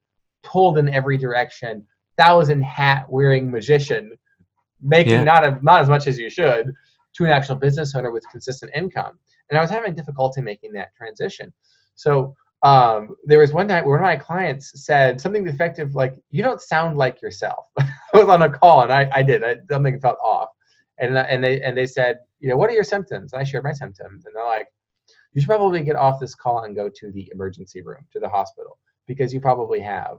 pulled 0.42 0.78
in 0.78 0.88
every 0.88 1.16
direction 1.16 1.86
thousand 2.18 2.62
hat 2.62 3.06
wearing 3.08 3.50
magician 3.50 4.12
making 4.82 5.12
Yeah. 5.12 5.24
not 5.24 5.44
a, 5.46 5.58
not 5.62 5.80
as 5.80 5.88
much 5.88 6.06
as 6.06 6.18
you 6.18 6.28
should 6.28 6.74
to 7.14 7.24
an 7.24 7.30
actual 7.30 7.56
business 7.56 7.94
owner 7.94 8.10
with 8.10 8.24
consistent 8.30 8.72
income. 8.74 9.18
And 9.48 9.58
I 9.58 9.62
was 9.62 9.70
having 9.70 9.94
difficulty 9.94 10.40
making 10.40 10.72
that 10.72 10.94
transition. 10.96 11.52
So 11.94 12.34
um, 12.62 13.16
there 13.24 13.38
was 13.38 13.52
one 13.52 13.66
night 13.66 13.84
where 13.84 13.98
one 13.98 14.00
of 14.00 14.04
my 14.04 14.16
clients 14.16 14.84
said 14.84 15.20
something 15.20 15.46
effective 15.46 15.94
like, 15.94 16.14
"You 16.30 16.42
don't 16.42 16.60
sound 16.60 16.96
like 16.98 17.22
yourself." 17.22 17.66
I 17.78 17.90
was 18.14 18.28
on 18.28 18.42
a 18.42 18.50
call 18.50 18.82
and 18.82 18.92
I, 18.92 19.08
I 19.12 19.22
did. 19.22 19.42
I, 19.42 19.56
something 19.70 19.98
felt 19.98 20.18
off, 20.22 20.50
and 20.98 21.16
and 21.16 21.42
they 21.42 21.62
and 21.62 21.76
they 21.76 21.86
said, 21.86 22.18
"You 22.38 22.48
know, 22.50 22.56
what 22.56 22.68
are 22.70 22.74
your 22.74 22.84
symptoms?" 22.84 23.32
And 23.32 23.40
I 23.40 23.44
shared 23.44 23.64
my 23.64 23.72
symptoms, 23.72 24.26
and 24.26 24.34
they're 24.34 24.44
like, 24.44 24.68
"You 25.32 25.40
should 25.40 25.48
probably 25.48 25.82
get 25.82 25.96
off 25.96 26.20
this 26.20 26.34
call 26.34 26.64
and 26.64 26.74
go 26.74 26.88
to 26.88 27.10
the 27.12 27.30
emergency 27.32 27.82
room, 27.82 28.04
to 28.12 28.20
the 28.20 28.28
hospital, 28.28 28.78
because 29.06 29.32
you 29.32 29.40
probably 29.40 29.80
have." 29.80 30.18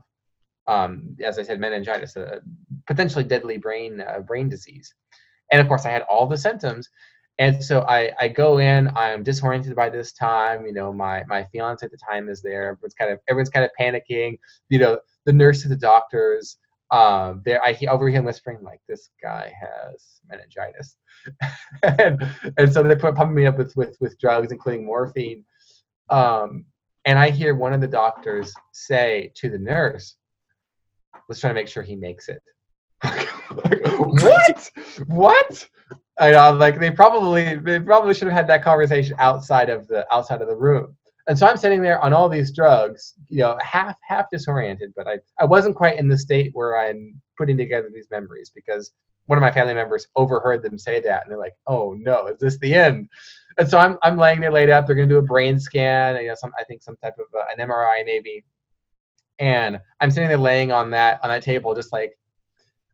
Um, 0.67 1.17
as 1.24 1.39
I 1.39 1.43
said, 1.43 1.60
meningitis, 1.60 2.15
a 2.15 2.41
potentially 2.88 3.24
deadly 3.24 3.58
brain 3.58 4.02
uh, 4.02 4.19
brain 4.19 4.50
disease, 4.50 4.93
and 5.52 5.62
of 5.62 5.67
course, 5.67 5.86
I 5.86 5.91
had 5.91 6.04
all 6.04 6.28
the 6.28 6.38
symptoms, 6.38 6.89
and 7.41 7.63
so 7.63 7.82
I, 7.82 8.12
I 8.19 8.28
go 8.28 8.60
in 8.60 8.89
i'm 8.95 9.24
disoriented 9.24 9.76
by 9.76 9.89
this 9.89 10.13
time 10.13 10.65
you 10.65 10.74
know 10.74 10.93
my 10.93 11.24
my 11.28 11.43
fiance 11.52 11.86
at 11.86 11.91
the 11.91 11.97
time 11.97 12.30
is 12.30 12.41
there 12.41 12.71
everyone's 12.71 12.93
kind 12.93 13.12
of 13.12 13.19
everyone's 13.30 13.50
kind 13.50 13.65
of 13.65 13.71
panicking 13.80 14.38
you 14.69 14.80
know 14.80 15.00
the 15.26 15.34
nurses 15.34 15.69
the 15.69 15.76
doctors 15.76 16.58
um 16.91 17.41
there 17.45 17.63
i 17.63 17.71
he- 17.71 17.88
overhear 17.88 18.19
him 18.19 18.25
whispering 18.25 18.60
like 18.62 18.82
this 18.88 19.10
guy 19.21 19.51
has 19.60 20.19
meningitis. 20.30 20.97
And, 21.84 22.21
and 22.58 22.71
so 22.71 22.84
they 22.84 22.95
put 22.95 23.15
pumping 23.15 23.36
me 23.36 23.45
up 23.45 23.58
with 23.58 23.75
with 23.75 23.95
with 23.99 24.19
drugs 24.19 24.51
including 24.51 24.86
morphine. 24.86 25.43
Um 26.10 26.65
and 27.06 27.17
i 27.17 27.30
hear 27.30 27.56
one 27.56 27.73
of 27.73 27.82
the 27.82 27.88
doctors 27.88 28.54
say 28.73 29.32
to 29.36 29.49
the 29.49 29.58
nurse 29.58 30.17
let's 31.27 31.39
try 31.39 31.49
to 31.49 31.54
make 31.54 31.67
sure 31.67 31.84
he 31.84 31.95
makes 31.95 32.30
it. 32.30 32.41
What? 33.97 34.71
What? 35.08 35.69
I 36.19 36.32
know, 36.32 36.54
like 36.54 36.80
they 36.80 36.91
probably 36.91 37.56
they 37.56 37.80
probably 37.80 38.13
should 38.13 38.27
have 38.27 38.36
had 38.38 38.47
that 38.47 38.63
conversation 38.63 39.15
outside 39.19 39.69
of 39.69 39.88
the 39.88 40.06
outside 40.13 40.41
of 40.41 40.47
the 40.47 40.56
room. 40.56 40.95
And 41.28 41.38
so 41.38 41.48
I'm 41.48 41.58
sitting 41.58 41.82
there 41.82 42.00
on 42.04 42.14
all 42.14 42.30
these 42.30 42.52
drugs, 42.52 43.14
you 43.30 43.40
know, 43.40 43.58
half 43.62 43.96
half 44.02 44.30
disoriented, 44.32 44.94
but 44.96 45.08
I 45.08 45.20
I 45.40 45.46
wasn't 45.46 45.76
quite 45.76 46.00
in 46.00 46.08
the 46.08 46.18
state 46.18 46.52
where 46.54 46.80
I'm 46.80 47.22
putting 47.38 47.58
together 47.58 47.90
these 47.94 48.08
memories 48.10 48.52
because 48.54 48.92
one 49.28 49.38
of 49.38 49.42
my 49.42 49.52
family 49.52 49.74
members 49.74 50.08
overheard 50.16 50.64
them 50.64 50.78
say 50.78 51.00
that 51.02 51.24
and 51.24 51.32
they're 51.32 51.38
like, 51.38 51.56
"Oh 51.68 51.94
no, 51.94 52.28
is 52.28 52.40
this 52.40 52.58
the 52.58 52.74
end?" 52.74 53.10
And 53.58 53.70
so 53.70 53.78
I'm 53.78 53.98
I'm 54.04 54.18
laying 54.18 54.42
there 54.42 54.52
laid 54.52 54.70
up. 54.70 54.88
They're 54.88 54.96
gonna 54.96 55.08
do 55.08 55.18
a 55.18 55.22
brain 55.22 55.60
scan, 55.60 56.16
you 56.22 56.30
know, 56.30 56.36
some 56.36 56.52
I 56.60 56.64
think 56.64 56.82
some 56.82 56.98
type 56.98 57.16
of 57.20 57.26
uh, 57.40 57.46
an 57.52 57.68
MRI 57.68 58.06
maybe. 58.06 58.44
And 59.40 59.80
I'm 60.00 60.12
sitting 60.12 60.30
there 60.30 60.38
laying 60.38 60.72
on 60.72 60.92
that 60.92 61.20
on 61.24 61.30
that 61.30 61.44
table, 61.44 61.76
just 61.76 61.94
like 61.94 62.18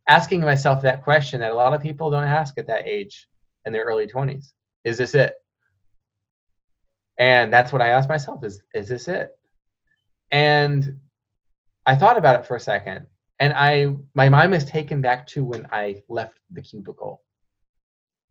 asking 0.07 0.41
myself 0.41 0.81
that 0.81 1.03
question 1.03 1.39
that 1.41 1.51
a 1.51 1.55
lot 1.55 1.73
of 1.73 1.81
people 1.81 2.09
don't 2.09 2.23
ask 2.23 2.57
at 2.57 2.67
that 2.67 2.87
age 2.87 3.27
in 3.65 3.73
their 3.73 3.83
early 3.83 4.07
20s 4.07 4.53
is 4.83 4.97
this 4.97 5.13
it 5.13 5.33
and 7.17 7.51
that's 7.51 7.71
what 7.71 7.81
i 7.81 7.89
asked 7.89 8.09
myself 8.09 8.43
is 8.43 8.61
is 8.73 8.87
this 8.87 9.07
it 9.07 9.37
and 10.31 10.99
i 11.85 11.95
thought 11.95 12.17
about 12.17 12.39
it 12.39 12.45
for 12.45 12.55
a 12.55 12.59
second 12.59 13.05
and 13.39 13.53
i 13.53 13.93
my 14.13 14.29
mind 14.29 14.51
was 14.51 14.65
taken 14.65 15.01
back 15.01 15.25
to 15.27 15.43
when 15.43 15.65
i 15.71 16.01
left 16.09 16.39
the 16.51 16.61
cubicle 16.61 17.21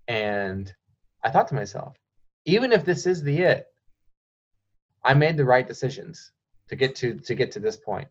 and 0.09 0.75
i 1.25 1.31
thought 1.31 1.49
to 1.49 1.55
myself 1.55 1.97
even 2.45 2.73
if 2.73 2.85
this 2.85 3.07
is 3.07 3.23
the 3.23 3.39
it 3.39 3.67
i 5.05 5.15
made 5.15 5.37
the 5.37 5.45
right 5.45 5.67
decisions 5.67 6.33
to 6.69 6.77
get 6.77 6.95
to 6.95 7.15
to 7.15 7.35
get 7.35 7.51
to 7.51 7.61
this 7.61 7.77
point 7.77 8.09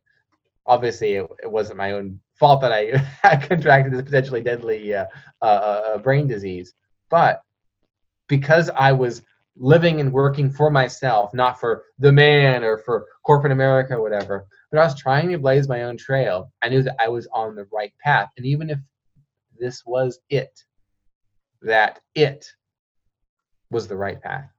obviously 0.65 1.13
it, 1.13 1.29
it 1.43 1.51
wasn't 1.51 1.77
my 1.77 1.91
own 1.91 2.19
fault 2.33 2.61
that 2.61 2.71
I 2.71 2.97
had 3.21 3.47
contracted 3.47 3.93
this 3.93 4.01
potentially 4.01 4.41
deadly 4.41 4.93
uh, 4.93 5.05
uh, 5.41 5.45
uh, 5.45 5.97
brain 5.99 6.27
disease. 6.27 6.73
But 7.09 7.41
because 8.27 8.69
I 8.69 8.91
was 8.91 9.21
living 9.57 9.99
and 9.99 10.11
working 10.11 10.49
for 10.49 10.69
myself, 10.69 11.33
not 11.33 11.59
for 11.59 11.83
the 11.99 12.11
man 12.11 12.63
or 12.63 12.77
for 12.77 13.05
corporate 13.23 13.53
America 13.53 13.95
or 13.95 14.01
whatever, 14.01 14.47
but 14.71 14.79
I 14.79 14.83
was 14.83 14.99
trying 14.99 15.29
to 15.29 15.37
blaze 15.37 15.67
my 15.67 15.83
own 15.83 15.97
trail, 15.97 16.51
I 16.61 16.69
knew 16.69 16.83
that 16.83 16.97
I 16.99 17.07
was 17.07 17.27
on 17.33 17.55
the 17.55 17.67
right 17.71 17.93
path. 18.03 18.29
And 18.37 18.45
even 18.45 18.69
if 18.69 18.79
this 19.57 19.83
was 19.85 20.19
it, 20.29 20.63
that 21.61 21.99
it 22.13 22.45
was 23.71 23.87
the 23.87 23.95
right 23.95 24.21
path. 24.21 24.49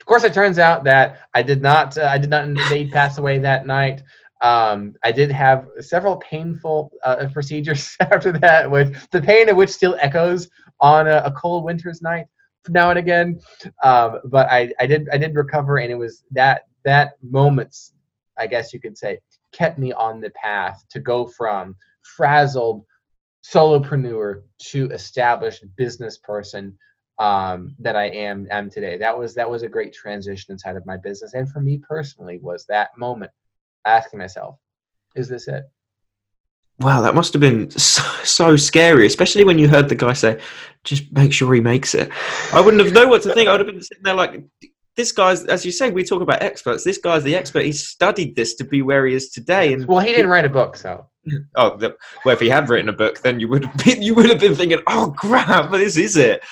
Of 0.00 0.06
course, 0.06 0.24
it 0.24 0.34
turns 0.34 0.58
out 0.58 0.84
that 0.84 1.20
I 1.34 1.42
did 1.42 1.62
not. 1.62 1.98
Uh, 1.98 2.06
I 2.06 2.18
did 2.18 2.30
not 2.30 2.44
indeed 2.44 2.92
pass 2.92 3.18
away 3.18 3.38
that 3.40 3.66
night. 3.66 4.02
Um, 4.40 4.94
I 5.02 5.10
did 5.10 5.30
have 5.32 5.66
several 5.80 6.16
painful 6.18 6.92
uh, 7.02 7.26
procedures 7.32 7.96
after 8.00 8.32
that, 8.32 8.70
which 8.70 8.94
the 9.10 9.20
pain 9.20 9.48
of 9.48 9.56
which 9.56 9.70
still 9.70 9.96
echoes 10.00 10.48
on 10.80 11.08
a, 11.08 11.22
a 11.24 11.32
cold 11.32 11.64
winter's 11.64 12.02
night 12.02 12.26
now 12.68 12.90
and 12.90 12.98
again. 12.98 13.40
Um, 13.82 14.20
but 14.24 14.48
I, 14.50 14.72
I 14.80 14.86
did 14.86 15.08
I 15.12 15.18
did 15.18 15.34
recover, 15.34 15.78
and 15.78 15.90
it 15.90 15.96
was 15.96 16.24
that 16.32 16.62
that 16.84 17.14
moments, 17.22 17.92
I 18.38 18.46
guess 18.46 18.72
you 18.72 18.80
could 18.80 18.96
say, 18.96 19.18
kept 19.52 19.78
me 19.78 19.92
on 19.92 20.20
the 20.20 20.30
path 20.30 20.84
to 20.90 21.00
go 21.00 21.26
from 21.26 21.76
frazzled 22.02 22.84
solopreneur 23.44 24.42
to 24.58 24.90
established 24.90 25.64
business 25.76 26.18
person 26.18 26.76
um, 27.18 27.74
that 27.78 27.96
I 27.96 28.06
am 28.06 28.46
am 28.50 28.70
today. 28.70 28.98
That 28.98 29.16
was 29.16 29.34
that 29.34 29.48
was 29.48 29.62
a 29.62 29.68
great 29.68 29.92
transition 29.92 30.52
inside 30.52 30.76
of 30.76 30.86
my 30.86 30.96
business, 30.96 31.34
and 31.34 31.48
for 31.48 31.60
me 31.60 31.78
personally, 31.78 32.38
was 32.42 32.66
that 32.66 32.90
moment 32.96 33.30
asking 33.84 34.18
myself, 34.18 34.58
is 35.14 35.28
this 35.28 35.48
it? 35.48 35.64
Wow, 36.78 37.00
that 37.00 37.14
must 37.14 37.32
have 37.32 37.40
been 37.40 37.70
so, 37.70 38.02
so 38.22 38.56
scary, 38.56 39.06
especially 39.06 39.44
when 39.44 39.58
you 39.58 39.66
heard 39.66 39.88
the 39.88 39.94
guy 39.94 40.12
say, 40.12 40.40
"Just 40.84 41.10
make 41.12 41.32
sure 41.32 41.52
he 41.54 41.60
makes 41.60 41.94
it." 41.94 42.10
I 42.52 42.60
wouldn't 42.60 42.84
have 42.84 42.92
known 42.92 43.08
what 43.08 43.22
to 43.22 43.32
think. 43.32 43.48
I 43.48 43.52
would 43.52 43.60
have 43.60 43.66
been 43.66 43.82
sitting 43.82 44.02
there 44.02 44.14
like, 44.14 44.44
"This 44.94 45.10
guy's," 45.10 45.44
as 45.44 45.64
you 45.64 45.72
say, 45.72 45.90
we 45.90 46.04
talk 46.04 46.20
about 46.20 46.42
experts. 46.42 46.84
This 46.84 46.98
guy's 46.98 47.24
the 47.24 47.34
expert. 47.34 47.64
He 47.64 47.72
studied 47.72 48.36
this 48.36 48.54
to 48.56 48.64
be 48.64 48.82
where 48.82 49.06
he 49.06 49.14
is 49.14 49.30
today. 49.30 49.72
And 49.72 49.86
Well, 49.86 50.00
he 50.00 50.12
didn't 50.12 50.30
write 50.30 50.44
a 50.44 50.50
book, 50.50 50.76
so 50.76 51.06
oh, 51.56 51.76
the, 51.78 51.96
well, 52.24 52.34
if 52.34 52.40
he 52.40 52.48
had 52.48 52.68
written 52.68 52.90
a 52.90 52.92
book, 52.92 53.20
then 53.20 53.40
you 53.40 53.48
would 53.48 53.64
have 53.64 53.84
been 53.84 54.02
you 54.02 54.14
would 54.14 54.28
have 54.28 54.40
been 54.40 54.54
thinking, 54.54 54.80
"Oh, 54.86 55.14
crap, 55.16 55.72
this 55.72 55.96
is 55.96 56.16
it." 56.16 56.44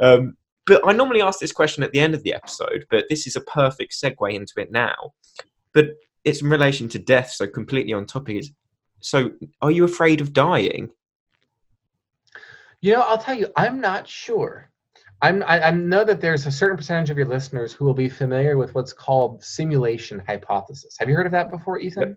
Um, 0.00 0.36
but 0.66 0.82
I 0.86 0.92
normally 0.92 1.22
ask 1.22 1.38
this 1.38 1.52
question 1.52 1.82
at 1.82 1.92
the 1.92 2.00
end 2.00 2.14
of 2.14 2.22
the 2.24 2.34
episode, 2.34 2.84
but 2.90 3.06
this 3.08 3.26
is 3.26 3.36
a 3.36 3.40
perfect 3.40 3.92
segue 3.92 4.34
into 4.34 4.52
it 4.58 4.70
now. 4.70 5.14
But 5.72 5.90
it's 6.24 6.42
in 6.42 6.50
relation 6.50 6.88
to 6.90 6.98
death, 6.98 7.30
so 7.30 7.46
completely 7.46 7.92
on 7.92 8.06
topic. 8.06 8.36
Is 8.36 8.50
so, 9.00 9.32
are 9.62 9.70
you 9.70 9.84
afraid 9.84 10.20
of 10.20 10.32
dying? 10.32 10.90
You 12.80 12.94
know, 12.94 13.02
I'll 13.02 13.18
tell 13.18 13.34
you, 13.34 13.48
I'm 13.56 13.80
not 13.80 14.06
sure. 14.06 14.70
I'm, 15.20 15.42
I, 15.42 15.60
I 15.60 15.70
know 15.72 16.04
that 16.04 16.20
there's 16.20 16.46
a 16.46 16.52
certain 16.52 16.76
percentage 16.76 17.10
of 17.10 17.16
your 17.16 17.26
listeners 17.26 17.72
who 17.72 17.84
will 17.84 17.94
be 17.94 18.08
familiar 18.08 18.56
with 18.56 18.74
what's 18.74 18.92
called 18.92 19.42
simulation 19.42 20.22
hypothesis. 20.26 20.96
Have 20.98 21.08
you 21.08 21.16
heard 21.16 21.26
of 21.26 21.32
that 21.32 21.50
before, 21.50 21.80
Ethan? 21.80 22.16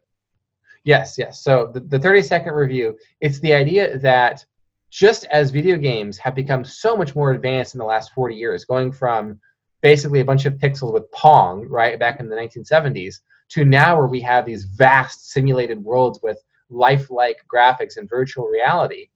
Yes, 0.83 1.17
yes. 1.17 1.43
So 1.43 1.71
the, 1.73 1.79
the 1.79 1.99
30 1.99 2.21
second 2.21 2.53
review, 2.53 2.97
it's 3.19 3.39
the 3.39 3.53
idea 3.53 3.97
that 3.99 4.45
just 4.91 5.25
as 5.25 5.49
video 5.49 5.77
games 5.77 6.17
have 6.17 6.35
become 6.35 6.63
so 6.63 6.95
much 6.95 7.15
more 7.15 7.31
advanced 7.31 7.73
in 7.73 7.79
the 7.79 7.85
last 7.85 8.11
40 8.13 8.35
years, 8.35 8.65
going 8.65 8.91
from 8.91 9.39
basically 9.81 10.19
a 10.19 10.25
bunch 10.25 10.45
of 10.45 10.55
pixels 10.55 10.93
with 10.93 11.09
Pong, 11.11 11.65
right, 11.67 11.97
back 11.97 12.19
in 12.19 12.29
the 12.29 12.35
1970s, 12.35 13.15
to 13.49 13.65
now 13.65 13.97
where 13.97 14.07
we 14.07 14.21
have 14.21 14.45
these 14.45 14.65
vast 14.65 15.31
simulated 15.31 15.83
worlds 15.83 16.19
with 16.21 16.37
lifelike 16.71 17.37
graphics 17.53 17.97
and 17.97 18.09
virtual 18.09 18.47
reality. 18.47 19.09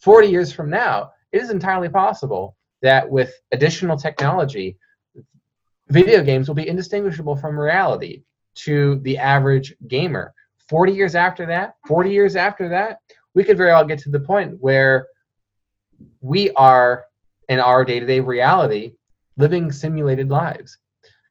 40 0.00 0.28
years 0.28 0.52
from 0.52 0.70
now, 0.70 1.10
it 1.32 1.42
is 1.42 1.50
entirely 1.50 1.88
possible 1.88 2.56
that 2.82 3.08
with 3.08 3.32
additional 3.52 3.96
technology, 3.96 4.76
video 5.88 6.22
games 6.22 6.48
will 6.48 6.54
be 6.54 6.68
indistinguishable 6.68 7.36
from 7.36 7.58
reality 7.58 8.22
to 8.54 9.00
the 9.02 9.18
average 9.18 9.74
gamer. 9.88 10.32
40 10.68 10.92
years 10.92 11.14
after 11.14 11.46
that, 11.46 11.74
40 11.86 12.10
years 12.10 12.36
after 12.36 12.68
that, 12.68 12.98
we 13.34 13.42
could 13.42 13.56
very 13.56 13.70
well 13.70 13.84
get 13.84 13.98
to 14.00 14.10
the 14.10 14.20
point 14.20 14.56
where 14.60 15.06
we 16.20 16.50
are 16.52 17.06
in 17.48 17.58
our 17.58 17.84
day-to-day 17.84 18.20
reality 18.20 18.92
living 19.36 19.72
simulated 19.72 20.28
lives. 20.28 20.78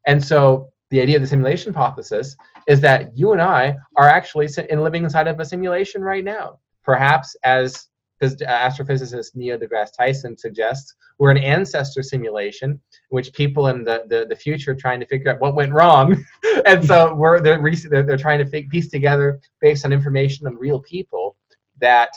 And 0.05 0.23
so 0.23 0.71
the 0.89 1.01
idea 1.01 1.17
of 1.17 1.21
the 1.21 1.27
simulation 1.27 1.73
hypothesis 1.73 2.35
is 2.67 2.79
that 2.81 3.17
you 3.17 3.33
and 3.33 3.41
I 3.41 3.75
are 3.95 4.07
actually 4.07 4.47
in 4.69 4.81
living 4.81 5.03
inside 5.03 5.27
of 5.27 5.39
a 5.39 5.45
simulation 5.45 6.01
right 6.01 6.23
now. 6.23 6.59
Perhaps 6.83 7.35
as 7.43 7.87
phys- 8.21 8.41
uh, 8.41 8.69
astrophysicist 8.69 9.35
Neil 9.35 9.57
deGrasse 9.57 9.91
Tyson 9.97 10.37
suggests, 10.37 10.95
we're 11.19 11.31
an 11.31 11.37
ancestor 11.37 12.03
simulation 12.03 12.71
in 12.71 12.79
which 13.09 13.33
people 13.33 13.67
in 13.67 13.83
the, 13.83 14.03
the, 14.07 14.25
the 14.29 14.35
future 14.35 14.71
are 14.71 14.75
trying 14.75 14.99
to 14.99 15.05
figure 15.05 15.31
out 15.31 15.41
what 15.41 15.55
went 15.55 15.73
wrong. 15.73 16.23
and 16.65 16.85
so 16.85 17.13
we're 17.15 17.41
they're, 17.41 17.61
they're, 17.89 18.03
they're 18.03 18.17
trying 18.17 18.39
to 18.39 18.63
piece 18.69 18.89
together 18.89 19.39
based 19.61 19.85
on 19.85 19.91
information 19.91 20.47
on 20.47 20.55
real 20.55 20.79
people 20.79 21.35
that 21.79 22.09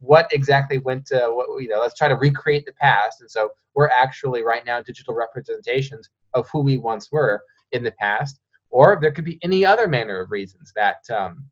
what 0.00 0.28
exactly 0.32 0.78
went 0.78 1.06
to 1.06 1.18
what 1.32 1.46
you 1.62 1.68
know 1.68 1.80
let's 1.80 1.96
try 1.96 2.08
to 2.08 2.16
recreate 2.16 2.66
the 2.66 2.72
past 2.72 3.20
and 3.20 3.30
so 3.30 3.48
we're 3.74 3.88
actually 3.88 4.42
right 4.42 4.66
now 4.66 4.82
digital 4.82 5.14
representations 5.14 6.10
of 6.34 6.46
who 6.50 6.60
we 6.60 6.76
once 6.76 7.10
were 7.10 7.42
in 7.74 7.82
the 7.82 7.92
past 7.92 8.40
or 8.70 8.98
there 9.00 9.12
could 9.12 9.24
be 9.24 9.38
any 9.42 9.64
other 9.64 9.86
manner 9.86 10.20
of 10.20 10.30
reasons 10.30 10.72
that 10.74 10.98
um, 11.10 11.44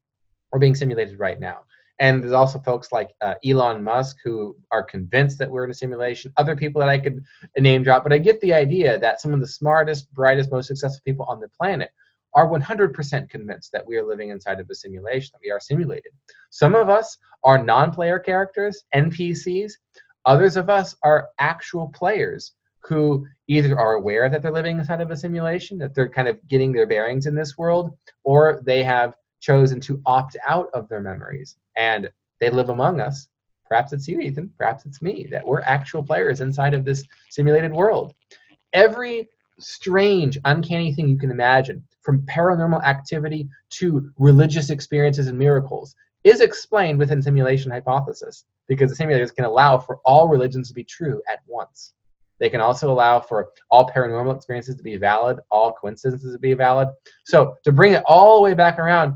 are 0.52 0.58
being 0.58 0.74
simulated 0.74 1.18
right 1.18 1.40
now 1.40 1.60
And 1.98 2.22
there's 2.22 2.32
also 2.32 2.58
folks 2.58 2.90
like 2.90 3.10
uh, 3.20 3.34
Elon 3.46 3.82
Musk 3.82 4.16
who 4.24 4.56
are 4.70 4.82
convinced 4.82 5.38
that 5.38 5.50
we're 5.50 5.64
in 5.64 5.70
a 5.70 5.74
simulation. 5.74 6.32
Other 6.36 6.56
people 6.56 6.80
that 6.80 6.88
I 6.88 6.98
could 6.98 7.22
name 7.58 7.82
drop, 7.84 8.02
but 8.02 8.12
I 8.12 8.18
get 8.18 8.40
the 8.40 8.52
idea 8.52 8.98
that 8.98 9.20
some 9.20 9.32
of 9.32 9.40
the 9.40 9.46
smartest, 9.46 10.12
brightest, 10.12 10.50
most 10.50 10.66
successful 10.66 11.02
people 11.04 11.26
on 11.26 11.40
the 11.40 11.48
planet 11.48 11.90
are 12.34 12.48
100% 12.48 13.28
convinced 13.28 13.72
that 13.72 13.86
we 13.86 13.96
are 13.96 14.06
living 14.06 14.30
inside 14.30 14.58
of 14.58 14.68
a 14.70 14.74
simulation, 14.74 15.30
that 15.34 15.44
we 15.44 15.52
are 15.52 15.60
simulated. 15.60 16.12
Some 16.50 16.74
of 16.74 16.88
us 16.88 17.18
are 17.44 17.62
non 17.62 17.92
player 17.92 18.18
characters, 18.18 18.84
NPCs. 18.94 19.72
Others 20.24 20.56
of 20.56 20.70
us 20.70 20.96
are 21.02 21.28
actual 21.38 21.88
players 21.88 22.52
who 22.84 23.26
either 23.48 23.78
are 23.78 23.94
aware 23.94 24.28
that 24.28 24.42
they're 24.42 24.52
living 24.52 24.78
inside 24.78 25.00
of 25.00 25.10
a 25.10 25.16
simulation, 25.16 25.78
that 25.78 25.94
they're 25.94 26.08
kind 26.08 26.28
of 26.28 26.38
getting 26.48 26.72
their 26.72 26.86
bearings 26.86 27.26
in 27.26 27.34
this 27.34 27.56
world, 27.56 27.96
or 28.24 28.60
they 28.64 28.82
have 28.82 29.14
chosen 29.40 29.80
to 29.80 30.00
opt 30.06 30.36
out 30.46 30.68
of 30.72 30.88
their 30.88 31.00
memories 31.00 31.56
and 31.76 32.10
they 32.40 32.50
live 32.50 32.68
among 32.68 33.00
us. 33.00 33.28
Perhaps 33.68 33.92
it's 33.92 34.06
you, 34.06 34.20
Ethan. 34.20 34.52
Perhaps 34.58 34.84
it's 34.86 35.02
me, 35.02 35.26
that 35.30 35.46
we're 35.46 35.62
actual 35.62 36.02
players 36.02 36.40
inside 36.40 36.74
of 36.74 36.84
this 36.84 37.04
simulated 37.30 37.72
world. 37.72 38.14
Every 38.72 39.28
strange, 39.58 40.38
uncanny 40.44 40.92
thing 40.94 41.08
you 41.08 41.16
can 41.16 41.30
imagine, 41.30 41.82
from 42.02 42.22
paranormal 42.22 42.82
activity 42.84 43.48
to 43.70 44.10
religious 44.18 44.70
experiences 44.70 45.28
and 45.28 45.38
miracles, 45.38 45.94
is 46.24 46.40
explained 46.40 46.98
within 46.98 47.22
simulation 47.22 47.70
hypothesis 47.70 48.44
because 48.68 48.90
the 48.90 49.04
simulators 49.04 49.34
can 49.34 49.44
allow 49.44 49.78
for 49.78 49.98
all 50.04 50.28
religions 50.28 50.68
to 50.68 50.74
be 50.74 50.84
true 50.84 51.22
at 51.32 51.40
once. 51.46 51.94
They 52.42 52.50
can 52.50 52.60
also 52.60 52.90
allow 52.90 53.20
for 53.20 53.50
all 53.70 53.88
paranormal 53.88 54.34
experiences 54.34 54.74
to 54.74 54.82
be 54.82 54.96
valid, 54.96 55.38
all 55.48 55.72
coincidences 55.72 56.32
to 56.32 56.38
be 56.40 56.54
valid. 56.54 56.88
So 57.24 57.54
to 57.62 57.70
bring 57.70 57.92
it 57.92 58.02
all 58.04 58.34
the 58.34 58.42
way 58.42 58.52
back 58.52 58.80
around 58.80 59.14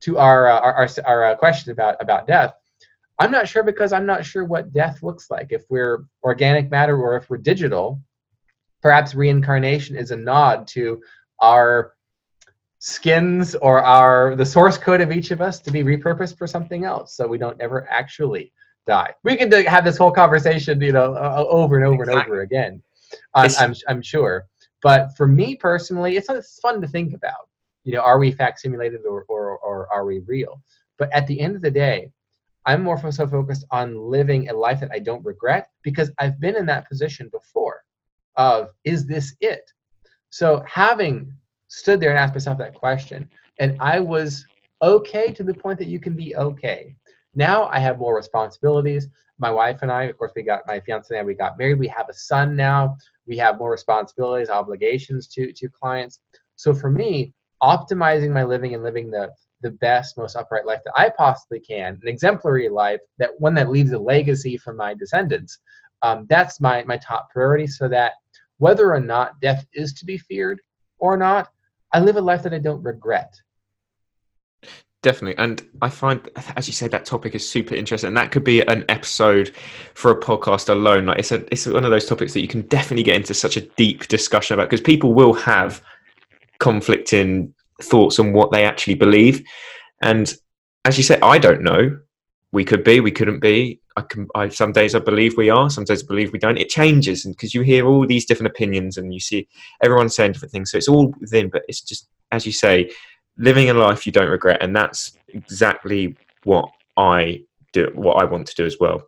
to 0.00 0.18
our 0.18 0.48
uh, 0.48 0.58
our, 0.58 0.74
our, 0.74 0.88
our 1.06 1.24
uh, 1.24 1.36
question 1.36 1.70
about 1.70 2.02
about 2.02 2.26
death, 2.26 2.52
I'm 3.20 3.30
not 3.30 3.46
sure 3.46 3.62
because 3.62 3.92
I'm 3.92 4.06
not 4.06 4.26
sure 4.26 4.44
what 4.44 4.72
death 4.72 5.04
looks 5.04 5.30
like. 5.30 5.52
If 5.52 5.62
we're 5.70 6.04
organic 6.24 6.68
matter 6.68 7.00
or 7.00 7.16
if 7.16 7.30
we're 7.30 7.36
digital, 7.36 8.02
perhaps 8.82 9.14
reincarnation 9.14 9.94
is 9.94 10.10
a 10.10 10.16
nod 10.16 10.66
to 10.74 11.00
our 11.40 11.94
skins 12.80 13.54
or 13.54 13.84
our 13.84 14.34
the 14.34 14.44
source 14.44 14.76
code 14.76 15.00
of 15.00 15.12
each 15.12 15.30
of 15.30 15.40
us 15.40 15.60
to 15.60 15.70
be 15.70 15.84
repurposed 15.84 16.36
for 16.36 16.48
something 16.48 16.84
else 16.84 17.16
so 17.16 17.24
we 17.24 17.38
don't 17.38 17.60
ever 17.60 17.86
actually 17.88 18.52
die 18.86 19.12
we 19.22 19.36
could 19.36 19.52
have 19.52 19.84
this 19.84 19.96
whole 19.96 20.10
conversation 20.10 20.80
you 20.80 20.92
know 20.92 21.16
over 21.16 21.76
and 21.76 21.84
over 21.84 22.02
exactly. 22.02 22.20
and 22.20 22.30
over 22.30 22.40
again 22.42 22.82
I'm, 23.34 23.50
I'm, 23.58 23.74
I'm 23.88 24.02
sure 24.02 24.46
but 24.82 25.16
for 25.16 25.26
me 25.26 25.56
personally 25.56 26.16
it's, 26.16 26.28
it's 26.28 26.58
fun 26.60 26.80
to 26.80 26.88
think 26.88 27.14
about 27.14 27.48
you 27.84 27.92
know 27.92 28.00
are 28.00 28.18
we 28.18 28.32
fact 28.32 28.60
simulated 28.60 29.00
or, 29.08 29.24
or, 29.28 29.58
or 29.58 29.92
are 29.92 30.04
we 30.04 30.20
real 30.20 30.60
but 30.98 31.12
at 31.12 31.26
the 31.26 31.40
end 31.40 31.56
of 31.56 31.62
the 31.62 31.70
day 31.70 32.10
i'm 32.66 32.82
more 32.82 32.98
so 33.10 33.26
focused 33.26 33.64
on 33.70 33.98
living 33.98 34.48
a 34.48 34.52
life 34.52 34.80
that 34.80 34.90
i 34.92 34.98
don't 34.98 35.24
regret 35.24 35.70
because 35.82 36.10
i've 36.18 36.40
been 36.40 36.56
in 36.56 36.66
that 36.66 36.88
position 36.88 37.28
before 37.32 37.82
of 38.36 38.68
is 38.84 39.06
this 39.06 39.34
it 39.40 39.70
so 40.30 40.62
having 40.66 41.32
stood 41.74 42.00
there 42.00 42.10
and 42.10 42.18
asked 42.18 42.34
myself 42.34 42.58
that 42.58 42.74
question. 42.74 43.28
And 43.58 43.76
I 43.80 44.00
was 44.00 44.46
okay 44.82 45.32
to 45.32 45.42
the 45.42 45.54
point 45.54 45.78
that 45.78 45.88
you 45.88 45.98
can 45.98 46.14
be 46.14 46.36
okay. 46.36 46.96
Now 47.34 47.66
I 47.66 47.78
have 47.78 47.98
more 47.98 48.14
responsibilities. 48.16 49.08
My 49.38 49.50
wife 49.50 49.80
and 49.82 49.90
I, 49.90 50.04
of 50.04 50.16
course, 50.16 50.32
we 50.36 50.42
got 50.42 50.66
my 50.66 50.80
fiance 50.80 51.16
and 51.16 51.26
we 51.26 51.34
got 51.34 51.58
married. 51.58 51.78
We 51.78 51.88
have 51.88 52.08
a 52.08 52.14
son 52.14 52.54
now. 52.54 52.96
We 53.26 53.36
have 53.38 53.58
more 53.58 53.70
responsibilities, 53.70 54.50
obligations 54.50 55.26
to, 55.28 55.52
to 55.52 55.68
clients. 55.68 56.20
So 56.56 56.72
for 56.72 56.90
me, 56.90 57.34
optimizing 57.62 58.30
my 58.30 58.44
living 58.44 58.74
and 58.74 58.82
living 58.82 59.10
the, 59.10 59.32
the 59.62 59.70
best, 59.70 60.16
most 60.16 60.36
upright 60.36 60.66
life 60.66 60.80
that 60.84 60.92
I 60.96 61.10
possibly 61.10 61.60
can, 61.60 61.98
an 62.00 62.08
exemplary 62.08 62.68
life, 62.68 63.00
that 63.18 63.30
one 63.38 63.54
that 63.54 63.70
leaves 63.70 63.92
a 63.92 63.98
legacy 63.98 64.56
for 64.56 64.74
my 64.74 64.94
descendants, 64.94 65.58
um, 66.02 66.26
that's 66.28 66.60
my, 66.60 66.84
my 66.84 66.98
top 66.98 67.30
priority 67.30 67.66
so 67.66 67.88
that 67.88 68.12
whether 68.58 68.92
or 68.92 69.00
not 69.00 69.40
death 69.40 69.66
is 69.72 69.92
to 69.94 70.04
be 70.04 70.18
feared 70.18 70.60
or 70.98 71.16
not, 71.16 71.48
I 71.92 72.00
live 72.00 72.16
a 72.16 72.20
life 72.20 72.42
that 72.42 72.54
I 72.54 72.58
don't 72.58 72.82
regret. 72.82 73.34
Definitely. 75.04 75.36
And 75.36 75.62
I 75.82 75.90
find, 75.90 76.30
as 76.56 76.66
you 76.66 76.72
say, 76.72 76.88
that 76.88 77.04
topic 77.04 77.34
is 77.34 77.46
super 77.46 77.74
interesting. 77.74 78.08
And 78.08 78.16
that 78.16 78.32
could 78.32 78.42
be 78.42 78.62
an 78.62 78.86
episode 78.88 79.54
for 79.92 80.10
a 80.10 80.18
podcast 80.18 80.70
alone. 80.70 81.04
Like 81.04 81.18
it's 81.18 81.30
a, 81.30 81.44
it's 81.52 81.66
one 81.66 81.84
of 81.84 81.90
those 81.90 82.06
topics 82.06 82.32
that 82.32 82.40
you 82.40 82.48
can 82.48 82.62
definitely 82.62 83.02
get 83.02 83.16
into 83.16 83.34
such 83.34 83.58
a 83.58 83.60
deep 83.60 84.08
discussion 84.08 84.54
about 84.54 84.70
because 84.70 84.80
people 84.80 85.12
will 85.12 85.34
have 85.34 85.82
conflicting 86.58 87.52
thoughts 87.82 88.18
on 88.18 88.32
what 88.32 88.50
they 88.50 88.64
actually 88.64 88.94
believe. 88.94 89.44
And 90.00 90.34
as 90.86 90.96
you 90.96 91.04
say, 91.04 91.18
I 91.20 91.36
don't 91.36 91.60
know. 91.60 91.98
We 92.52 92.64
could 92.64 92.82
be, 92.82 93.00
we 93.00 93.10
couldn't 93.10 93.40
be. 93.40 93.80
I 93.98 94.00
can. 94.00 94.26
I, 94.34 94.48
some 94.48 94.72
days 94.72 94.94
I 94.94 95.00
believe 95.00 95.36
we 95.36 95.50
are. 95.50 95.68
Some 95.68 95.84
days 95.84 96.02
I 96.02 96.06
believe 96.06 96.32
we 96.32 96.38
don't. 96.38 96.56
It 96.56 96.70
changes, 96.70 97.26
and 97.26 97.36
because 97.36 97.52
you 97.52 97.60
hear 97.60 97.86
all 97.86 98.06
these 98.06 98.24
different 98.24 98.52
opinions, 98.52 98.96
and 98.96 99.12
you 99.12 99.20
see 99.20 99.48
everyone 99.82 100.08
saying 100.08 100.32
different 100.32 100.52
things, 100.52 100.70
so 100.70 100.78
it's 100.78 100.88
all 100.88 101.12
within. 101.20 101.48
But 101.50 101.62
it's 101.68 101.80
just 101.80 102.08
as 102.32 102.46
you 102.46 102.52
say, 102.52 102.90
living 103.36 103.70
a 103.70 103.74
life 103.74 104.06
you 104.06 104.12
don't 104.12 104.30
regret, 104.30 104.62
and 104.62 104.74
that's 104.74 105.16
exactly 105.28 106.16
what 106.44 106.70
I 106.96 107.42
do. 107.72 107.90
What 107.94 108.22
I 108.22 108.24
want 108.24 108.46
to 108.48 108.54
do 108.54 108.66
as 108.66 108.78
well. 108.78 109.02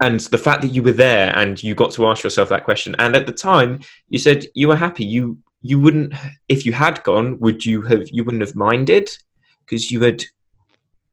And 0.00 0.20
the 0.20 0.38
fact 0.38 0.60
that 0.62 0.72
you 0.72 0.82
were 0.82 0.92
there 0.92 1.34
and 1.36 1.62
you 1.62 1.74
got 1.74 1.92
to 1.92 2.06
ask 2.06 2.22
yourself 2.22 2.48
that 2.50 2.64
question, 2.64 2.94
and 2.98 3.16
at 3.16 3.26
the 3.26 3.32
time 3.32 3.80
you 4.08 4.18
said 4.18 4.46
you 4.54 4.68
were 4.68 4.76
happy. 4.76 5.04
You 5.04 5.38
you 5.62 5.80
wouldn't 5.80 6.14
if 6.48 6.66
you 6.66 6.72
had 6.72 7.02
gone. 7.02 7.38
Would 7.40 7.64
you 7.64 7.82
have? 7.82 8.08
You 8.10 8.24
wouldn't 8.24 8.42
have 8.42 8.54
minded 8.54 9.16
because 9.60 9.90
you 9.90 10.02
had 10.02 10.22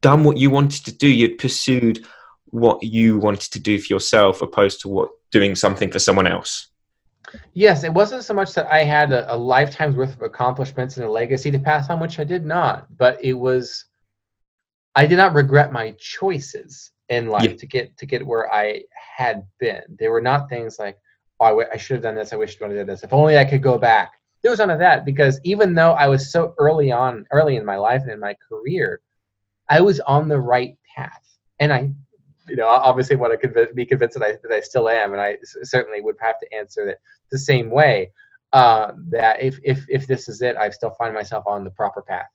done 0.00 0.24
what 0.24 0.36
you 0.36 0.50
wanted 0.50 0.84
to 0.84 0.92
do. 0.92 1.08
You'd 1.08 1.38
pursued 1.38 2.04
what 2.46 2.82
you 2.82 3.18
wanted 3.18 3.52
to 3.52 3.58
do 3.58 3.80
for 3.80 3.92
yourself 3.92 4.42
opposed 4.42 4.80
to 4.82 4.88
what 4.88 5.08
doing 5.32 5.56
something 5.56 5.90
for 5.90 5.98
someone 5.98 6.28
else 6.28 6.68
yes 7.52 7.84
it 7.84 7.92
wasn't 7.92 8.22
so 8.22 8.34
much 8.34 8.54
that 8.54 8.66
i 8.72 8.82
had 8.82 9.12
a, 9.12 9.32
a, 9.32 9.36
lifetime's 9.36 9.96
worth 9.96 10.14
of 10.14 10.22
accomplishments 10.22 10.96
and 10.96 11.06
a 11.06 11.10
legacy 11.10 11.50
to 11.50 11.58
pass 11.58 11.90
on 11.90 12.00
which 12.00 12.18
i 12.18 12.24
did 12.24 12.44
not 12.44 12.86
but 12.96 13.22
it 13.24 13.34
was 13.34 13.86
i 14.94 15.06
did 15.06 15.16
not 15.16 15.34
regret 15.34 15.72
my 15.72 15.94
choices 15.98 16.92
in 17.08 17.28
life 17.28 17.50
yeah. 17.50 17.56
to 17.56 17.66
get 17.66 17.96
to 17.96 18.06
get 18.06 18.26
where 18.26 18.52
i 18.52 18.82
had 19.16 19.46
been. 19.60 19.82
They 19.98 20.08
were 20.08 20.20
not 20.20 20.48
things 20.48 20.78
like 20.78 20.98
oh, 21.40 21.44
I, 21.44 21.48
w- 21.50 21.68
I 21.72 21.76
should 21.76 21.94
have 21.94 22.02
done 22.02 22.14
this 22.14 22.32
i 22.32 22.36
wish 22.36 22.60
i 22.60 22.66
would 22.66 22.76
have 22.76 22.86
done 22.86 22.94
this. 22.94 23.04
If 23.04 23.12
only 23.12 23.38
i 23.38 23.44
could 23.44 23.62
go 23.62 23.78
back. 23.78 24.12
There 24.42 24.50
was 24.50 24.58
none 24.58 24.70
of 24.70 24.78
that 24.78 25.04
because 25.04 25.40
even 25.44 25.74
though 25.74 25.92
i 25.92 26.06
was 26.06 26.32
so 26.32 26.54
early 26.58 26.90
on 26.90 27.26
early 27.30 27.56
in 27.56 27.64
my 27.64 27.76
life 27.76 28.02
and 28.02 28.12
in 28.12 28.20
my 28.20 28.36
career 28.48 29.00
i 29.68 29.80
was 29.80 30.00
on 30.00 30.28
the 30.28 30.40
right 30.40 30.76
path. 30.96 31.38
And 31.60 31.72
i 31.72 31.90
you 32.48 32.56
know, 32.56 32.68
obviously 32.68 33.16
want 33.16 33.32
to 33.32 33.38
convince, 33.38 33.72
be 33.72 33.86
convinced 33.86 34.18
that 34.18 34.24
I, 34.24 34.32
that 34.42 34.52
I 34.52 34.60
still 34.60 34.88
am, 34.88 35.12
and 35.12 35.20
I 35.20 35.38
certainly 35.62 36.00
would 36.00 36.16
have 36.20 36.38
to 36.40 36.54
answer 36.54 36.88
it 36.88 36.98
the 37.30 37.38
same 37.38 37.70
way. 37.70 38.12
Uh, 38.52 38.92
that 39.08 39.42
if, 39.42 39.58
if 39.64 39.84
if 39.88 40.06
this 40.06 40.28
is 40.28 40.40
it, 40.40 40.56
I 40.56 40.70
still 40.70 40.92
find 40.92 41.12
myself 41.14 41.44
on 41.46 41.64
the 41.64 41.70
proper 41.70 42.02
path. 42.02 42.26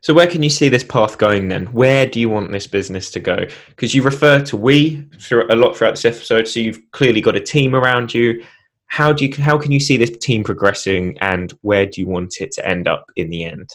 So 0.00 0.14
where 0.14 0.26
can 0.26 0.42
you 0.42 0.50
see 0.50 0.68
this 0.68 0.84
path 0.84 1.18
going 1.18 1.48
then? 1.48 1.66
Where 1.66 2.06
do 2.06 2.20
you 2.20 2.28
want 2.28 2.52
this 2.52 2.66
business 2.66 3.10
to 3.10 3.20
go? 3.20 3.46
Because 3.68 3.94
you 3.94 4.02
refer 4.02 4.40
to 4.44 4.56
we 4.56 5.02
through 5.18 5.46
a 5.50 5.56
lot 5.56 5.76
throughout 5.76 5.92
this 5.92 6.04
episode, 6.04 6.46
so 6.48 6.60
you've 6.60 6.80
clearly 6.92 7.20
got 7.20 7.36
a 7.36 7.40
team 7.40 7.74
around 7.74 8.14
you. 8.14 8.44
How 8.86 9.12
do 9.12 9.26
you 9.26 9.34
how 9.42 9.58
can 9.58 9.72
you 9.72 9.80
see 9.80 9.96
this 9.96 10.16
team 10.18 10.44
progressing, 10.44 11.18
and 11.20 11.52
where 11.62 11.86
do 11.86 12.00
you 12.00 12.06
want 12.06 12.40
it 12.40 12.52
to 12.52 12.66
end 12.66 12.88
up 12.88 13.10
in 13.16 13.30
the 13.30 13.44
end? 13.44 13.68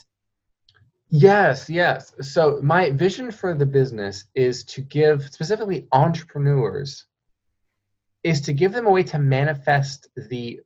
Yes, 1.13 1.69
yes. 1.69 2.13
So 2.21 2.61
my 2.63 2.91
vision 2.91 3.31
for 3.31 3.53
the 3.53 3.65
business 3.65 4.23
is 4.33 4.63
to 4.65 4.81
give 4.81 5.29
specifically 5.29 5.87
entrepreneurs 5.91 7.05
is 8.23 8.39
to 8.41 8.53
give 8.53 8.71
them 8.71 8.87
a 8.87 8.91
way 8.91 9.03
to 9.03 9.19
manifest 9.19 10.07
the 10.15 10.61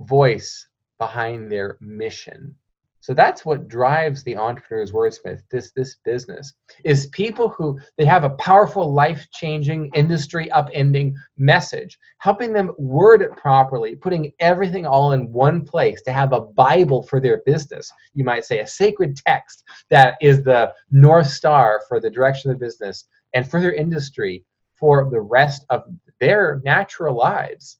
voice 0.00 0.66
behind 0.98 1.52
their 1.52 1.76
mission. 1.80 2.54
So 3.02 3.14
that's 3.14 3.46
what 3.46 3.66
drives 3.66 4.22
the 4.22 4.36
entrepreneur's 4.36 4.92
wordsmith, 4.92 5.42
this 5.50 5.72
this 5.72 5.96
business, 6.04 6.52
is 6.84 7.06
people 7.08 7.48
who 7.48 7.78
they 7.96 8.04
have 8.04 8.24
a 8.24 8.30
powerful, 8.30 8.92
life-changing, 8.92 9.90
industry 9.94 10.50
upending 10.50 11.14
message, 11.38 11.98
helping 12.18 12.52
them 12.52 12.72
word 12.78 13.22
it 13.22 13.34
properly, 13.36 13.96
putting 13.96 14.32
everything 14.38 14.86
all 14.86 15.12
in 15.12 15.32
one 15.32 15.64
place 15.64 16.02
to 16.02 16.12
have 16.12 16.34
a 16.34 16.42
Bible 16.42 17.02
for 17.02 17.20
their 17.20 17.42
business. 17.46 17.90
You 18.14 18.24
might 18.24 18.44
say 18.44 18.60
a 18.60 18.66
sacred 18.66 19.16
text 19.16 19.64
that 19.88 20.16
is 20.20 20.42
the 20.42 20.72
North 20.90 21.28
Star 21.28 21.80
for 21.88 22.00
the 22.00 22.10
direction 22.10 22.50
of 22.50 22.58
the 22.58 22.66
business 22.66 23.06
and 23.32 23.50
for 23.50 23.60
their 23.60 23.74
industry 23.74 24.44
for 24.78 25.08
the 25.10 25.20
rest 25.20 25.64
of 25.70 25.84
their 26.20 26.60
natural 26.64 27.16
lives 27.16 27.79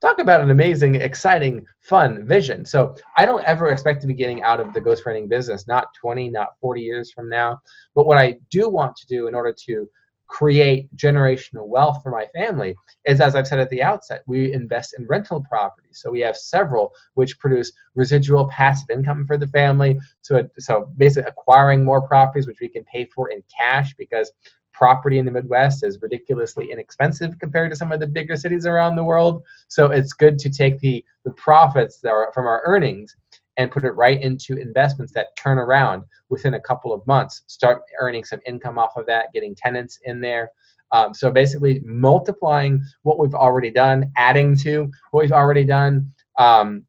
talk 0.00 0.18
about 0.18 0.40
an 0.40 0.50
amazing, 0.50 0.96
exciting, 0.96 1.64
fun 1.80 2.26
vision. 2.26 2.64
So 2.64 2.94
I 3.16 3.24
don't 3.24 3.44
ever 3.44 3.68
expect 3.68 4.00
to 4.02 4.06
be 4.06 4.14
getting 4.14 4.42
out 4.42 4.60
of 4.60 4.72
the 4.72 4.80
ghostwriting 4.80 5.28
business, 5.28 5.66
not 5.66 5.88
20, 6.00 6.30
not 6.30 6.58
40 6.60 6.80
years 6.82 7.12
from 7.12 7.28
now. 7.28 7.60
But 7.94 8.06
what 8.06 8.18
I 8.18 8.36
do 8.50 8.68
want 8.68 8.96
to 8.96 9.06
do 9.06 9.26
in 9.26 9.34
order 9.34 9.54
to 9.66 9.88
create 10.28 10.94
generational 10.96 11.68
wealth 11.68 12.02
for 12.02 12.10
my 12.10 12.26
family 12.34 12.74
is 13.04 13.20
as 13.20 13.36
I've 13.36 13.46
said 13.46 13.60
at 13.60 13.70
the 13.70 13.82
outset, 13.82 14.22
we 14.26 14.52
invest 14.52 14.94
in 14.98 15.06
rental 15.06 15.44
properties. 15.48 16.00
So 16.02 16.10
we 16.10 16.20
have 16.20 16.36
several 16.36 16.92
which 17.14 17.38
produce 17.38 17.72
residual 17.94 18.48
passive 18.48 18.90
income 18.90 19.24
for 19.26 19.38
the 19.38 19.46
family. 19.46 19.98
So, 20.22 20.48
so 20.58 20.92
basically 20.96 21.28
acquiring 21.28 21.84
more 21.84 22.06
properties 22.06 22.46
which 22.46 22.60
we 22.60 22.68
can 22.68 22.84
pay 22.84 23.04
for 23.06 23.30
in 23.30 23.42
cash 23.56 23.94
because 23.94 24.32
property 24.76 25.18
in 25.18 25.24
the 25.24 25.30
Midwest 25.30 25.84
is 25.84 26.02
ridiculously 26.02 26.70
inexpensive 26.70 27.38
compared 27.38 27.70
to 27.70 27.76
some 27.76 27.92
of 27.92 28.00
the 28.00 28.06
bigger 28.06 28.36
cities 28.36 28.66
around 28.66 28.94
the 28.94 29.04
world. 29.04 29.42
So 29.68 29.86
it's 29.90 30.12
good 30.12 30.38
to 30.40 30.50
take 30.50 30.78
the, 30.80 31.04
the 31.24 31.32
profits 31.32 31.98
that 32.00 32.10
are 32.10 32.30
from 32.34 32.46
our 32.46 32.62
earnings 32.66 33.16
and 33.56 33.70
put 33.70 33.84
it 33.84 33.92
right 33.92 34.20
into 34.20 34.58
investments 34.58 35.12
that 35.14 35.34
turn 35.36 35.58
around 35.58 36.02
within 36.28 36.54
a 36.54 36.60
couple 36.60 36.92
of 36.92 37.06
months. 37.06 37.42
Start 37.46 37.82
earning 38.00 38.24
some 38.24 38.40
income 38.46 38.78
off 38.78 38.96
of 38.96 39.06
that, 39.06 39.32
getting 39.32 39.54
tenants 39.54 39.98
in 40.04 40.20
there. 40.20 40.50
Um, 40.92 41.14
so 41.14 41.30
basically, 41.30 41.80
multiplying 41.84 42.80
what 43.02 43.18
we've 43.18 43.34
already 43.34 43.70
done, 43.70 44.12
adding 44.16 44.56
to 44.58 44.90
what 45.10 45.22
we've 45.22 45.32
already 45.32 45.64
done. 45.64 46.12
Um, 46.38 46.84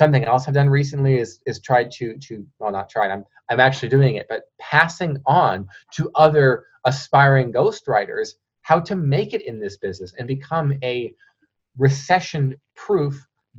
something 0.00 0.24
else 0.24 0.48
I've 0.48 0.54
done 0.54 0.70
recently 0.70 1.18
is 1.18 1.40
is 1.44 1.60
tried 1.60 1.90
to 1.98 2.16
to 2.26 2.46
well 2.58 2.72
not 2.72 2.88
tried 2.88 3.10
I'm 3.10 3.24
I'm 3.50 3.60
actually 3.60 3.90
doing 3.90 4.14
it, 4.16 4.26
but 4.30 4.44
passing 4.58 5.18
on 5.26 5.68
to 5.96 6.10
other 6.14 6.64
aspiring 6.86 7.52
ghostwriters 7.52 8.30
how 8.62 8.80
to 8.80 8.96
make 8.96 9.34
it 9.34 9.42
in 9.42 9.60
this 9.60 9.76
business 9.76 10.14
and 10.18 10.26
become 10.26 10.72
a 10.82 11.14
recession 11.76 12.56
proof 12.76 13.14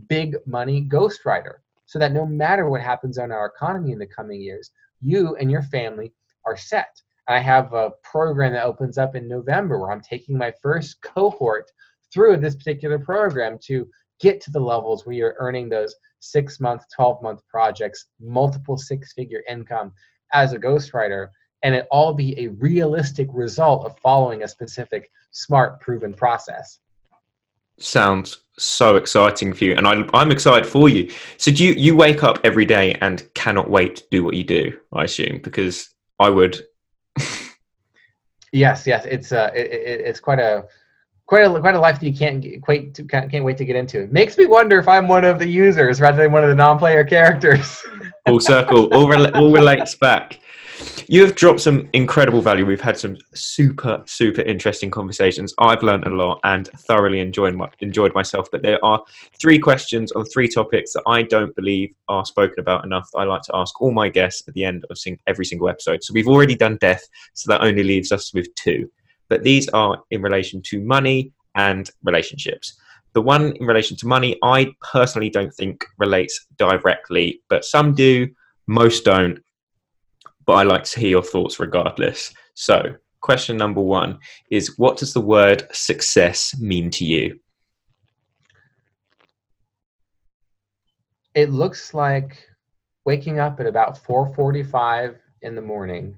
big 0.07 0.35
money 0.47 0.87
ghostwriter 0.89 1.57
so 1.85 1.99
that 1.99 2.11
no 2.11 2.25
matter 2.25 2.67
what 2.67 2.81
happens 2.81 3.19
on 3.19 3.31
our 3.31 3.45
economy 3.45 3.91
in 3.91 3.99
the 3.99 4.07
coming 4.07 4.41
years, 4.41 4.71
you 4.99 5.35
and 5.35 5.51
your 5.51 5.63
family 5.63 6.11
are 6.45 6.57
set. 6.57 6.99
I 7.27 7.37
have 7.39 7.71
a 7.73 7.91
program 8.01 8.53
that 8.53 8.65
opens 8.65 8.97
up 8.97 9.15
in 9.15 9.27
November 9.27 9.77
where 9.77 9.91
I'm 9.91 10.01
taking 10.01 10.35
my 10.37 10.51
first 10.63 11.01
cohort 11.03 11.69
through 12.11 12.37
this 12.37 12.55
particular 12.55 12.97
program 12.97 13.59
to 13.67 13.87
get 14.21 14.39
to 14.41 14.51
the 14.51 14.59
levels 14.59 15.05
where 15.05 15.15
you're 15.15 15.35
earning 15.39 15.67
those 15.67 15.95
six 16.19 16.59
month, 16.59 16.83
12 16.95 17.21
month 17.21 17.41
projects, 17.47 18.05
multiple 18.19 18.77
six 18.77 19.13
figure 19.13 19.43
income 19.49 19.91
as 20.33 20.53
a 20.53 20.59
ghostwriter, 20.59 21.29
and 21.63 21.75
it 21.75 21.87
all 21.91 22.13
be 22.13 22.39
a 22.39 22.49
realistic 22.49 23.27
result 23.33 23.85
of 23.85 23.97
following 23.99 24.43
a 24.43 24.47
specific, 24.47 25.11
smart, 25.31 25.79
proven 25.81 26.13
process. 26.13 26.79
Sounds 27.77 28.41
so 28.57 28.95
exciting 28.95 29.53
for 29.53 29.63
you 29.63 29.73
and 29.73 29.87
I, 29.87 30.03
i'm 30.13 30.29
excited 30.31 30.67
for 30.67 30.87
you. 30.87 31.11
So 31.37 31.51
do 31.51 31.63
you 31.63 31.73
you 31.73 31.95
wake 31.95 32.23
up 32.23 32.39
every 32.43 32.65
day 32.65 32.93
and 33.01 33.27
cannot 33.33 33.69
wait 33.69 33.95
to 33.97 34.03
do 34.11 34.23
what 34.23 34.35
you 34.35 34.43
do 34.43 34.77
i 34.93 35.05
assume? 35.05 35.39
Because 35.43 35.89
i 36.19 36.29
would. 36.29 36.61
Yes 38.53 38.85
yes 38.85 39.05
it's 39.05 39.31
uh 39.31 39.49
it, 39.55 39.67
it, 39.71 40.01
it's 40.01 40.19
quite 40.19 40.39
a 40.39 40.65
quite 41.31 41.45
a 41.45 41.59
quite 41.61 41.75
a 41.75 41.79
life 41.79 41.97
that 41.97 42.05
you 42.05 42.13
can't 42.13 42.43
to 42.43 43.03
can't, 43.05 43.31
can't 43.31 43.45
wait 43.45 43.57
to 43.57 43.63
get 43.63 43.77
into 43.77 44.01
it 44.01 44.11
makes 44.11 44.37
me 44.37 44.45
wonder 44.45 44.77
if 44.77 44.87
i'm 44.89 45.07
one 45.07 45.23
of 45.23 45.39
the 45.39 45.47
users 45.47 46.01
rather 46.01 46.23
than 46.23 46.29
one 46.33 46.43
of 46.43 46.49
the 46.49 46.55
non-player 46.55 47.05
characters 47.05 47.81
full 48.27 48.41
circle 48.41 48.93
all, 48.93 49.35
all 49.37 49.53
relates 49.53 49.95
back 49.95 50.41
you 51.07 51.21
have 51.21 51.35
dropped 51.35 51.59
some 51.59 51.87
incredible 51.93 52.41
value. 52.41 52.65
We've 52.65 52.81
had 52.81 52.97
some 52.97 53.17
super, 53.35 54.01
super 54.05 54.41
interesting 54.41 54.89
conversations. 54.89 55.53
I've 55.59 55.83
learned 55.83 56.05
a 56.05 56.09
lot 56.09 56.39
and 56.43 56.69
thoroughly 56.69 57.19
enjoyed 57.19 57.53
my, 57.53 57.69
enjoyed 57.81 58.15
myself. 58.15 58.47
But 58.51 58.63
there 58.63 58.83
are 58.83 59.03
three 59.39 59.59
questions 59.59 60.11
on 60.13 60.25
three 60.25 60.47
topics 60.47 60.93
that 60.93 61.03
I 61.05 61.21
don't 61.21 61.55
believe 61.55 61.93
are 62.07 62.25
spoken 62.25 62.59
about 62.59 62.85
enough. 62.85 63.07
I 63.15 63.25
like 63.25 63.43
to 63.43 63.55
ask 63.55 63.79
all 63.79 63.91
my 63.91 64.09
guests 64.09 64.47
at 64.47 64.55
the 64.55 64.63
end 64.63 64.83
of 64.89 64.97
every 65.27 65.45
single 65.45 65.69
episode. 65.69 66.03
So 66.03 66.13
we've 66.13 66.29
already 66.29 66.55
done 66.55 66.77
death, 66.81 67.03
so 67.33 67.51
that 67.51 67.61
only 67.61 67.83
leaves 67.83 68.11
us 68.11 68.33
with 68.33 68.47
two. 68.55 68.89
But 69.31 69.43
these 69.43 69.69
are 69.69 69.97
in 70.11 70.21
relation 70.21 70.61
to 70.63 70.83
money 70.83 71.31
and 71.55 71.89
relationships. 72.03 72.77
The 73.13 73.21
one 73.21 73.55
in 73.55 73.65
relation 73.65 73.95
to 73.97 74.07
money, 74.07 74.37
I 74.43 74.73
personally 74.91 75.29
don't 75.29 75.53
think 75.53 75.85
relates 75.97 76.47
directly, 76.57 77.41
but 77.49 77.63
some 77.63 77.95
do, 77.95 78.27
most 78.67 79.05
don't 79.05 79.39
but 80.45 80.53
I 80.53 80.63
like 80.63 80.83
to 80.83 80.99
hear 80.99 81.09
your 81.09 81.23
thoughts 81.23 81.59
regardless. 81.59 82.33
So, 82.55 82.95
question 83.21 83.55
number 83.57 83.81
one 83.81 84.19
is 84.49 84.77
What 84.77 84.97
does 84.97 85.13
the 85.13 85.21
word 85.21 85.63
success 85.71 86.59
mean 86.59 86.89
to 86.91 87.05
you? 87.05 87.39
It 91.33 91.51
looks 91.51 91.93
like 91.93 92.49
waking 93.05 93.39
up 93.39 93.59
at 93.61 93.65
about 93.65 93.97
4:45 94.03 95.17
in 95.41 95.55
the 95.55 95.61
morning 95.61 96.17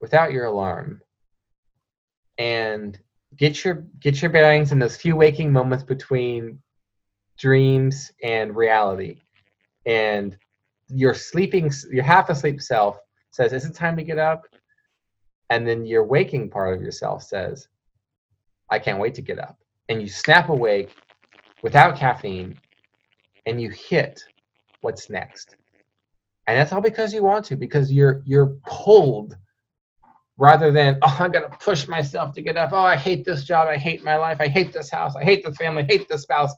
without 0.00 0.32
your 0.32 0.44
alarm 0.44 1.02
and 2.40 2.98
get 3.36 3.64
your 3.64 3.84
get 4.00 4.22
your 4.22 4.30
bearings 4.30 4.72
in 4.72 4.78
those 4.78 4.96
few 4.96 5.14
waking 5.14 5.52
moments 5.52 5.84
between 5.84 6.58
dreams 7.38 8.10
and 8.24 8.56
reality 8.56 9.20
and 9.86 10.36
your 10.88 11.14
sleeping 11.14 11.70
your 11.92 12.02
half 12.02 12.30
asleep 12.30 12.60
self 12.60 12.98
says, 13.30 13.52
Is 13.52 13.66
it 13.66 13.74
time 13.74 13.96
to 13.98 14.02
get 14.02 14.18
up? 14.18 14.46
And 15.50 15.68
then 15.68 15.84
your 15.84 16.04
waking 16.04 16.48
part 16.48 16.74
of 16.74 16.82
yourself 16.82 17.22
says, 17.22 17.68
I 18.70 18.78
can't 18.78 18.98
wait 18.98 19.14
to 19.16 19.22
get 19.22 19.38
up. 19.38 19.58
And 19.88 20.00
you 20.00 20.08
snap 20.08 20.48
awake 20.48 20.94
without 21.62 21.96
caffeine 21.96 22.58
and 23.46 23.60
you 23.60 23.70
hit 23.70 24.24
what's 24.80 25.10
next. 25.10 25.56
And 26.46 26.58
that's 26.58 26.72
all 26.72 26.80
because 26.80 27.12
you 27.12 27.22
want 27.22 27.44
to, 27.46 27.56
because 27.56 27.92
you're 27.92 28.22
you're 28.24 28.56
pulled 28.66 29.36
rather 30.40 30.72
than, 30.72 30.98
oh, 31.02 31.16
I'm 31.20 31.30
gonna 31.30 31.54
push 31.60 31.86
myself 31.86 32.32
to 32.32 32.40
get 32.40 32.56
up. 32.56 32.70
Oh, 32.72 32.78
I 32.78 32.96
hate 32.96 33.26
this 33.26 33.44
job, 33.44 33.68
I 33.68 33.76
hate 33.76 34.02
my 34.02 34.16
life, 34.16 34.38
I 34.40 34.48
hate 34.48 34.72
this 34.72 34.90
house, 34.90 35.14
I 35.14 35.22
hate 35.22 35.44
this 35.44 35.58
family, 35.58 35.82
I 35.82 35.86
hate 35.86 36.08
this 36.08 36.22
spouse. 36.22 36.54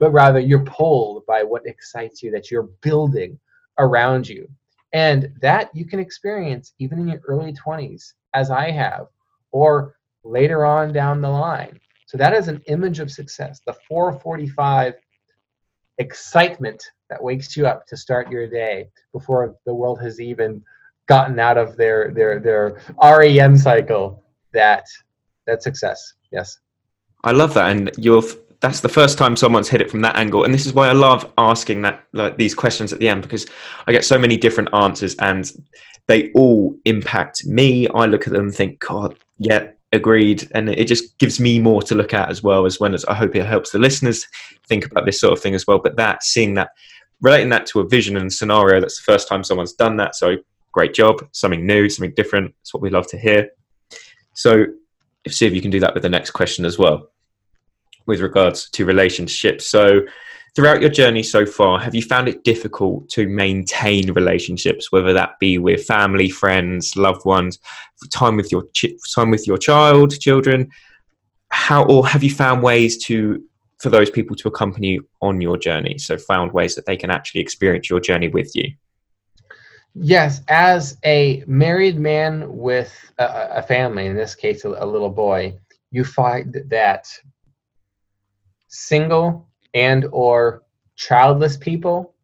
But 0.00 0.10
rather 0.10 0.40
you're 0.40 0.64
pulled 0.64 1.24
by 1.24 1.44
what 1.44 1.64
excites 1.64 2.20
you 2.20 2.32
that 2.32 2.50
you're 2.50 2.68
building 2.82 3.38
around 3.78 4.28
you. 4.28 4.48
And 4.92 5.32
that 5.40 5.70
you 5.72 5.86
can 5.86 6.00
experience 6.00 6.74
even 6.80 6.98
in 6.98 7.08
your 7.08 7.20
early 7.28 7.52
20s, 7.52 8.12
as 8.34 8.50
I 8.50 8.72
have, 8.72 9.06
or 9.52 9.94
later 10.24 10.66
on 10.66 10.92
down 10.92 11.22
the 11.22 11.30
line. 11.30 11.78
So 12.06 12.18
that 12.18 12.34
is 12.34 12.48
an 12.48 12.60
image 12.66 12.98
of 12.98 13.10
success. 13.10 13.60
The 13.64 13.74
445 13.88 14.94
excitement 15.98 16.82
that 17.08 17.22
wakes 17.22 17.56
you 17.56 17.68
up 17.68 17.86
to 17.86 17.96
start 17.96 18.32
your 18.32 18.48
day 18.48 18.88
before 19.12 19.54
the 19.64 19.74
world 19.74 20.00
has 20.02 20.20
even 20.20 20.62
gotten 21.16 21.38
out 21.38 21.58
of 21.58 21.76
their 21.76 22.12
their 22.12 22.40
their 22.40 22.64
REM 23.02 23.56
cycle. 23.56 24.22
That 24.52 24.84
that 25.46 25.62
success. 25.62 26.14
Yes. 26.30 26.58
I 27.24 27.32
love 27.32 27.54
that, 27.54 27.70
and 27.70 27.90
you're 27.96 28.22
that's 28.62 28.80
the 28.80 28.88
first 28.88 29.18
time 29.18 29.34
someone's 29.36 29.68
hit 29.68 29.80
it 29.80 29.90
from 29.90 30.02
that 30.02 30.14
angle 30.14 30.44
and 30.44 30.54
this 30.54 30.66
is 30.66 30.72
why 30.72 30.88
i 30.88 30.92
love 30.92 31.30
asking 31.36 31.82
that 31.82 32.04
like 32.12 32.36
these 32.36 32.54
questions 32.54 32.92
at 32.92 33.00
the 33.00 33.08
end 33.08 33.20
because 33.22 33.44
i 33.88 33.92
get 33.92 34.04
so 34.04 34.16
many 34.16 34.36
different 34.36 34.68
answers 34.72 35.16
and 35.16 35.50
they 36.06 36.30
all 36.32 36.72
impact 36.84 37.44
me 37.44 37.88
i 37.88 38.06
look 38.06 38.24
at 38.26 38.32
them 38.32 38.44
and 38.44 38.54
think 38.54 38.78
god 38.78 39.18
yeah 39.38 39.68
agreed 39.92 40.48
and 40.54 40.68
it 40.70 40.86
just 40.86 41.18
gives 41.18 41.40
me 41.40 41.58
more 41.58 41.82
to 41.82 41.96
look 41.96 42.14
at 42.14 42.30
as 42.30 42.42
well 42.42 42.64
as 42.64 42.78
when 42.78 42.94
as 42.94 43.04
i 43.06 43.14
hope 43.14 43.34
it 43.34 43.44
helps 43.44 43.72
the 43.72 43.78
listeners 43.78 44.26
think 44.68 44.86
about 44.86 45.04
this 45.04 45.20
sort 45.20 45.32
of 45.32 45.40
thing 45.40 45.56
as 45.56 45.66
well 45.66 45.80
but 45.80 45.96
that 45.96 46.22
seeing 46.22 46.54
that 46.54 46.70
relating 47.20 47.48
that 47.48 47.66
to 47.66 47.80
a 47.80 47.88
vision 47.88 48.16
and 48.16 48.32
scenario 48.32 48.80
that's 48.80 48.96
the 48.96 49.12
first 49.12 49.28
time 49.28 49.42
someone's 49.42 49.74
done 49.74 49.96
that 49.96 50.14
so 50.14 50.36
great 50.72 50.94
job 50.94 51.26
something 51.32 51.66
new 51.66 51.88
something 51.88 52.14
different 52.14 52.54
that's 52.60 52.74
what 52.74 52.82
we 52.82 52.90
love 52.90 53.06
to 53.06 53.18
hear 53.18 53.48
so 54.34 54.64
see 55.28 55.46
if 55.46 55.54
you 55.54 55.60
can 55.60 55.70
do 55.70 55.80
that 55.80 55.94
with 55.94 56.02
the 56.02 56.08
next 56.08 56.30
question 56.30 56.64
as 56.64 56.78
well 56.78 57.08
with 58.06 58.20
regards 58.20 58.68
to 58.70 58.84
relationships. 58.84 59.68
So, 59.68 60.00
throughout 60.54 60.80
your 60.80 60.90
journey 60.90 61.22
so 61.22 61.46
far, 61.46 61.78
have 61.80 61.94
you 61.94 62.02
found 62.02 62.28
it 62.28 62.44
difficult 62.44 63.08
to 63.10 63.28
maintain 63.28 64.12
relationships, 64.12 64.92
whether 64.92 65.12
that 65.12 65.38
be 65.40 65.58
with 65.58 65.84
family, 65.84 66.28
friends, 66.28 66.96
loved 66.96 67.24
ones, 67.24 67.58
time 68.10 68.36
with 68.36 68.52
your 68.52 68.64
ch- 68.74 68.94
time 69.14 69.30
with 69.30 69.46
your 69.46 69.58
child, 69.58 70.18
children? 70.20 70.68
How 71.50 71.84
or 71.84 72.06
have 72.06 72.22
you 72.22 72.30
found 72.30 72.62
ways 72.62 72.96
to 73.04 73.42
for 73.78 73.90
those 73.90 74.10
people 74.10 74.36
to 74.36 74.48
accompany 74.48 74.88
you 74.88 75.08
on 75.20 75.40
your 75.40 75.58
journey? 75.58 75.98
So, 75.98 76.16
found 76.16 76.52
ways 76.52 76.74
that 76.74 76.86
they 76.86 76.96
can 76.96 77.10
actually 77.10 77.40
experience 77.40 77.88
your 77.90 78.00
journey 78.00 78.28
with 78.28 78.54
you. 78.54 78.72
Yes, 79.94 80.40
as 80.48 80.98
a 81.04 81.44
married 81.46 81.98
man 81.98 82.56
with 82.56 83.12
a, 83.18 83.48
a 83.56 83.62
family, 83.62 84.06
in 84.06 84.16
this 84.16 84.34
case, 84.34 84.64
a, 84.64 84.68
a 84.68 84.86
little 84.86 85.10
boy, 85.10 85.58
you 85.90 86.04
find 86.04 86.56
that 86.68 87.06
single 88.68 89.46
and 89.74 90.06
or 90.12 90.62
childless 90.96 91.56
people 91.56 92.14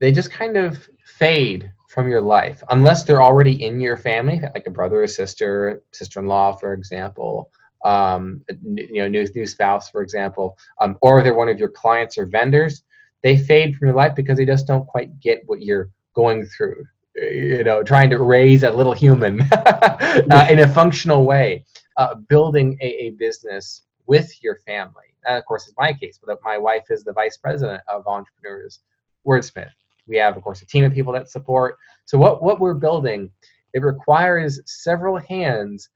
they 0.00 0.10
just 0.10 0.32
kind 0.32 0.56
of 0.56 0.88
fade 1.04 1.70
from 1.88 2.08
your 2.08 2.20
life 2.20 2.62
unless 2.70 3.04
they're 3.04 3.22
already 3.22 3.64
in 3.64 3.80
your 3.80 3.96
family 3.96 4.40
like 4.54 4.66
a 4.66 4.70
brother 4.70 5.02
or 5.02 5.06
sister 5.06 5.82
sister-in-law 5.92 6.52
for 6.56 6.72
example 6.72 7.50
um, 7.84 8.42
you 8.74 9.02
know 9.02 9.08
new, 9.08 9.26
new 9.34 9.46
spouse 9.46 9.88
for 9.90 10.02
example 10.02 10.56
um, 10.80 10.96
or 11.00 11.22
they're 11.22 11.34
one 11.34 11.48
of 11.48 11.58
your 11.58 11.68
clients 11.68 12.18
or 12.18 12.26
vendors 12.26 12.82
they 13.22 13.36
fade 13.36 13.76
from 13.76 13.88
your 13.88 13.96
life 13.96 14.14
because 14.14 14.38
they 14.38 14.46
just 14.46 14.66
don't 14.66 14.86
quite 14.86 15.20
get 15.20 15.42
what 15.46 15.62
you're 15.62 15.90
going 16.14 16.44
through 16.44 16.84
you 17.14 17.64
know, 17.64 17.82
trying 17.82 18.10
to 18.10 18.18
raise 18.18 18.62
a 18.62 18.70
little 18.70 18.92
human 18.92 19.40
uh, 19.52 20.46
in 20.50 20.60
a 20.60 20.68
functional 20.68 21.24
way, 21.24 21.64
uh, 21.96 22.14
building 22.14 22.78
a, 22.80 22.86
a, 22.86 23.10
business 23.10 23.82
with 24.06 24.32
your 24.42 24.56
family. 24.66 25.14
And 25.26 25.36
of 25.36 25.44
course, 25.44 25.68
it's 25.68 25.76
my 25.76 25.92
case, 25.92 26.18
but 26.24 26.38
my 26.42 26.58
wife 26.58 26.84
is 26.90 27.04
the 27.04 27.12
vice 27.12 27.36
president 27.36 27.82
of 27.88 28.06
Entrepreneurs 28.06 28.80
Wordsmith. 29.26 29.70
We 30.06 30.16
have, 30.16 30.36
of 30.36 30.42
course, 30.42 30.62
a 30.62 30.66
team 30.66 30.84
of 30.84 30.92
people 30.92 31.12
that 31.12 31.28
support. 31.28 31.76
So 32.06 32.18
what 32.18 32.42
what 32.42 32.58
we're 32.58 32.74
building, 32.74 33.30
it 33.72 33.82
requires 33.82 34.60
several 34.66 35.18
hands, 35.18 35.88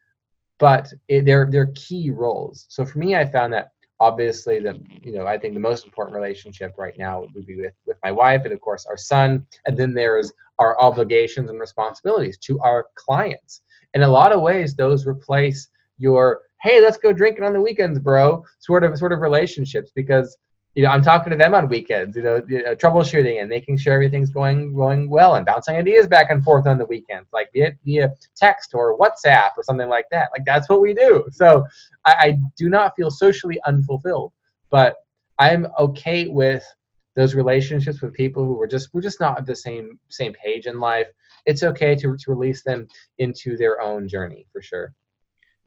but 0.59 0.93
it, 1.09 1.25
they're 1.25 1.49
they're 1.51 1.73
key 1.75 2.11
roles. 2.11 2.67
So 2.69 2.85
for 2.85 2.99
me, 2.99 3.17
I 3.17 3.25
found 3.25 3.53
that 3.55 3.73
obviously 4.01 4.61
the 4.61 4.79
you 5.03 5.13
know 5.13 5.27
i 5.27 5.39
think 5.39 5.55
the 5.55 5.61
most 5.61 5.85
important 5.85 6.15
relationship 6.15 6.75
right 6.77 6.97
now 6.99 7.27
would 7.35 7.47
be 7.47 7.57
with 7.57 7.73
with 7.87 7.97
my 8.03 8.13
wife 8.13 8.43
and 8.45 8.53
of 8.53 8.61
course 8.61 8.87
our 8.87 8.97
son. 8.97 9.47
And 9.67 9.77
then 9.77 9.95
there's 9.95 10.33
our 10.59 10.79
obligations 10.81 11.51
and 11.51 11.61
responsibilities 11.61 12.39
to 12.39 12.59
our 12.61 12.87
clients. 12.95 13.63
In 13.95 14.03
a 14.03 14.09
lot 14.09 14.33
of 14.33 14.41
ways 14.43 14.75
those 14.75 15.07
replace 15.07 15.69
your 15.99 16.43
hey 16.61 16.81
let's 16.81 16.99
go 16.99 17.13
drinking 17.13 17.45
on 17.45 17.53
the 17.53 17.61
weekends 17.61 17.99
bro 17.99 18.45
sort 18.59 18.85
of 18.85 18.99
sort 18.99 19.13
of 19.13 19.21
relationships 19.21 19.93
because 19.95 20.37
you 20.77 20.83
know, 20.83 20.91
I'm 20.91 21.03
talking 21.03 21.31
to 21.31 21.39
them 21.39 21.55
on 21.55 21.71
weekends, 21.71 22.17
you 22.17 22.23
know, 22.23 22.43
troubleshooting 22.43 23.41
and 23.41 23.49
making 23.49 23.79
sure 23.79 23.95
everything's 23.95 24.29
going 24.29 24.75
going 24.75 25.09
well 25.09 25.37
and 25.37 25.47
bouncing 25.47 25.75
ideas 25.75 26.07
back 26.07 26.31
and 26.31 26.45
forth 26.45 26.67
on 26.67 26.77
the 26.77 26.85
weekends, 26.85 27.31
like 27.33 27.49
via, 27.55 27.73
via 27.87 28.13
text 28.37 28.75
or 28.75 28.99
WhatsApp 28.99 29.53
or 29.57 29.63
something 29.63 29.89
like 29.89 30.05
that. 30.11 30.29
Like 30.33 30.45
that's 30.45 30.69
what 30.69 30.83
we 30.83 30.93
do. 30.93 31.25
So 31.33 31.65
I, 32.05 32.15
I 32.21 32.39
do 32.59 32.69
not 32.69 32.95
feel 32.95 33.11
socially 33.11 33.59
unfulfilled, 33.67 34.33
but 34.71 34.97
I'm 35.39 35.67
okay 35.79 36.29
with 36.29 36.63
those 37.15 37.35
relationships 37.35 38.03
with 38.03 38.13
people 38.13 38.45
who 38.45 38.53
were 38.53 38.67
just 38.67 38.91
we're 38.93 39.01
just 39.01 39.19
not 39.19 39.39
at 39.39 39.47
the 39.47 39.57
same 39.57 39.99
same 40.11 40.35
page 40.35 40.67
in 40.67 40.79
life. 40.79 41.09
It's 41.47 41.63
okay 41.63 41.95
to, 41.95 42.19
to 42.19 42.31
release 42.31 42.63
them 42.63 42.87
into 43.17 43.57
their 43.57 43.81
own 43.81 44.09
journey 44.09 44.47
for 44.53 44.61
sure. 44.61 44.93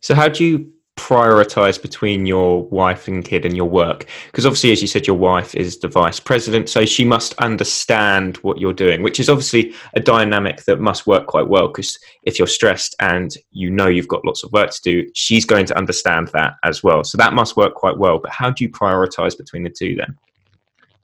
So 0.01 0.13
how 0.13 0.27
do 0.27 0.45
you 0.45 0.71
prioritize 0.99 1.81
between 1.81 2.25
your 2.25 2.63
wife 2.65 3.07
and 3.07 3.23
kid 3.23 3.45
and 3.45 3.55
your 3.55 3.69
work? 3.69 4.05
Because 4.27 4.45
obviously 4.45 4.71
as 4.71 4.81
you 4.81 4.87
said 4.87 5.07
your 5.07 5.17
wife 5.17 5.55
is 5.55 5.79
the 5.79 5.87
vice 5.87 6.19
president 6.19 6.69
so 6.69 6.85
she 6.85 7.05
must 7.05 7.33
understand 7.39 8.37
what 8.37 8.59
you're 8.59 8.73
doing 8.73 9.01
which 9.01 9.19
is 9.19 9.29
obviously 9.29 9.73
a 9.95 9.99
dynamic 9.99 10.63
that 10.65 10.79
must 10.79 11.07
work 11.07 11.27
quite 11.27 11.47
well 11.47 11.67
because 11.67 11.97
if 12.23 12.37
you're 12.37 12.47
stressed 12.47 12.95
and 12.99 13.37
you 13.51 13.69
know 13.69 13.87
you've 13.87 14.07
got 14.07 14.25
lots 14.25 14.43
of 14.43 14.51
work 14.51 14.71
to 14.71 14.81
do 14.81 15.09
she's 15.15 15.45
going 15.45 15.65
to 15.65 15.77
understand 15.77 16.27
that 16.29 16.53
as 16.63 16.83
well. 16.83 17.03
So 17.03 17.17
that 17.17 17.33
must 17.33 17.57
work 17.57 17.73
quite 17.73 17.97
well 17.97 18.19
but 18.19 18.31
how 18.31 18.49
do 18.49 18.63
you 18.63 18.69
prioritize 18.69 19.37
between 19.37 19.63
the 19.63 19.69
two 19.69 19.95
then? 19.95 20.17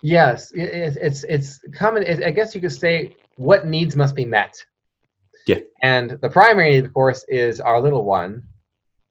Yes 0.01 0.51
it's 0.53 1.23
it's 1.23 1.59
common 1.73 2.05
i 2.23 2.29
guess 2.29 2.53
you 2.53 2.61
could 2.61 2.71
say 2.71 3.15
what 3.37 3.65
needs 3.65 3.95
must 3.95 4.15
be 4.15 4.25
met. 4.25 4.63
Yeah. 5.47 5.59
And 5.81 6.11
the 6.21 6.29
primary 6.29 6.71
need 6.71 6.85
of 6.85 6.93
course 6.93 7.25
is 7.27 7.59
our 7.59 7.81
little 7.81 8.03
one 8.03 8.43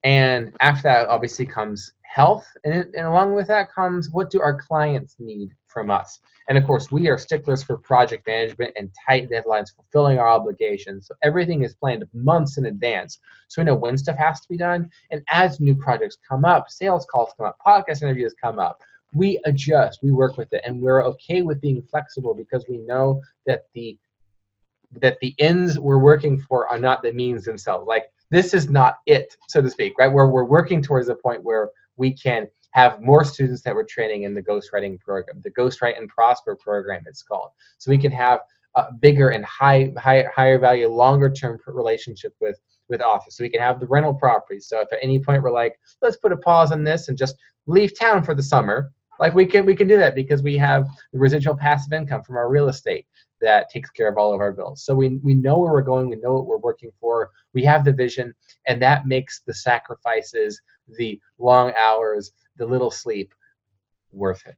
and 0.05 0.53
after 0.61 0.83
that, 0.85 1.09
obviously, 1.09 1.47
comes 1.47 1.93
health. 2.03 2.47
And, 2.65 2.75
and 2.95 3.07
along 3.07 3.35
with 3.35 3.49
that 3.49 3.73
comes 3.73 4.11
what 4.11 4.31
do 4.31 4.41
our 4.41 4.55
clients 4.55 5.17
need 5.19 5.51
from 5.67 5.91
us? 5.91 6.21
And 6.49 6.59
of 6.59 6.65
course, 6.65 6.93
we 6.93 7.09
are 7.09 7.17
sticklers 7.17 7.63
for 7.63 7.79
project 7.79 8.27
management 8.27 8.75
and 8.77 8.91
tight 9.09 9.31
deadlines, 9.31 9.75
fulfilling 9.75 10.19
our 10.19 10.29
obligations. 10.29 11.09
So 11.09 11.15
everything 11.23 11.65
is 11.65 11.75
planned 11.75 12.05
months 12.13 12.59
in 12.59 12.67
advance. 12.67 13.19
So 13.49 13.63
we 13.63 13.67
know 13.67 13.75
when 13.75 13.97
stuff 13.97 14.19
has 14.19 14.41
to 14.43 14.49
be 14.49 14.59
done. 14.59 14.91
And 15.11 15.23
as 15.31 15.59
new 15.59 15.75
projects 15.75 16.19
come 16.29 16.45
up, 16.45 16.69
sales 16.69 17.07
calls 17.11 17.33
come 17.37 17.47
up, 17.47 17.57
podcast 17.67 18.03
interviews 18.03 18.35
come 18.41 18.59
up, 18.59 18.81
we 19.15 19.41
adjust, 19.47 20.01
we 20.03 20.11
work 20.11 20.37
with 20.37 20.53
it, 20.53 20.63
and 20.67 20.81
we're 20.81 21.05
okay 21.05 21.43
with 21.43 21.61
being 21.61 21.83
flexible 21.83 22.35
because 22.35 22.67
we 22.69 22.79
know 22.79 23.23
that 23.47 23.67
the 23.75 23.99
that 25.01 25.19
the 25.21 25.35
ends 25.41 25.77
we're 25.79 25.99
working 25.99 26.39
for 26.39 26.69
are 26.69 26.79
not 26.79 27.03
the 27.03 27.13
means 27.13 27.45
themselves. 27.45 27.87
Like 27.87 28.05
this 28.31 28.55
is 28.55 28.69
not 28.69 28.97
it, 29.07 29.37
so 29.49 29.61
to 29.61 29.71
speak, 29.71 29.95
right? 29.99 30.13
Where 30.13 30.29
we're 30.29 30.45
working 30.45 30.83
towards 30.83 31.09
a 31.09 31.15
point 31.15 31.43
where 31.43 31.71
we 31.97 32.13
can 32.13 32.49
have 32.73 33.01
more 33.01 33.25
students 33.25 33.63
that 33.63 33.75
we're 33.75 33.85
training 33.85 34.25
in 34.25 34.35
the 34.35 34.43
ghostwriting 34.43 34.99
program, 35.01 35.41
the 35.45 35.51
Ghostwrite 35.53 35.97
and 35.97 36.09
Prosper 36.09 36.57
program, 36.57 37.05
it's 37.07 37.23
called. 37.23 37.51
So 37.79 37.91
we 37.91 37.99
can 37.99 38.11
have 38.11 38.41
a 38.75 38.93
bigger 38.93 39.29
and 39.29 39.45
high, 39.45 39.93
high 39.97 40.25
higher 40.35 40.59
value, 40.59 40.89
longer 40.89 41.31
term 41.31 41.59
relationship 41.67 42.35
with 42.41 42.59
with 42.89 43.01
authors. 43.01 43.37
So 43.37 43.45
we 43.45 43.49
can 43.49 43.61
have 43.61 43.81
the 43.81 43.87
rental 43.87 44.15
properties. 44.15 44.67
So 44.67 44.81
if 44.81 44.93
at 44.93 44.99
any 45.01 45.19
point 45.19 45.43
we're 45.43 45.53
like, 45.53 45.79
let's 46.03 46.17
put 46.17 46.33
a 46.33 46.37
pause 46.37 46.73
on 46.73 46.85
this 46.85 47.09
and 47.09 47.17
just 47.17 47.37
leave 47.67 47.99
town 47.99 48.23
for 48.23 48.35
the 48.35 48.43
summer, 48.43 48.93
like 49.19 49.35
we 49.35 49.47
can 49.47 49.65
we 49.67 49.77
can 49.77 49.89
do 49.89 49.99
that 49.99 50.15
because 50.15 50.43
we 50.43 50.57
have 50.59 50.89
the 51.13 51.19
residual 51.19 51.57
passive 51.57 51.93
income 51.93 52.23
from 52.23 52.37
our 52.37 52.49
real 52.49 52.69
estate 52.69 53.07
that 53.41 53.69
takes 53.69 53.91
care 53.91 54.09
of 54.09 54.17
all 54.17 54.33
of 54.33 54.41
our 54.41 54.53
bills. 54.53 54.83
So 54.85 54.95
we, 54.95 55.21
we 55.23 55.35
know 55.35 55.59
where 55.59 55.73
we're 55.73 55.83
going, 55.83 56.09
we 56.09 56.17
know 56.17 56.35
what 56.35 56.47
we're 56.47 56.57
working 56.57 56.91
for, 57.01 57.31
we 57.53 57.63
have 57.65 57.85
the 57.85 57.93
vision, 57.93 58.35
and 58.67 58.81
that 58.83 59.07
makes 59.07 59.43
the 59.47 59.55
sacrifices, 59.55 60.61
the 60.97 61.21
long 61.39 61.73
hours, 61.79 62.33
the 62.57 62.67
little 62.67 62.91
sleep 62.91 63.35
worth 64.13 64.47
it. 64.47 64.57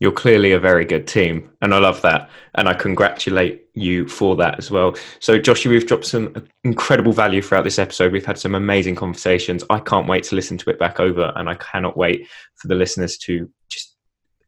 You're 0.00 0.12
clearly 0.12 0.52
a 0.52 0.58
very 0.58 0.84
good 0.84 1.06
team, 1.06 1.50
and 1.62 1.72
I 1.72 1.78
love 1.78 2.02
that. 2.02 2.28
And 2.56 2.68
I 2.68 2.74
congratulate 2.74 3.66
you 3.74 4.08
for 4.08 4.34
that 4.36 4.58
as 4.58 4.70
well. 4.70 4.96
So, 5.20 5.38
Joshua, 5.38 5.70
we've 5.70 5.86
dropped 5.86 6.06
some 6.06 6.34
incredible 6.64 7.12
value 7.12 7.40
throughout 7.40 7.64
this 7.64 7.78
episode. 7.78 8.12
We've 8.12 8.26
had 8.26 8.38
some 8.38 8.54
amazing 8.54 8.96
conversations. 8.96 9.62
I 9.70 9.78
can't 9.78 10.08
wait 10.08 10.24
to 10.24 10.34
listen 10.34 10.58
to 10.58 10.70
it 10.70 10.78
back 10.78 10.98
over, 10.98 11.32
and 11.36 11.48
I 11.48 11.54
cannot 11.54 11.96
wait 11.96 12.26
for 12.56 12.68
the 12.68 12.74
listeners 12.74 13.16
to 13.18 13.48
just 13.68 13.96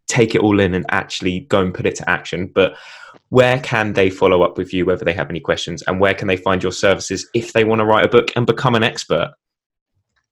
take 0.09 0.34
it 0.34 0.40
all 0.40 0.61
in 0.61 0.74
and 0.74 0.84
actually 0.90 1.40
go 1.40 1.62
and 1.62 1.74
put 1.74 1.86
it 1.86 1.97
to 1.97 2.11
action. 2.11 2.51
But 2.53 2.76
where 3.28 3.59
can 3.61 3.92
they 3.92 4.11
follow 4.11 4.42
up 4.42 4.57
with 4.57 4.72
you, 4.72 4.84
whether 4.84 5.05
they 5.05 5.12
have 5.12 5.30
any 5.30 5.40
questions, 5.40 5.82
and 5.82 6.01
where 6.01 6.14
can 6.14 6.28
they 6.28 6.36
find 6.36 6.62
your 6.62 6.72
services 6.72 7.28
if 7.34 7.53
they 7.53 7.64
want 7.64 7.80
to 7.80 7.84
write 7.84 8.05
a 8.05 8.09
book 8.09 8.30
and 8.36 8.47
become 8.47 8.74
an 8.74 8.82
expert? 8.82 9.32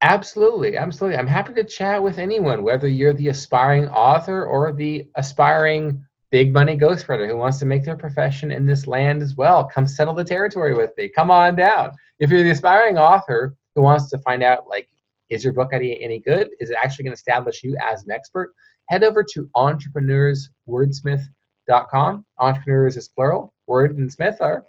Absolutely, 0.04 0.76
absolutely. 0.76 1.18
I'm 1.18 1.26
happy 1.26 1.54
to 1.54 1.64
chat 1.64 2.02
with 2.02 2.18
anyone, 2.18 2.62
whether 2.62 2.86
you're 2.86 3.14
the 3.14 3.28
aspiring 3.28 3.88
author 3.88 4.44
or 4.44 4.70
the 4.70 5.08
aspiring 5.14 6.04
big 6.30 6.52
money 6.52 6.76
ghostwriter 6.76 7.26
who 7.26 7.38
wants 7.38 7.58
to 7.60 7.64
make 7.64 7.86
their 7.86 7.96
profession 7.96 8.50
in 8.50 8.66
this 8.66 8.86
land 8.86 9.22
as 9.22 9.34
well. 9.34 9.64
Come 9.64 9.86
settle 9.86 10.12
the 10.12 10.22
territory 10.22 10.74
with 10.74 10.90
me. 10.98 11.08
Come 11.08 11.30
on 11.30 11.56
down. 11.56 11.92
If 12.18 12.28
you're 12.28 12.42
the 12.42 12.50
aspiring 12.50 12.98
author 12.98 13.56
who 13.74 13.80
wants 13.80 14.10
to 14.10 14.18
find 14.18 14.42
out, 14.42 14.68
like, 14.68 14.90
is 15.30 15.42
your 15.42 15.54
book 15.54 15.72
idea 15.72 15.94
any 15.94 16.18
good? 16.18 16.50
Is 16.60 16.68
it 16.68 16.76
actually 16.82 17.04
going 17.04 17.16
to 17.16 17.18
establish 17.18 17.64
you 17.64 17.74
as 17.80 18.04
an 18.04 18.10
expert? 18.10 18.52
Head 18.90 19.04
over 19.04 19.24
to 19.32 19.48
entrepreneurswordsmith.com. 19.56 22.26
Entrepreneurs 22.38 22.98
is 22.98 23.08
plural. 23.08 23.54
Word 23.66 23.96
and 23.96 24.12
Smith 24.12 24.36
are 24.42 24.66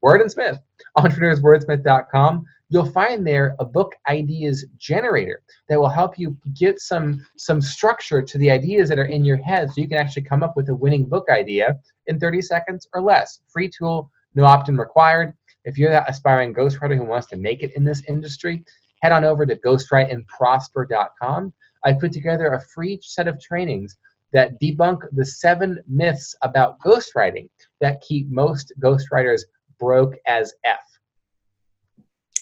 Word 0.00 0.20
and 0.20 0.30
Smith. 0.30 0.60
Entrepreneurswordsmith.com. 0.96 2.46
You'll 2.72 2.86
find 2.86 3.26
there 3.26 3.56
a 3.58 3.64
book 3.64 3.96
ideas 4.08 4.64
generator 4.78 5.42
that 5.68 5.78
will 5.78 5.88
help 5.88 6.18
you 6.20 6.36
get 6.54 6.78
some 6.78 7.26
some 7.36 7.60
structure 7.60 8.22
to 8.22 8.38
the 8.38 8.48
ideas 8.48 8.88
that 8.88 8.98
are 8.98 9.06
in 9.06 9.24
your 9.24 9.38
head 9.38 9.68
so 9.68 9.80
you 9.80 9.88
can 9.88 9.98
actually 9.98 10.22
come 10.22 10.44
up 10.44 10.56
with 10.56 10.68
a 10.68 10.74
winning 10.74 11.04
book 11.04 11.26
idea 11.30 11.80
in 12.06 12.20
30 12.20 12.40
seconds 12.42 12.86
or 12.94 13.02
less. 13.02 13.40
Free 13.48 13.68
tool, 13.68 14.08
no 14.36 14.44
opt-in 14.44 14.76
required. 14.76 15.34
If 15.64 15.78
you're 15.78 15.90
that 15.90 16.08
aspiring 16.08 16.54
ghostwriter 16.54 16.96
who 16.96 17.04
wants 17.04 17.26
to 17.28 17.36
make 17.36 17.64
it 17.64 17.74
in 17.74 17.82
this 17.82 18.04
industry, 18.08 18.64
head 19.02 19.10
on 19.10 19.24
over 19.24 19.44
to 19.44 19.56
ghostwriteandprosper.com. 19.56 21.52
I 21.84 21.92
put 21.92 22.12
together 22.12 22.52
a 22.52 22.60
free 22.60 23.00
set 23.02 23.26
of 23.26 23.40
trainings 23.40 23.96
that 24.32 24.60
debunk 24.60 25.00
the 25.10 25.24
seven 25.24 25.82
myths 25.88 26.36
about 26.42 26.78
ghostwriting 26.80 27.48
that 27.80 28.00
keep 28.00 28.30
most 28.30 28.72
ghostwriters 28.80 29.42
broke 29.80 30.14
as 30.26 30.54
F. 30.64 30.80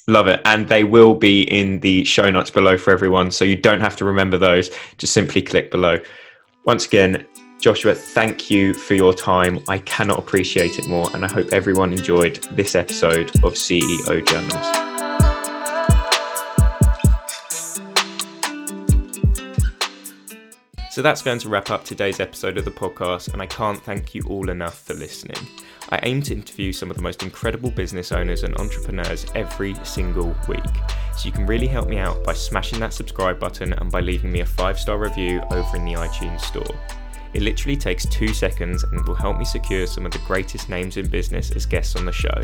Love 0.08 0.26
it. 0.26 0.40
And 0.46 0.68
they 0.68 0.84
will 0.84 1.14
be 1.14 1.42
in 1.42 1.80
the 1.80 2.02
show 2.02 2.30
notes 2.30 2.50
below 2.50 2.78
for 2.78 2.90
everyone. 2.90 3.30
So 3.30 3.44
you 3.44 3.56
don't 3.56 3.80
have 3.80 3.94
to 3.96 4.06
remember 4.06 4.38
those. 4.38 4.70
Just 4.96 5.12
simply 5.12 5.42
click 5.42 5.70
below. 5.70 5.98
Once 6.64 6.86
again, 6.86 7.26
Joshua, 7.60 7.94
thank 7.94 8.50
you 8.50 8.72
for 8.72 8.94
your 8.94 9.12
time. 9.12 9.62
I 9.68 9.78
cannot 9.78 10.18
appreciate 10.18 10.78
it 10.78 10.88
more. 10.88 11.14
And 11.14 11.26
I 11.26 11.30
hope 11.30 11.52
everyone 11.52 11.92
enjoyed 11.92 12.36
this 12.52 12.74
episode 12.74 13.28
of 13.44 13.52
CEO 13.52 14.26
Journals. 14.26 14.88
So 20.90 21.02
that's 21.02 21.22
going 21.22 21.38
to 21.40 21.48
wrap 21.48 21.70
up 21.70 21.84
today's 21.84 22.18
episode 22.18 22.56
of 22.58 22.64
the 22.64 22.72
podcast, 22.72 23.32
and 23.32 23.40
I 23.40 23.46
can't 23.46 23.80
thank 23.80 24.16
you 24.16 24.22
all 24.26 24.48
enough 24.48 24.82
for 24.82 24.94
listening. 24.94 25.46
I 25.90 26.00
aim 26.02 26.20
to 26.22 26.34
interview 26.34 26.72
some 26.72 26.90
of 26.90 26.96
the 26.96 27.02
most 27.02 27.22
incredible 27.22 27.70
business 27.70 28.12
owners 28.12 28.42
and 28.42 28.54
entrepreneurs 28.58 29.24
every 29.34 29.74
single 29.84 30.36
week. 30.46 30.62
So 31.16 31.26
you 31.26 31.32
can 31.32 31.46
really 31.46 31.66
help 31.66 31.88
me 31.88 31.96
out 31.98 32.22
by 32.24 32.34
smashing 32.34 32.78
that 32.80 32.92
subscribe 32.92 33.40
button 33.40 33.72
and 33.72 33.90
by 33.90 34.00
leaving 34.00 34.30
me 34.30 34.40
a 34.40 34.46
five 34.46 34.78
star 34.78 34.98
review 34.98 35.40
over 35.50 35.76
in 35.76 35.86
the 35.86 35.94
iTunes 35.94 36.42
store. 36.42 36.78
It 37.32 37.42
literally 37.42 37.76
takes 37.76 38.04
two 38.06 38.34
seconds 38.34 38.84
and 38.84 39.06
will 39.06 39.14
help 39.14 39.38
me 39.38 39.44
secure 39.44 39.86
some 39.86 40.04
of 40.04 40.12
the 40.12 40.18
greatest 40.26 40.68
names 40.68 40.98
in 40.98 41.08
business 41.08 41.50
as 41.52 41.64
guests 41.64 41.96
on 41.96 42.04
the 42.04 42.12
show. 42.12 42.42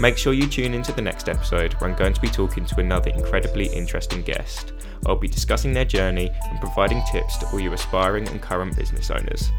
Make 0.00 0.16
sure 0.16 0.32
you 0.32 0.46
tune 0.46 0.72
into 0.72 0.92
the 0.92 1.02
next 1.02 1.28
episode 1.28 1.74
where 1.74 1.90
I'm 1.90 1.96
going 1.96 2.12
to 2.14 2.20
be 2.20 2.28
talking 2.28 2.64
to 2.64 2.80
another 2.80 3.10
incredibly 3.10 3.66
interesting 3.66 4.22
guest. 4.22 4.72
I'll 5.06 5.16
be 5.16 5.28
discussing 5.28 5.72
their 5.72 5.84
journey 5.84 6.30
and 6.50 6.60
providing 6.60 7.02
tips 7.10 7.36
to 7.38 7.46
all 7.46 7.60
you 7.60 7.72
aspiring 7.72 8.28
and 8.28 8.40
current 8.40 8.76
business 8.76 9.10
owners. 9.10 9.50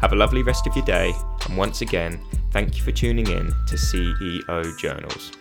Have 0.00 0.12
a 0.12 0.16
lovely 0.16 0.42
rest 0.42 0.66
of 0.66 0.74
your 0.74 0.84
day, 0.84 1.12
and 1.46 1.56
once 1.56 1.82
again, 1.82 2.20
thank 2.52 2.76
you 2.76 2.82
for 2.82 2.90
tuning 2.90 3.26
in 3.28 3.48
to 3.66 3.76
CEO 3.76 4.78
Journals. 4.78 5.32